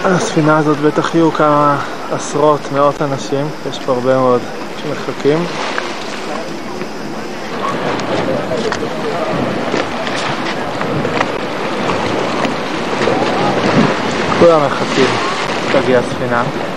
[0.03, 1.77] על הספינה הזאת בטח יהיו כמה
[2.11, 4.41] עשרות, מאות אנשים, יש פה הרבה מאוד
[4.77, 5.45] שמחכים.
[14.39, 15.05] כולם מחכים
[15.71, 16.68] שתגיע הספינה.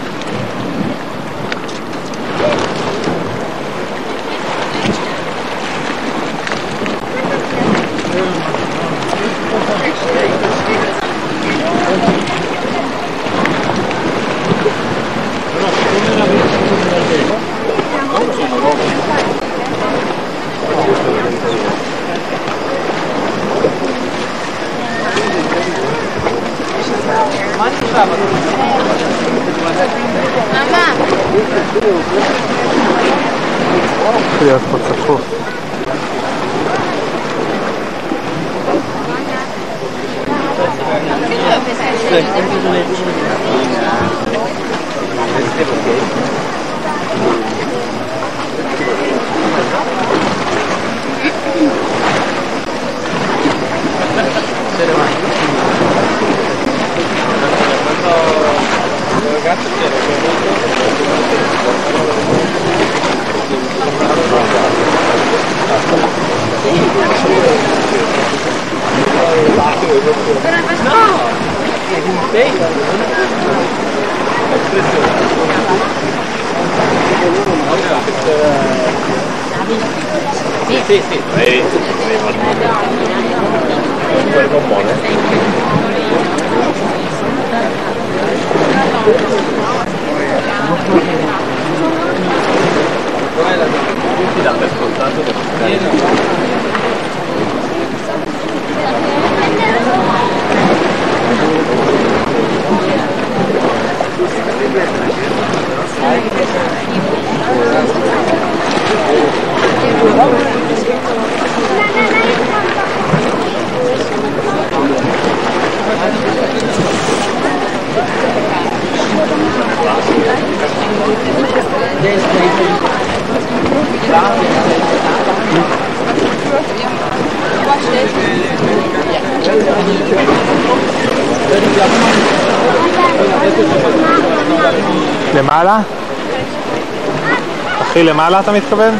[138.23, 138.94] למעלה אתה מתכוון?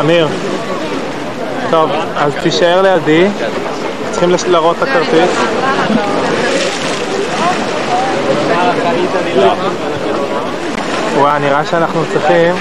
[0.00, 0.28] אמיר.
[1.70, 3.28] טוב, אז תישאר לידי.
[4.10, 5.30] צריכים להראות את הכרטיס.
[11.16, 12.54] וואי, נראה שאנחנו צריכים...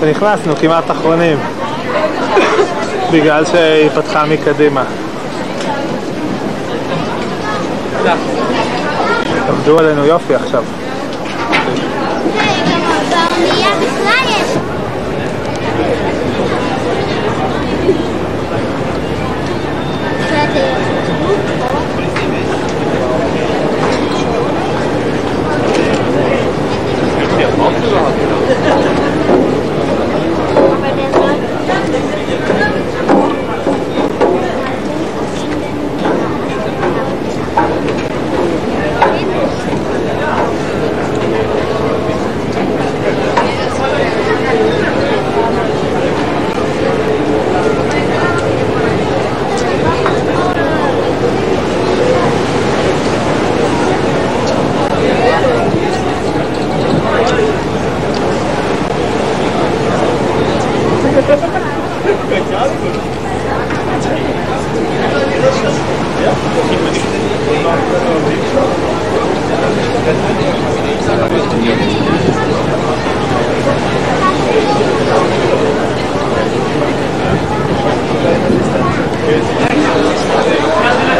[0.00, 1.38] ונכנסנו כמעט אחרונים.
[3.12, 4.84] בגלל שהיא פתחה מקדימה.
[9.48, 10.64] עבדו עלינו יופי עכשיו.
[13.38, 14.56] באונייה בכלל יש.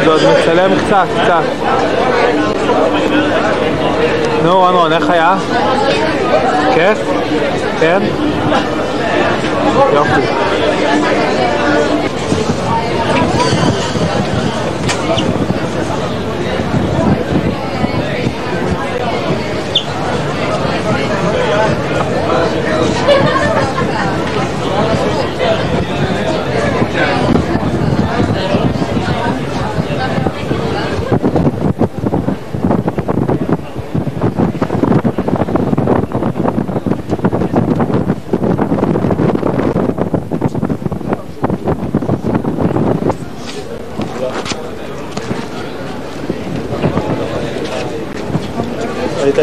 [0.05, 1.43] זה עוד מצלם קצת, קצת.
[4.44, 4.68] נו,
[5.06, 5.65] רון, איך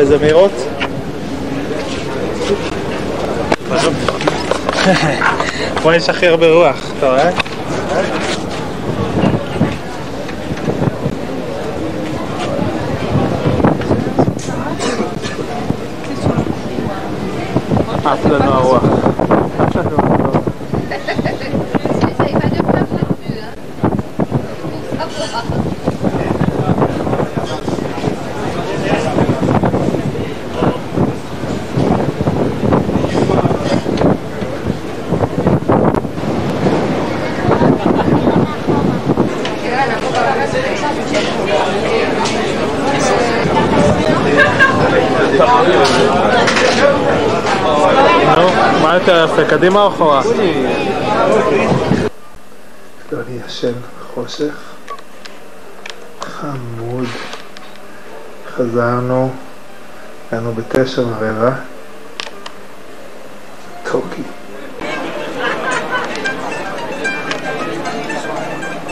[0.03, 0.51] איזה מהירות?
[5.83, 7.29] פה יש הכי הרבה רוח, אתה רואה?
[18.05, 18.83] עף לנו הרוח.
[19.59, 20.43] עף לנו הרוח.
[48.37, 48.49] נו,
[48.81, 50.21] מה יותר יפה, קדימה או אחורה?
[53.11, 53.73] לא, אני ישן
[54.13, 54.53] חושך.
[56.21, 57.05] חמוד.
[58.55, 59.31] חזרנו,
[60.31, 61.51] היינו בתשע ורבע.
[63.91, 64.23] טוקי.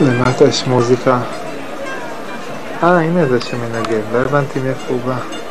[0.00, 1.18] למטה יש מוזיקה.
[2.82, 5.41] אה, הנה זה שמנגן, לא הבנתי מאיפה הוא בא.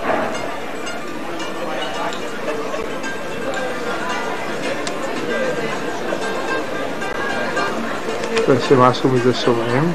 [8.59, 9.93] שמשהו מזה שומעים.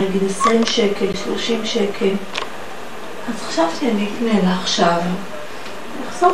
[0.00, 2.14] נגיד 20 שקל, 30 שקל.
[3.56, 5.00] חשבתי אני אקנה לה עכשיו.
[6.08, 6.32] אחזור.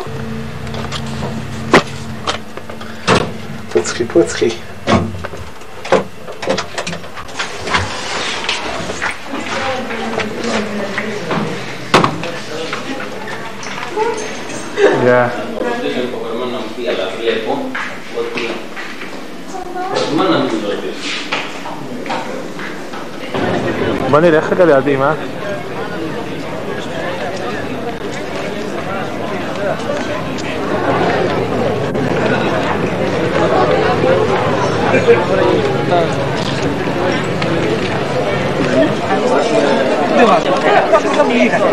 [3.73, 4.49] פוצחי פוצחי.
[24.11, 24.85] בוא נלך רגע ליד
[40.23, 41.67] では、さんもいいから、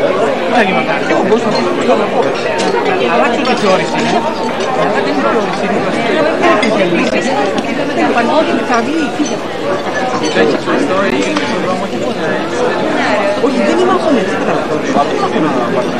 [0.50, 2.02] まあ今、結構ごちそうさまでした。
[3.30, 4.18] ちょっと調理してね。
[4.82, 4.98] 長
[6.58, 7.38] 手調理してね。
[13.46, 15.00] Όχι, δεν είμαστε έτσι, καταλαβαίνετε.
[15.02, 15.92] Αυτό θα πούμε να πάρουμε.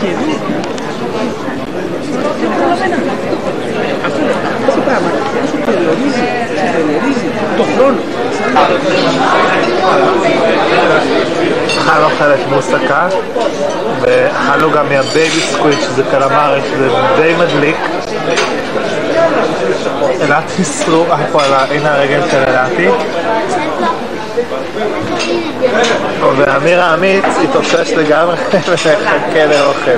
[0.00, 0.28] Και δεν...
[4.66, 5.10] Αυτό πράγμα
[5.50, 6.24] σου περιορίζει,
[6.58, 8.00] σου περιορίζει τον χρόνο.
[11.78, 13.08] אכלנו חלק מוסקה
[14.00, 17.76] ואכלנו גם מהבייבי סקוויד שזה קלמרי שזה די מדליק
[21.40, 22.88] על ה- הנה הרגל של אלעתי
[26.36, 28.36] ואמיר האמיץ התאושש לגמרי
[28.68, 29.90] ומחכה לאוכל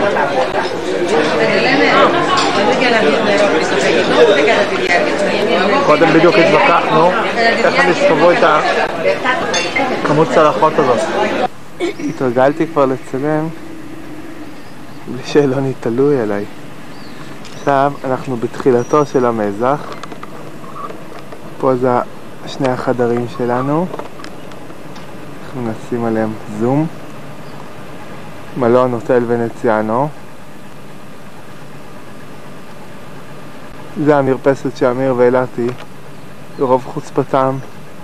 [5.87, 8.39] קודם בדיוק התווכחנו איך הם יסחבו את
[10.05, 10.99] הכמות צלחות הזאת
[11.81, 13.49] התרגלתי כבר לצלם
[15.07, 16.45] בלי שאלוני תלוי עליי.
[17.59, 19.95] עכשיו אנחנו בתחילתו של המזח.
[21.61, 21.89] פה זה
[22.47, 23.87] שני החדרים שלנו.
[25.45, 26.87] אנחנו נשים עליהם זום.
[28.57, 30.09] מלון הוטל ונציאנו.
[34.05, 35.67] זה המרפסת שאמיר ואילתי
[36.59, 37.57] ברוב חוצפתם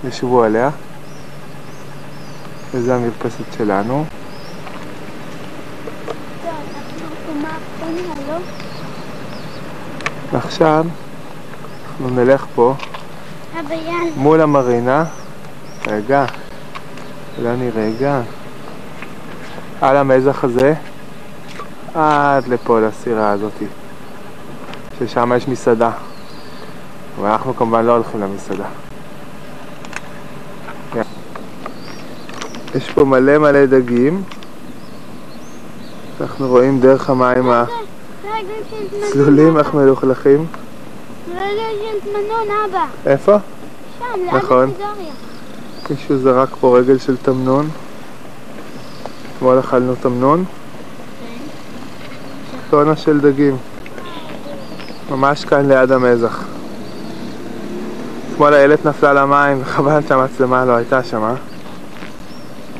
[0.07, 0.69] ישבו עליה.
[2.71, 4.05] וזה המרפסת שלנו.
[10.31, 10.85] ועכשיו
[11.91, 12.73] אנחנו נלך פה.
[14.15, 15.05] מול המרינה.
[15.87, 16.25] רגע,
[17.37, 18.21] אילני רגע.
[19.81, 20.73] על המזח הזה
[21.95, 23.65] עד לפה לסירה הזאתי.
[25.07, 25.91] ששם יש מסעדה.
[27.19, 28.65] אבל אנחנו כמובן לא הולכים למסעדה.
[32.75, 34.23] יש פה מלא מלא דגים.
[36.21, 37.49] אנחנו רואים דרך המים
[39.03, 40.45] הצלולים איך מלוכלכים.
[43.05, 43.37] איפה?
[43.99, 44.71] שם, נכון.
[45.89, 47.69] מישהו זרק פה רגל של תמנון.
[49.37, 50.45] אתמול אכלנו תמנון.
[52.69, 53.57] טונה של דגים.
[55.11, 56.43] ממש כאן ליד המזח.
[58.33, 61.35] אתמול הילד נפלה למים, וחבל שהמצלמה לא הייתה שם, אה?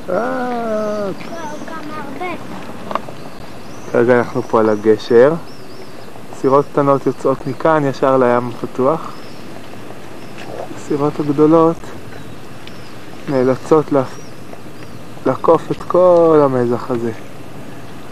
[0.10, 1.10] אה.
[3.92, 5.34] כרגע אנחנו פה על הגשר.
[6.42, 9.12] סירות קטנות יוצאות מכאן ישר לים הפתוח.
[10.76, 11.78] הסירות הגדולות
[13.30, 13.86] נאלצות
[15.26, 17.12] לעקוף את כל המזח הזה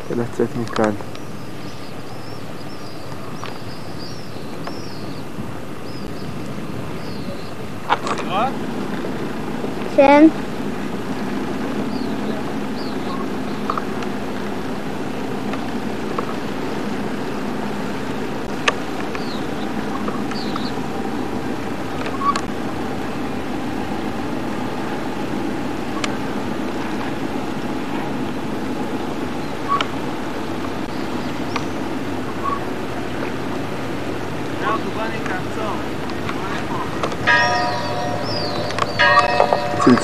[0.09, 1.10] ולצאת מכאן.
[10.01, 10.50] כן.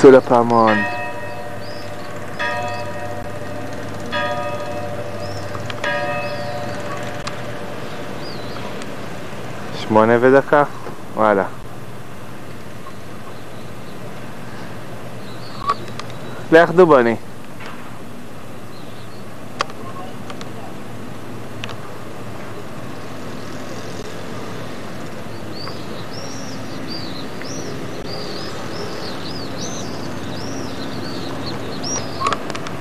[0.08, 0.78] צלצול הפעמון.
[9.80, 10.64] שמונה ודקה?
[11.16, 11.44] וואלה.
[16.52, 17.16] לך דובוני.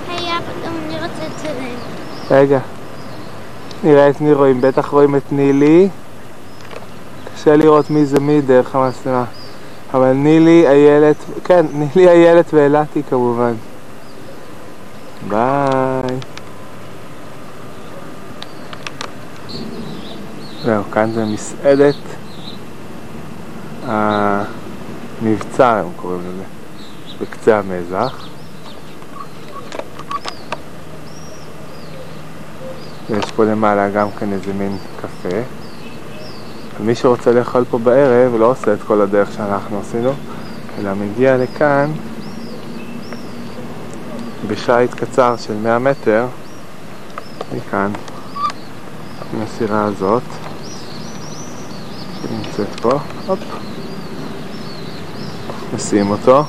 [0.09, 1.77] היי אבא, גם אני רוצה לצלם.
[2.37, 2.59] רגע.
[3.85, 5.89] נראה את מי רואים, בטח רואים את נילי.
[7.35, 9.25] קשה לראות מי זה מי דרך המצלמה.
[9.95, 13.53] אבל נילי, איילת, כן, נילי, איילת ואילתי כמובן.
[15.29, 16.17] ביי.
[20.65, 21.95] זהו, כאן זה מסעדת
[23.87, 26.45] המבצע, הם קוראים לזה,
[27.21, 28.27] בקצה המזח.
[33.11, 35.37] ויש פה למעלה גם כן איזה מין קפה.
[36.81, 40.13] מי שרוצה לאכול פה בערב לא עושה את כל הדרך שאנחנו עשינו,
[40.79, 41.93] אלא מגיע לכאן
[44.47, 46.27] בשייט קצר של 100 מטר,
[47.57, 47.93] מכאן,
[49.35, 50.23] עם הסירה הזאת,
[52.23, 53.39] שנמצאת פה, הופ,
[55.75, 56.45] נשים אותו,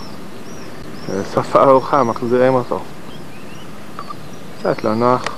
[1.10, 2.80] ובסוף הארוחה מחזירים אותו.
[4.60, 5.37] קצת לא נוח.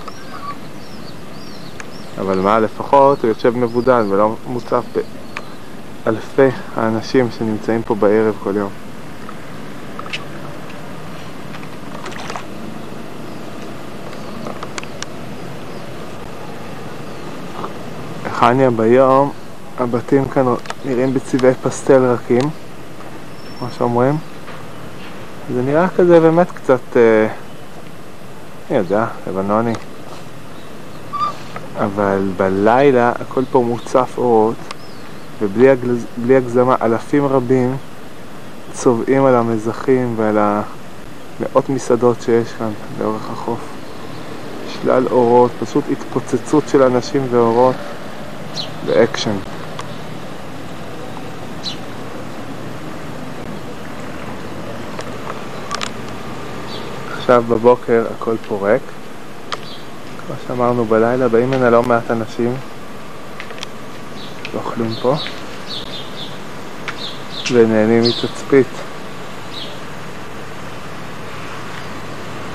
[2.20, 4.84] אבל מה, לפחות הוא יושב מבודד ולא מוצף
[6.06, 8.70] באלפי האנשים שנמצאים פה בערב כל יום.
[18.32, 19.32] חניה ביום,
[19.80, 20.46] הבתים כאן
[20.86, 22.50] נראים בצבעי פסטל רכים,
[23.60, 24.18] כמו שאומרים.
[25.54, 27.28] זה נראה כזה באמת קצת, אה,
[28.70, 29.74] אני יודע, לבנוני.
[31.80, 34.56] אבל בלילה הכל פה מוצף אורות,
[35.42, 35.68] ובלי.
[36.18, 37.78] בלי הגזמה אלפים רבים
[38.74, 43.60] צובעים על המזחים ועל המאות מסעדות שיש כאן לאורך החוף.
[44.68, 47.76] שלל אורות, פשוט התפוצצות של אנשים ואורות
[48.86, 49.36] באקשן.
[57.18, 58.56] עכשיו בבוקר הכל פה
[60.50, 62.54] שאמרנו בלילה, באים הנה לא מעט אנשים
[64.56, 65.16] אוכלים פה
[67.52, 68.68] ונהנים מתצפית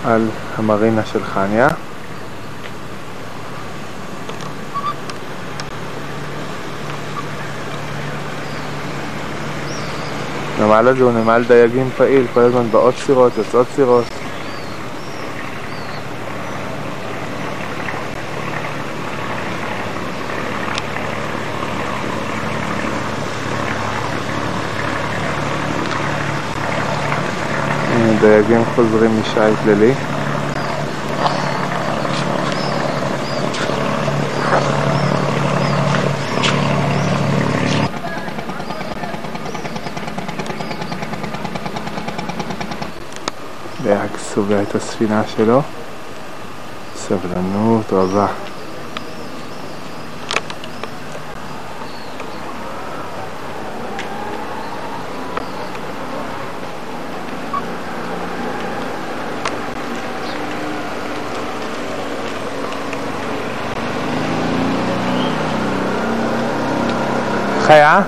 [0.04, 1.68] על המרינה של חניה.
[10.58, 14.23] הנמל הזה הוא נמל דייגים פעיל, כל הזמן באות סירות, יוצאות סירות.
[28.24, 29.92] דייגים חוזרים משייט לילי.
[43.82, 45.62] דייג סוגע את הספינה שלו,
[46.96, 48.26] סבלנות רבה.
[67.64, 68.06] خيعة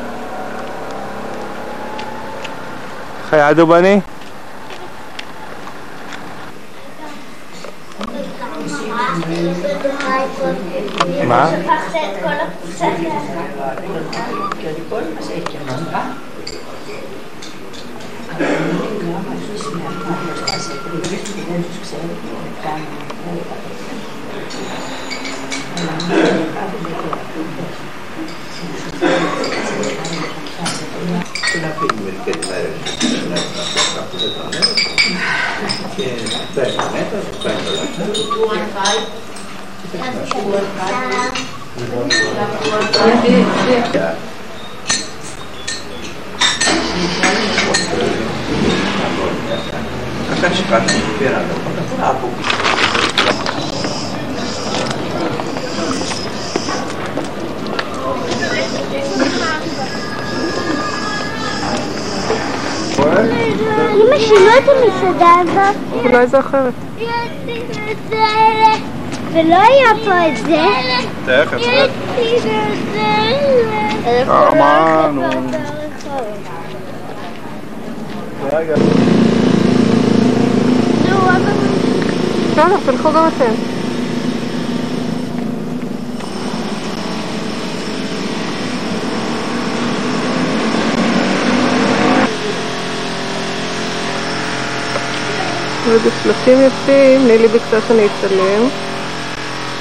[3.30, 4.00] خيعة دو ما
[18.38, 18.76] Thank
[28.00, 28.05] you.
[50.28, 52.45] A cascata superada, para procurar pouco
[63.26, 64.44] דובני?
[64.44, 64.58] מה?
[64.58, 65.76] את המסעדה הזאת?
[66.04, 66.72] אולי זה אחרת.
[69.32, 70.62] ולא היה פה את זה.
[71.26, 71.58] תכף,
[74.04, 75.22] איפה אמרנו.
[78.52, 78.74] רגע.
[81.08, 81.52] נו, אבל...
[82.50, 83.75] בסדר, תלכו גם אתם.
[95.96, 98.68] וזה שלטים יפים, נילי ביקשה שאני אצלם.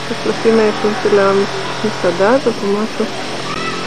[0.06, 3.06] את השלטים היפים של המסעדה הזאת או משהו.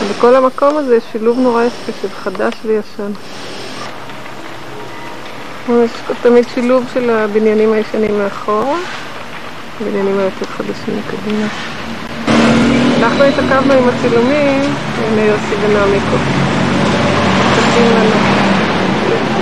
[0.02, 3.12] ובכל המקום הזה יש שילוב נורא יפה של חדש וישן.
[5.84, 5.90] יש
[6.22, 8.78] תמיד שילוב של הבניינים הישנים מאחורה,
[9.80, 11.46] הבניינים היותר חדשים מקדימה.
[13.02, 14.62] אנחנו התעכבנו עם הצילומים,
[14.96, 16.16] הנה יוסי ונעמיקו.
[17.50, 18.16] מחכים לנו.
[19.10, 19.32] רגע,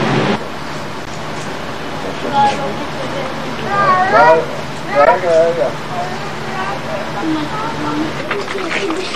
[2.05, 2.31] רגע.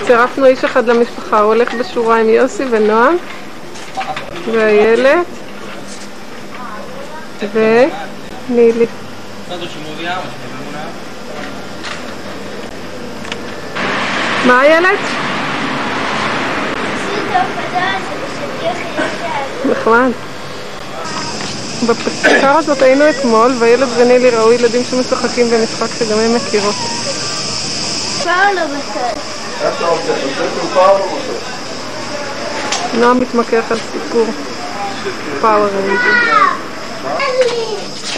[0.06, 3.16] צירפנו איש אחד למשפחה, הוא הולך בשורה עם יוסי ונועם
[4.52, 5.26] ואיילת
[7.52, 8.86] ונילי.
[14.46, 14.98] מה איילת?
[19.70, 20.29] נחמד.
[21.86, 26.74] בכיכר הזאת היינו אתמול והילד ונילי ראו ילדים שמשחקים במשחק שגם הם מכירות.
[32.94, 33.00] לא?
[33.00, 34.26] נועם מתמקח על סיפור
[35.40, 36.10] Power Ranger.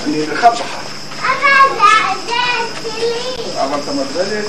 [0.04, 0.82] אני נלחם בך.
[3.60, 4.42] אבל אתה מזל לי?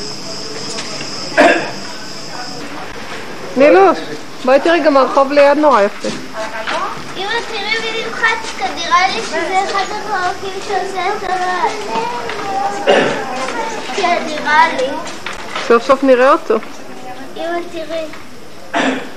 [3.57, 3.97] נילוש,
[4.45, 6.09] בואי תראי גם הרחוב ליד נורא יפה.
[7.15, 11.73] מי נלחץ כאן, נראה לי שזה אחד הפרקים שעושה את הרעש.
[13.95, 14.87] כן, נראה לי.
[15.67, 16.55] סוף סוף נראה אותו.
[17.37, 18.05] אמא, תראי.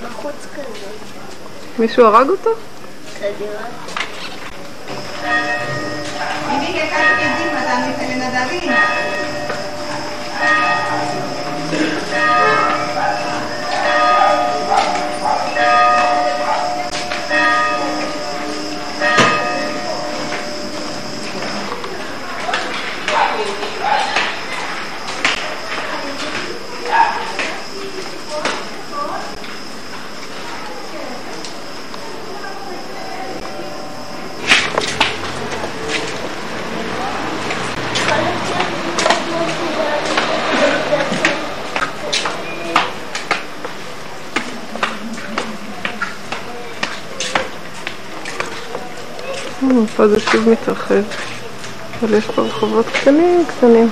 [0.02, 0.86] בחוץ כזה.
[1.78, 2.50] מישהו הרג אותו?
[3.20, 3.64] כנראה.
[5.24, 5.76] אה,
[49.96, 51.02] פה זה שוב מתרחב.
[52.02, 53.90] אבל יש פה רחובות קטנים קטנים.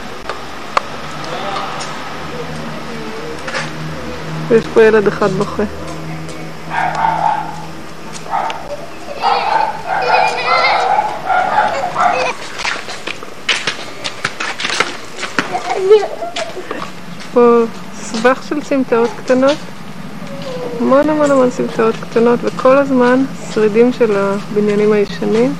[4.48, 5.62] ויש פה ילד אחד בוכה.
[17.34, 19.56] פה סבך של סמטאות קטנות,
[20.80, 25.54] המון המון המון סמטאות קטנות, וכל הזמן שרידים של הבניינים הישנים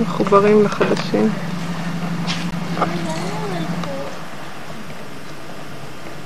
[0.00, 1.28] מחוברים לחדשים.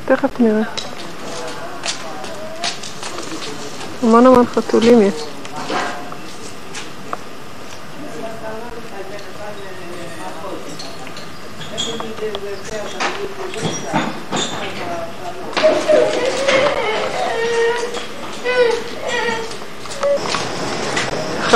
[0.04, 0.62] תכף נראה.
[4.02, 5.14] המון המון חתולים יש.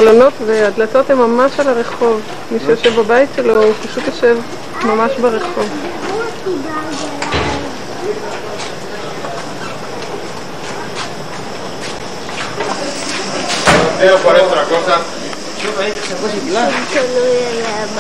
[0.01, 2.21] החלונות והדלתות הן ממש על הרחוב.
[2.51, 4.37] מי שיושב בבית שלו, הוא פשוט יושב
[4.85, 5.69] ממש ברחוב.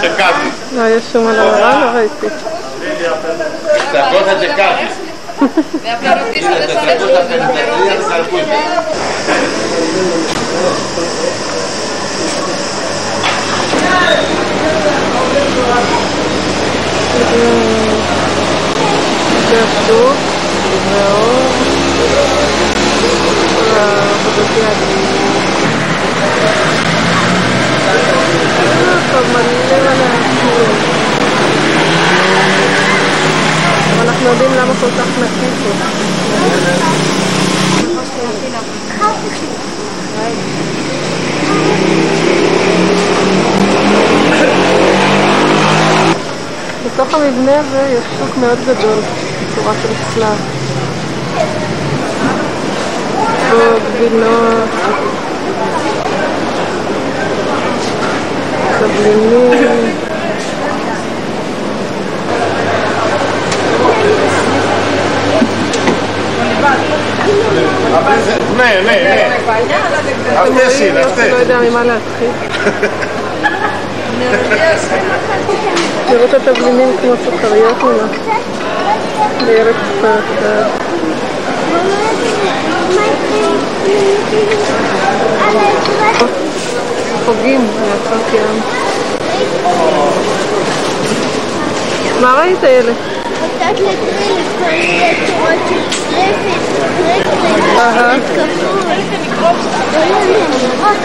[0.01, 0.49] Cercati.
[0.77, 2.27] לא, יש שום על המראה, לא ראיתי.
[3.77, 4.87] Esta cosa cercati.
[6.70, 7.41] Esta cosa per
[8.09, 8.45] salcuta.
[8.45, 8.60] זה
[48.51, 48.99] C'est pas de la joie,
[49.55, 50.37] c'est pas de la joie.
[53.39, 54.67] C'est pas de la joie.
[58.70, 59.91] C'est pas de la joie.
[72.19, 72.31] C'est.
[72.31, 72.49] C'est
[72.81, 73.20] pas
[76.09, 78.17] תראו את התבלינים כמו סוכריות ממש.
[79.47, 80.47] וירק צפת.
[87.25, 88.61] חוגים מאצות ים.
[92.21, 92.95] מה ראית ילד?
[93.57, 95.81] קצת לטריל, כל מיני צורות של
[96.91, 98.17] טרפת, אהה.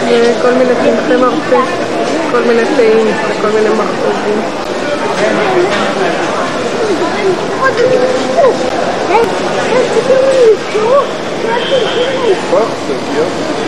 [0.08, 1.85] וכל מיני צמחי מרפא,
[2.36, 3.06] כל מיני תאים,
[3.42, 4.40] כל מיני מחרוזים.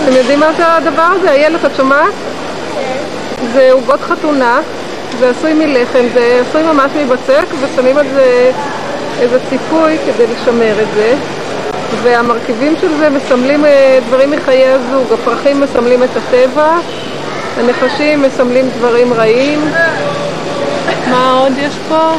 [0.05, 1.31] אתם יודעים מה זה הדבר הזה?
[1.31, 2.13] איילת, את שומעת?
[3.53, 4.61] זה עוגות חתונה,
[5.19, 8.51] זה עשוי מלחם, זה עשוי ממש מבצק, ושמים על זה
[9.21, 11.15] איזה ציפוי כדי לשמר את זה.
[12.03, 15.13] והמרכיבים של זה מסמלים אה, דברים מחיי הזוג.
[15.13, 16.79] הפרחים מסמלים את הטבע,
[17.59, 19.61] הנחשים מסמלים דברים רעים.
[21.11, 22.13] מה עוד יש פה?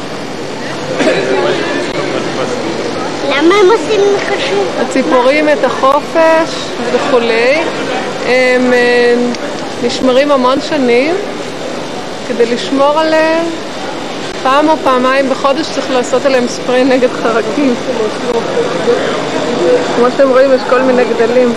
[3.29, 4.63] למה הם עושים נחשים?
[4.81, 6.55] הציפורים את החופש
[6.93, 7.61] וכולי.
[8.25, 9.15] הם אה,
[9.83, 11.15] נשמרים המון שנים
[12.27, 13.45] כדי לשמור עליהם.
[14.43, 17.75] פעם או פעמיים בחודש צריך לעשות עליהם ספרי נגד חרקים.
[19.95, 21.53] כמו שאתם רואים, יש כל מיני גדלים.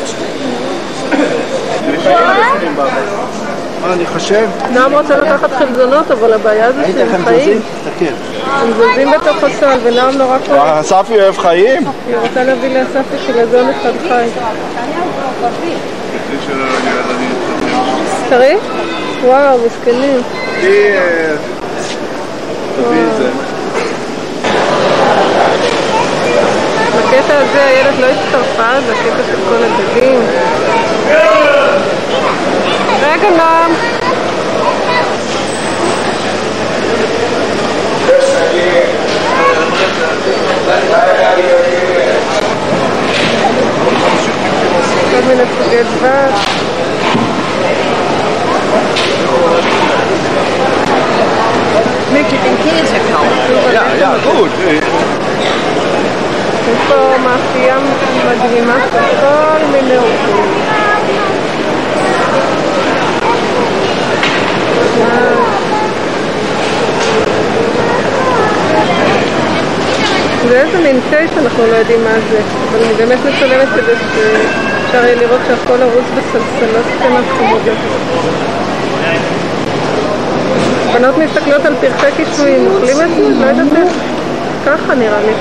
[3.85, 4.49] אני חושב?
[4.71, 7.61] נועם רוצה לקחת חלזונות, אבל הבעיה זה שהם חיים.
[8.47, 10.79] הם זזים בתוך הסל, ונועם נורא כואב.
[10.81, 11.85] אספי אוהב חיים?
[12.09, 14.27] היא רוצה להביא לאספי חלזון אחד חי.
[18.29, 18.57] תראי?
[19.25, 20.21] וואו, מסכנים.
[22.79, 23.29] את זה.
[26.97, 30.21] בקטע הזה הילד לא הצטרפה, זה הקטע של כל הדגים.
[33.13, 33.73] רגע, נועם.
[45.11, 46.41] כל מיני סוגי דבש.
[52.13, 53.73] Möchte den Käse kaufen?
[53.77, 54.53] Ja, ja, gut.
[56.71, 57.77] יש פה מאפייה
[58.27, 59.97] מדהימה של כל מיני
[70.49, 72.41] זה איזה מין תה שאנחנו לא יודעים מה זה,
[72.71, 77.79] אבל אני באמת מצלמת כדי שאפשר יהיה לראות שהכל ארוז בסלסלות קטנות חמודות.
[80.93, 83.45] בנות מסתכלות על פרחי קישואים, אוכלים את זה?
[83.45, 83.93] לא יודעת איך.
[84.67, 85.33] ככה נראה לי.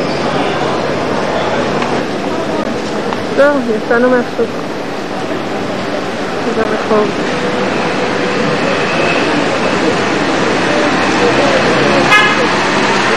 [3.38, 4.50] זהו, יצאנו מהשוק.
[6.56, 7.31] זה רחוב.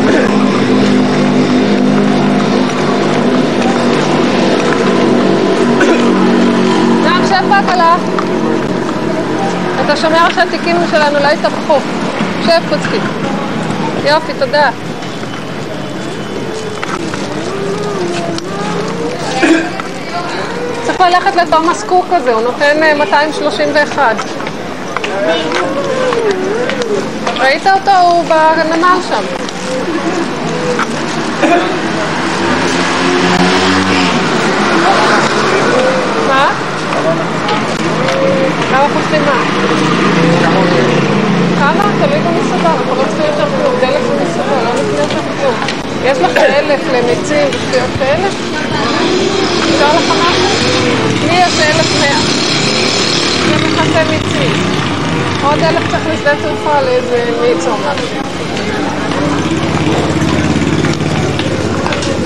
[7.04, 7.96] נעם, שב בעגלה.
[9.84, 11.78] אתה שומר שהתיקים שלנו לא יתהפכו.
[12.44, 12.98] שב, קוצקי.
[14.04, 14.70] יופי, תודה.
[20.82, 24.16] צריך ללכת לתומאס קוק הזה, הוא נותן אה, 231.
[27.38, 27.90] ראית אותו?
[27.90, 29.49] הוא בנמל שם.
[36.28, 36.48] מה?
[38.70, 39.42] כמה חוסכים מה?
[41.58, 41.84] כמה?
[41.98, 43.74] תלוי במסעדה, אנחנו לא צריכים יותר כלום.
[43.80, 45.54] דלק במסעדה, לא נקנה יותר כלום.
[46.04, 48.28] יש לך אלף למיצים ושטויות כאלה?
[49.74, 50.48] אפשר לך משהו?
[51.26, 52.20] לי יש אלף מאה.
[53.48, 54.52] זה מכסה מיצים.
[55.42, 58.29] עוד אלף צריך לשדה תעופה לאיזה מיץ או משהו.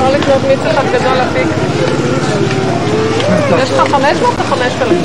[0.05, 1.49] אפשר לקנות מיץ אחד גדול לפיק.
[3.63, 5.03] יש לך 500 או 5,000?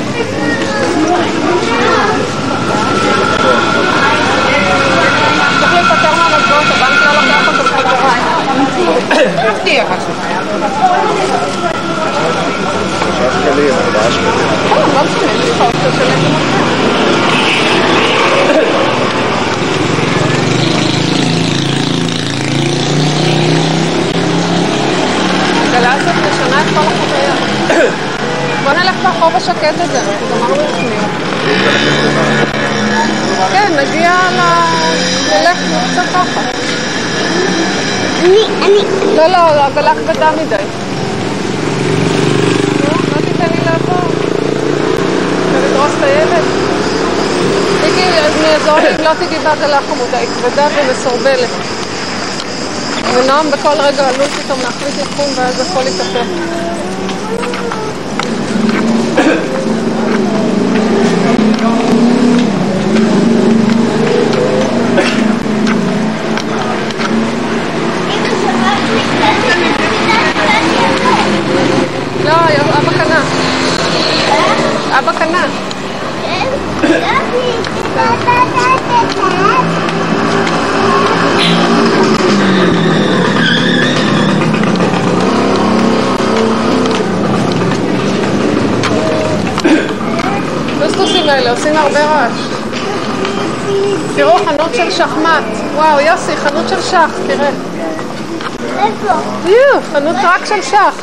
[5.60, 8.14] צריך להיפטר מהמטבעות, הבנק לא לוקח אותו בחזרה.
[9.50, 10.12] מבטיח משהו.
[13.00, 14.46] שלושה שקלים, ארבעה שקלים.
[14.70, 16.50] לא, לא משנה, יש לך אופציה של איזה
[25.70, 27.34] הגלה הזאת משנה את כל החוויה.
[28.64, 30.00] בוא נלך ברחוב השקט הזה,
[30.30, 31.00] גמרנו לפנים.
[33.52, 34.40] כן, נגיע ל...
[35.30, 35.58] נלך
[35.92, 36.40] קצת ככה.
[38.20, 38.78] אני, אני...
[39.16, 40.56] לא, לא, העגלה כבדה מדי.
[42.84, 44.10] נו, לא תיתן לי לעבור.
[45.46, 46.44] רוצה לדרוס את הילד?
[47.80, 51.79] תגידי, אני אעזור לי אם לא תיגעי בעגלה חמודה, היא כבדה ומסורבלת.
[53.14, 56.26] ונועם בכל רגע עלול פתאום להחליט אבחון ואז הכל יתהפך.
[72.24, 72.32] לא,
[72.78, 73.22] אבא קנה.
[74.98, 75.46] אבא קנה.
[90.82, 92.32] הטוסטוסים האלה עושים הרבה רעש.
[94.16, 95.44] תראו, חנות של שחמט.
[95.74, 97.50] וואו, יוסי, חנות של שח, תראה.
[98.78, 99.12] איפה?
[99.44, 100.94] יו, חנות רק של שח.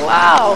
[0.00, 0.54] וואו.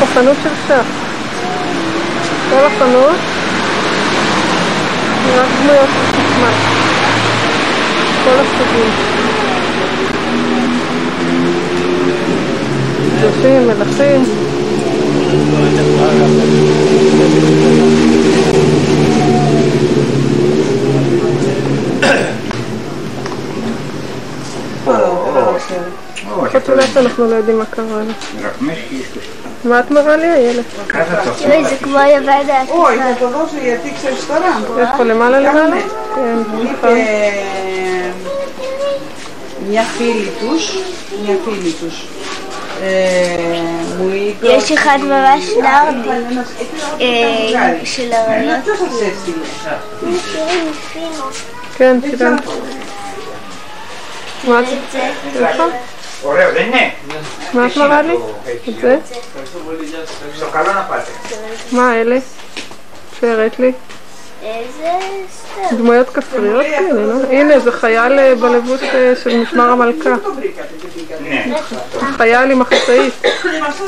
[0.00, 0.84] פה חנות של שח.
[2.50, 3.16] כל החנות,
[5.36, 6.54] רק דמויות שחמט.
[8.24, 8.90] כל הסוגים.
[13.18, 14.24] קדושים, מלכים.
[26.52, 28.12] חתולה שאנחנו לא יודעים מה קרה לה.
[29.64, 30.64] מה את מראה לי, איילת?
[31.38, 32.72] תראי, לא, זה כמו יבד העתיקה.
[32.72, 34.58] אוי, זה דבר לא שיהיה תיק של שטרה.
[34.82, 35.76] יש פה למעלה למעלה?
[36.14, 36.38] כן,
[39.70, 40.78] יפי אה, ליטוש.
[41.24, 42.06] יפי ליטוש.
[42.82, 42.86] אה,
[44.42, 46.36] יש אחד ממש נרדי
[47.00, 48.66] אה, של הרעיונות.
[48.66, 48.74] לא
[51.76, 52.30] כן, תראה.
[57.54, 58.14] מה את מראה לי?
[58.68, 58.98] את זה?
[60.54, 61.12] לא נפלתם.
[61.72, 62.18] מה אלה?
[63.20, 63.72] שהראית לי?
[64.42, 64.90] איזה
[65.32, 65.76] סתם.
[65.76, 67.26] דמויות כפריות כאלה, לא?
[67.30, 70.14] הנה, זה חייל אה, בלבוש אה, של משמר המלכה.
[72.16, 73.14] חייל עם החצאית.
[73.24, 73.80] לא, לא, לא,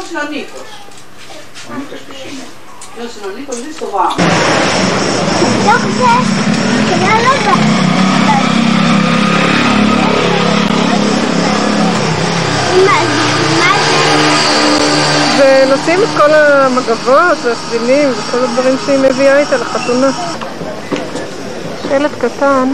[13.58, 14.82] מה זה?
[15.39, 20.11] ונוצאים את כל המגבות והסדינים וכל הדברים שהיא מביאה איתה לחתונה.
[21.89, 22.69] שלט קטן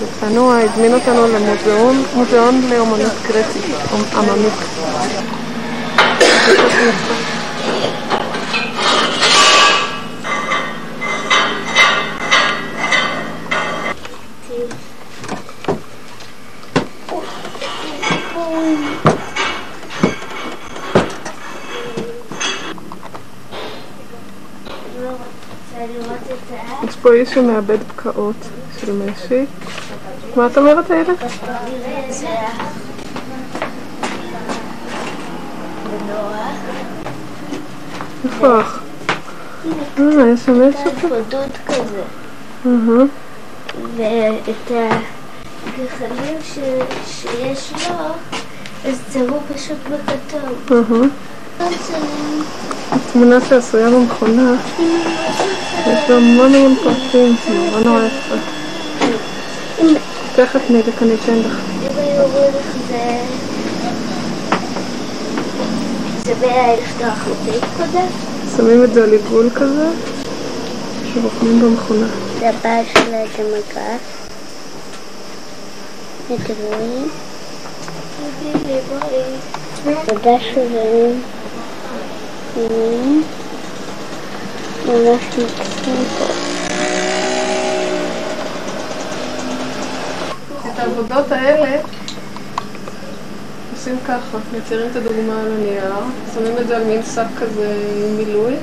[0.00, 3.64] וצנוע הזמין אותנו למוזיאון, מוזיאון לאומנות גרצית,
[4.16, 4.52] עממית.
[25.82, 26.52] רוצה לראות את
[27.22, 28.36] איש שמאבד פקעות
[28.80, 29.44] של משי.
[30.36, 31.08] מה את אומרת, איילת?
[38.24, 38.80] איפה אח?
[39.98, 41.08] אה, יש שם משהו פה?
[41.28, 42.02] דוד כזה.
[43.96, 44.70] ואת
[45.66, 46.38] הגחלים.
[47.06, 47.96] שיש לו,
[48.84, 50.52] אז צבעו פשוט בכתום.
[50.70, 51.68] אהה.
[52.90, 54.52] התמונה שעשויה במכונה,
[56.08, 58.34] המון המון פרטים, זה נורא נורא יפה.
[60.36, 61.58] תכף נדק, אני אתן לך.
[68.56, 69.88] שמים את זה על עיגול כזה,
[71.14, 72.06] שרוקמים במכונה.
[72.40, 74.00] זה הבעל שלה את המגף.
[76.26, 77.08] אתם רואים?
[80.06, 81.22] תודה שלהם.
[84.98, 86.24] מקסים פה.
[90.72, 91.80] את העבודות האלה
[93.72, 95.94] עושים ככה, מציירים את הדוגמה על הנייר,
[96.34, 98.54] שמים את זה על מין שק כזה עם מילוי,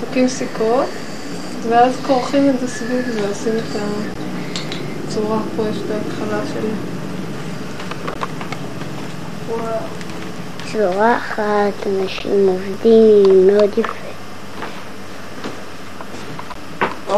[0.00, 0.86] תוקעים סיכות,
[1.68, 3.80] ואז כורכים את זה סביב זה, את
[5.08, 6.70] הצורה, פה יש את ההתחלה שלי.
[10.72, 14.07] צורה אחת, אנשים עובדים, מאוד יפה.
[17.08, 17.16] פה.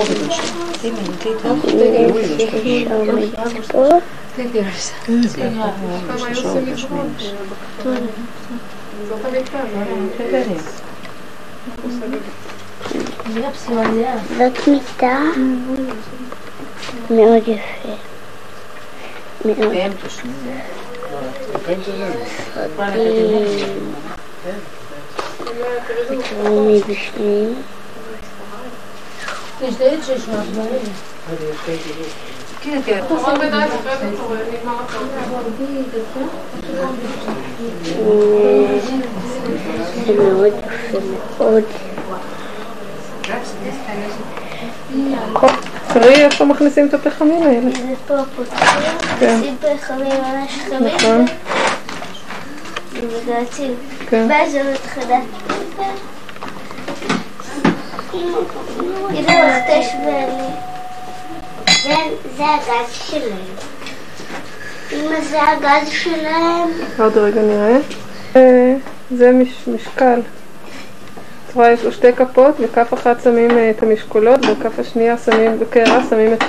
[14.38, 15.18] זאת מיטה
[17.10, 17.88] מאוד יפה.
[19.44, 19.72] מאוד.
[29.60, 30.80] תראו מבפנים.
[32.62, 33.00] כן, כן.
[40.06, 40.52] זה מאוד
[40.88, 40.98] יפה
[41.38, 41.62] מאוד.
[45.92, 47.70] תראי איפה מכניסים את הפחמים האלה.
[47.70, 49.36] זה פה פותחים, כן.
[49.38, 50.94] עושים פחמים ממש חמים.
[50.94, 51.24] נכון.
[52.92, 53.74] ומגרצים.
[54.08, 54.26] כן.
[54.30, 55.24] ואז זה מתחדש.
[59.10, 59.86] מכתש.
[62.36, 63.46] זה הגז שלהם.
[64.92, 66.68] אמא זה הגז שלהם.
[66.98, 67.76] עוד רגע נראה.
[68.36, 68.74] אה,
[69.16, 70.20] זה מש- משקל.
[71.48, 75.58] את רואה, יש לו שתי כפות, בכף אחת שמים אה, את המשקולות, בכף השנייה שמים,
[75.58, 76.44] בקערה שמים את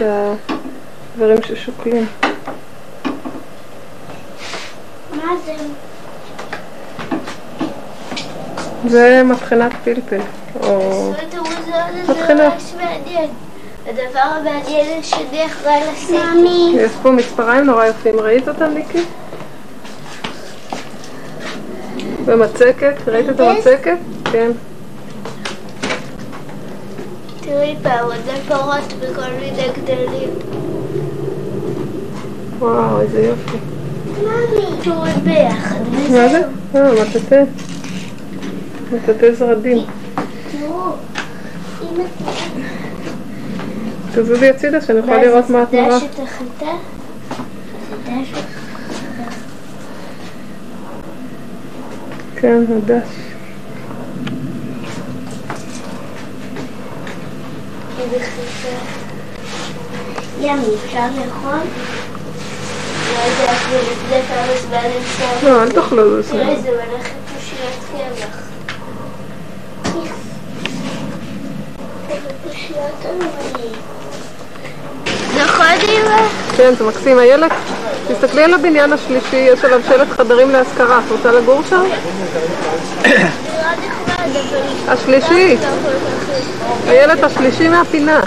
[1.15, 2.05] הדברים ששוקלים.
[5.11, 5.53] מה זה?
[8.87, 10.19] זה מטחנת פלפל,
[10.63, 11.11] או...
[12.05, 12.33] זה.
[12.33, 13.29] ממש מעניין.
[13.87, 16.15] הדבר המעניין השני אחראי לסקר.
[16.73, 19.03] יש פה מספריים נורא יפים, ראית אותם מיקי?
[22.25, 23.97] ומצקת, ראית את המצקת?
[24.31, 24.51] כן.
[27.41, 30.29] תראי פעם, זה פרות בכל מיני גדלים.
[32.59, 33.57] וואו, איזה יופי.
[34.81, 35.79] קשורים ביחד.
[36.09, 36.41] מה זה?
[36.75, 37.43] אה, מטאטא.
[38.91, 39.77] מטאטא זרדים.
[40.51, 40.91] תראו,
[44.15, 45.73] תזוזי הצידה שאני יכולה לראות מה את את
[52.35, 53.07] כן, הדש.
[60.41, 61.59] ימי, אפשר לאכול?
[65.43, 66.61] לא אל תאכלו, זה תראה.
[66.61, 68.37] זה מלאכת פושיות קמח.
[69.83, 69.91] פושיות אלוהים.
[69.91, 70.09] נכון, אמא?
[76.57, 77.19] כן, זה מקסים.
[77.19, 77.51] איילת,
[78.07, 80.99] תסתכלי על הבניין השלישי, יש עליו שלט חדרים להשכרה.
[80.99, 81.83] את רוצה לגור שם?
[84.87, 85.57] השלישי.
[86.87, 88.21] איילת, השלישי מהפינה.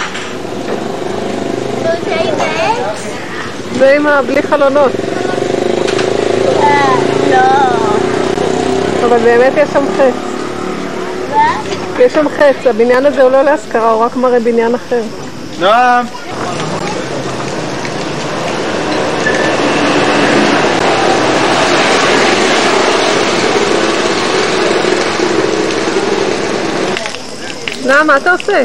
[3.78, 4.06] זה עם.
[4.26, 4.92] בלי חלונות.
[6.62, 6.94] אה,
[7.30, 9.06] לא.
[9.06, 10.33] אבל באמת יש שם חץ.
[11.98, 12.66] יש שם חץ.
[12.66, 15.02] הבניין הזה הוא לא להשכרה, הוא רק מראה בניין אחר.
[15.60, 16.06] נועם!
[27.84, 28.62] נעם, מה אתה עושה?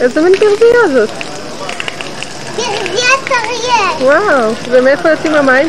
[0.00, 1.10] איזה מין גרבייה זאת?
[2.56, 3.92] גרזיית אריה.
[4.00, 5.68] וואו, ומאיפה יוצאים המים?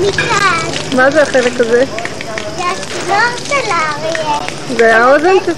[0.00, 0.96] מכאן.
[0.96, 1.84] מה זה החלק הזה?
[2.56, 4.38] זה הצוואר של האריה.
[4.76, 5.46] זה האוזן ש...
[5.46, 5.54] זה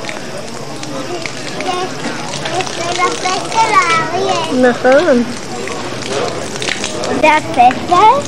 [2.97, 4.71] זה הפה של האריה.
[4.71, 5.23] נכון.
[7.21, 7.69] זה הפה?
[7.89, 8.27] זה?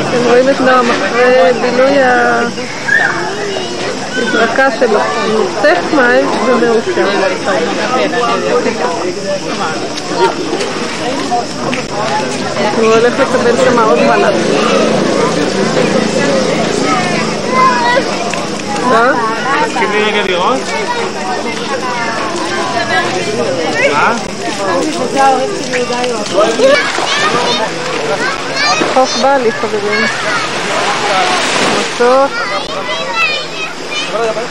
[0.00, 1.98] אתם רואים את נועם אחרי בילוי
[4.16, 4.98] ההזרקה שלו.
[5.32, 7.08] נוסף מים ומאושר.
[12.76, 14.34] הוא הולך לקבל שם עוד מלאק.
[18.92, 19.12] אה?
[19.66, 20.60] תסכימי רגע לראות?
[28.94, 30.04] חוף בא לי חברים.
[31.80, 32.71] מתוק.
[34.14, 34.46] Agora mais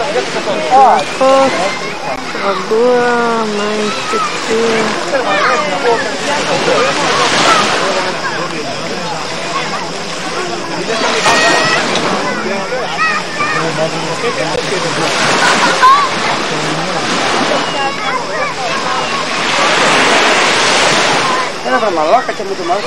[21.63, 22.79] Era uma maloca que é muito mal.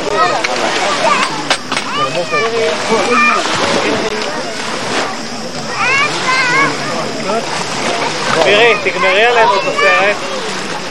[8.44, 10.16] מירי, תגמרי עלינו את הסרט.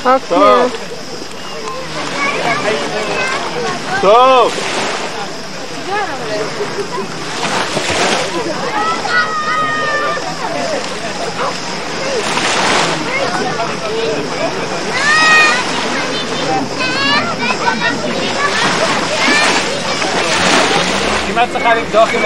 [0.05, 0.69] אוקיי.
[4.01, 4.53] טוב.
[21.27, 22.21] כמעט צריכה לבדוק אם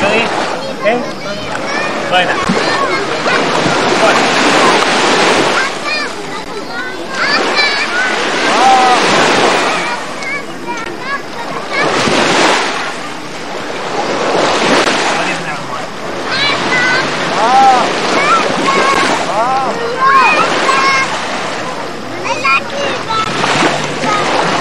[0.00, 0.26] תראי,
[0.84, 0.98] היי.
[2.10, 2.32] בואי נא.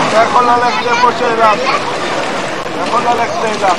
[0.10, 0.92] אתה יכול ללכת
[1.40, 1.58] שאליו.
[2.62, 3.76] אתה יכול ללכת אליו.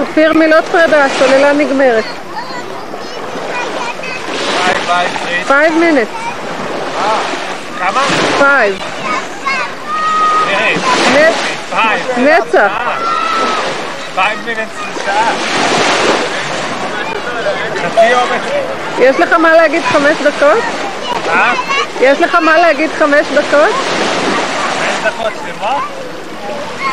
[0.00, 2.04] אופיר מילות פרידה, הסוללה נגמרת.
[4.86, 5.44] פריד.
[5.46, 6.14] 5 minutes.
[7.78, 8.02] כמה?
[8.38, 8.72] 5.
[10.44, 11.43] תראי.
[12.16, 12.72] נצח.
[18.98, 20.62] יש לך מה להגיד חמש דקות?
[21.28, 21.52] אה?
[22.00, 23.74] יש לך מה להגיד חמש דקות?
[24.78, 25.82] חמש דקות שלמות?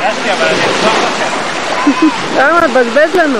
[0.01, 1.29] יש לי, אבל אני אחזור לכם.
[2.37, 2.61] למה?
[2.67, 3.39] תבזבז לנו.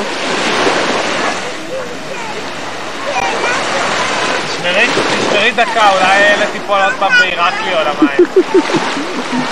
[4.58, 8.26] תשמרי, דקה, אולי הילד תיפול עוד פעם בעיראקלי או למים.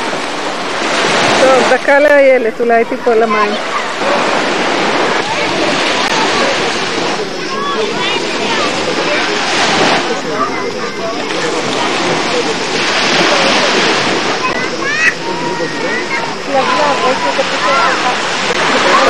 [1.41, 3.51] טוב, דקה לאיילת, אולי תיפול למים.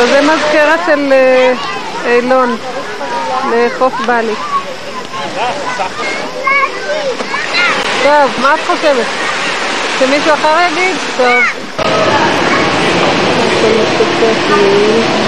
[0.05, 1.53] זה מזכרה של אה,
[2.05, 2.57] אילון
[3.51, 4.33] לחוף בלי.
[8.03, 9.05] טוב, מה את חושבת?
[9.99, 10.95] שמישהו אחר יגיד?
[11.17, 12.18] טוב.
[13.59, 15.19] from the success meeting.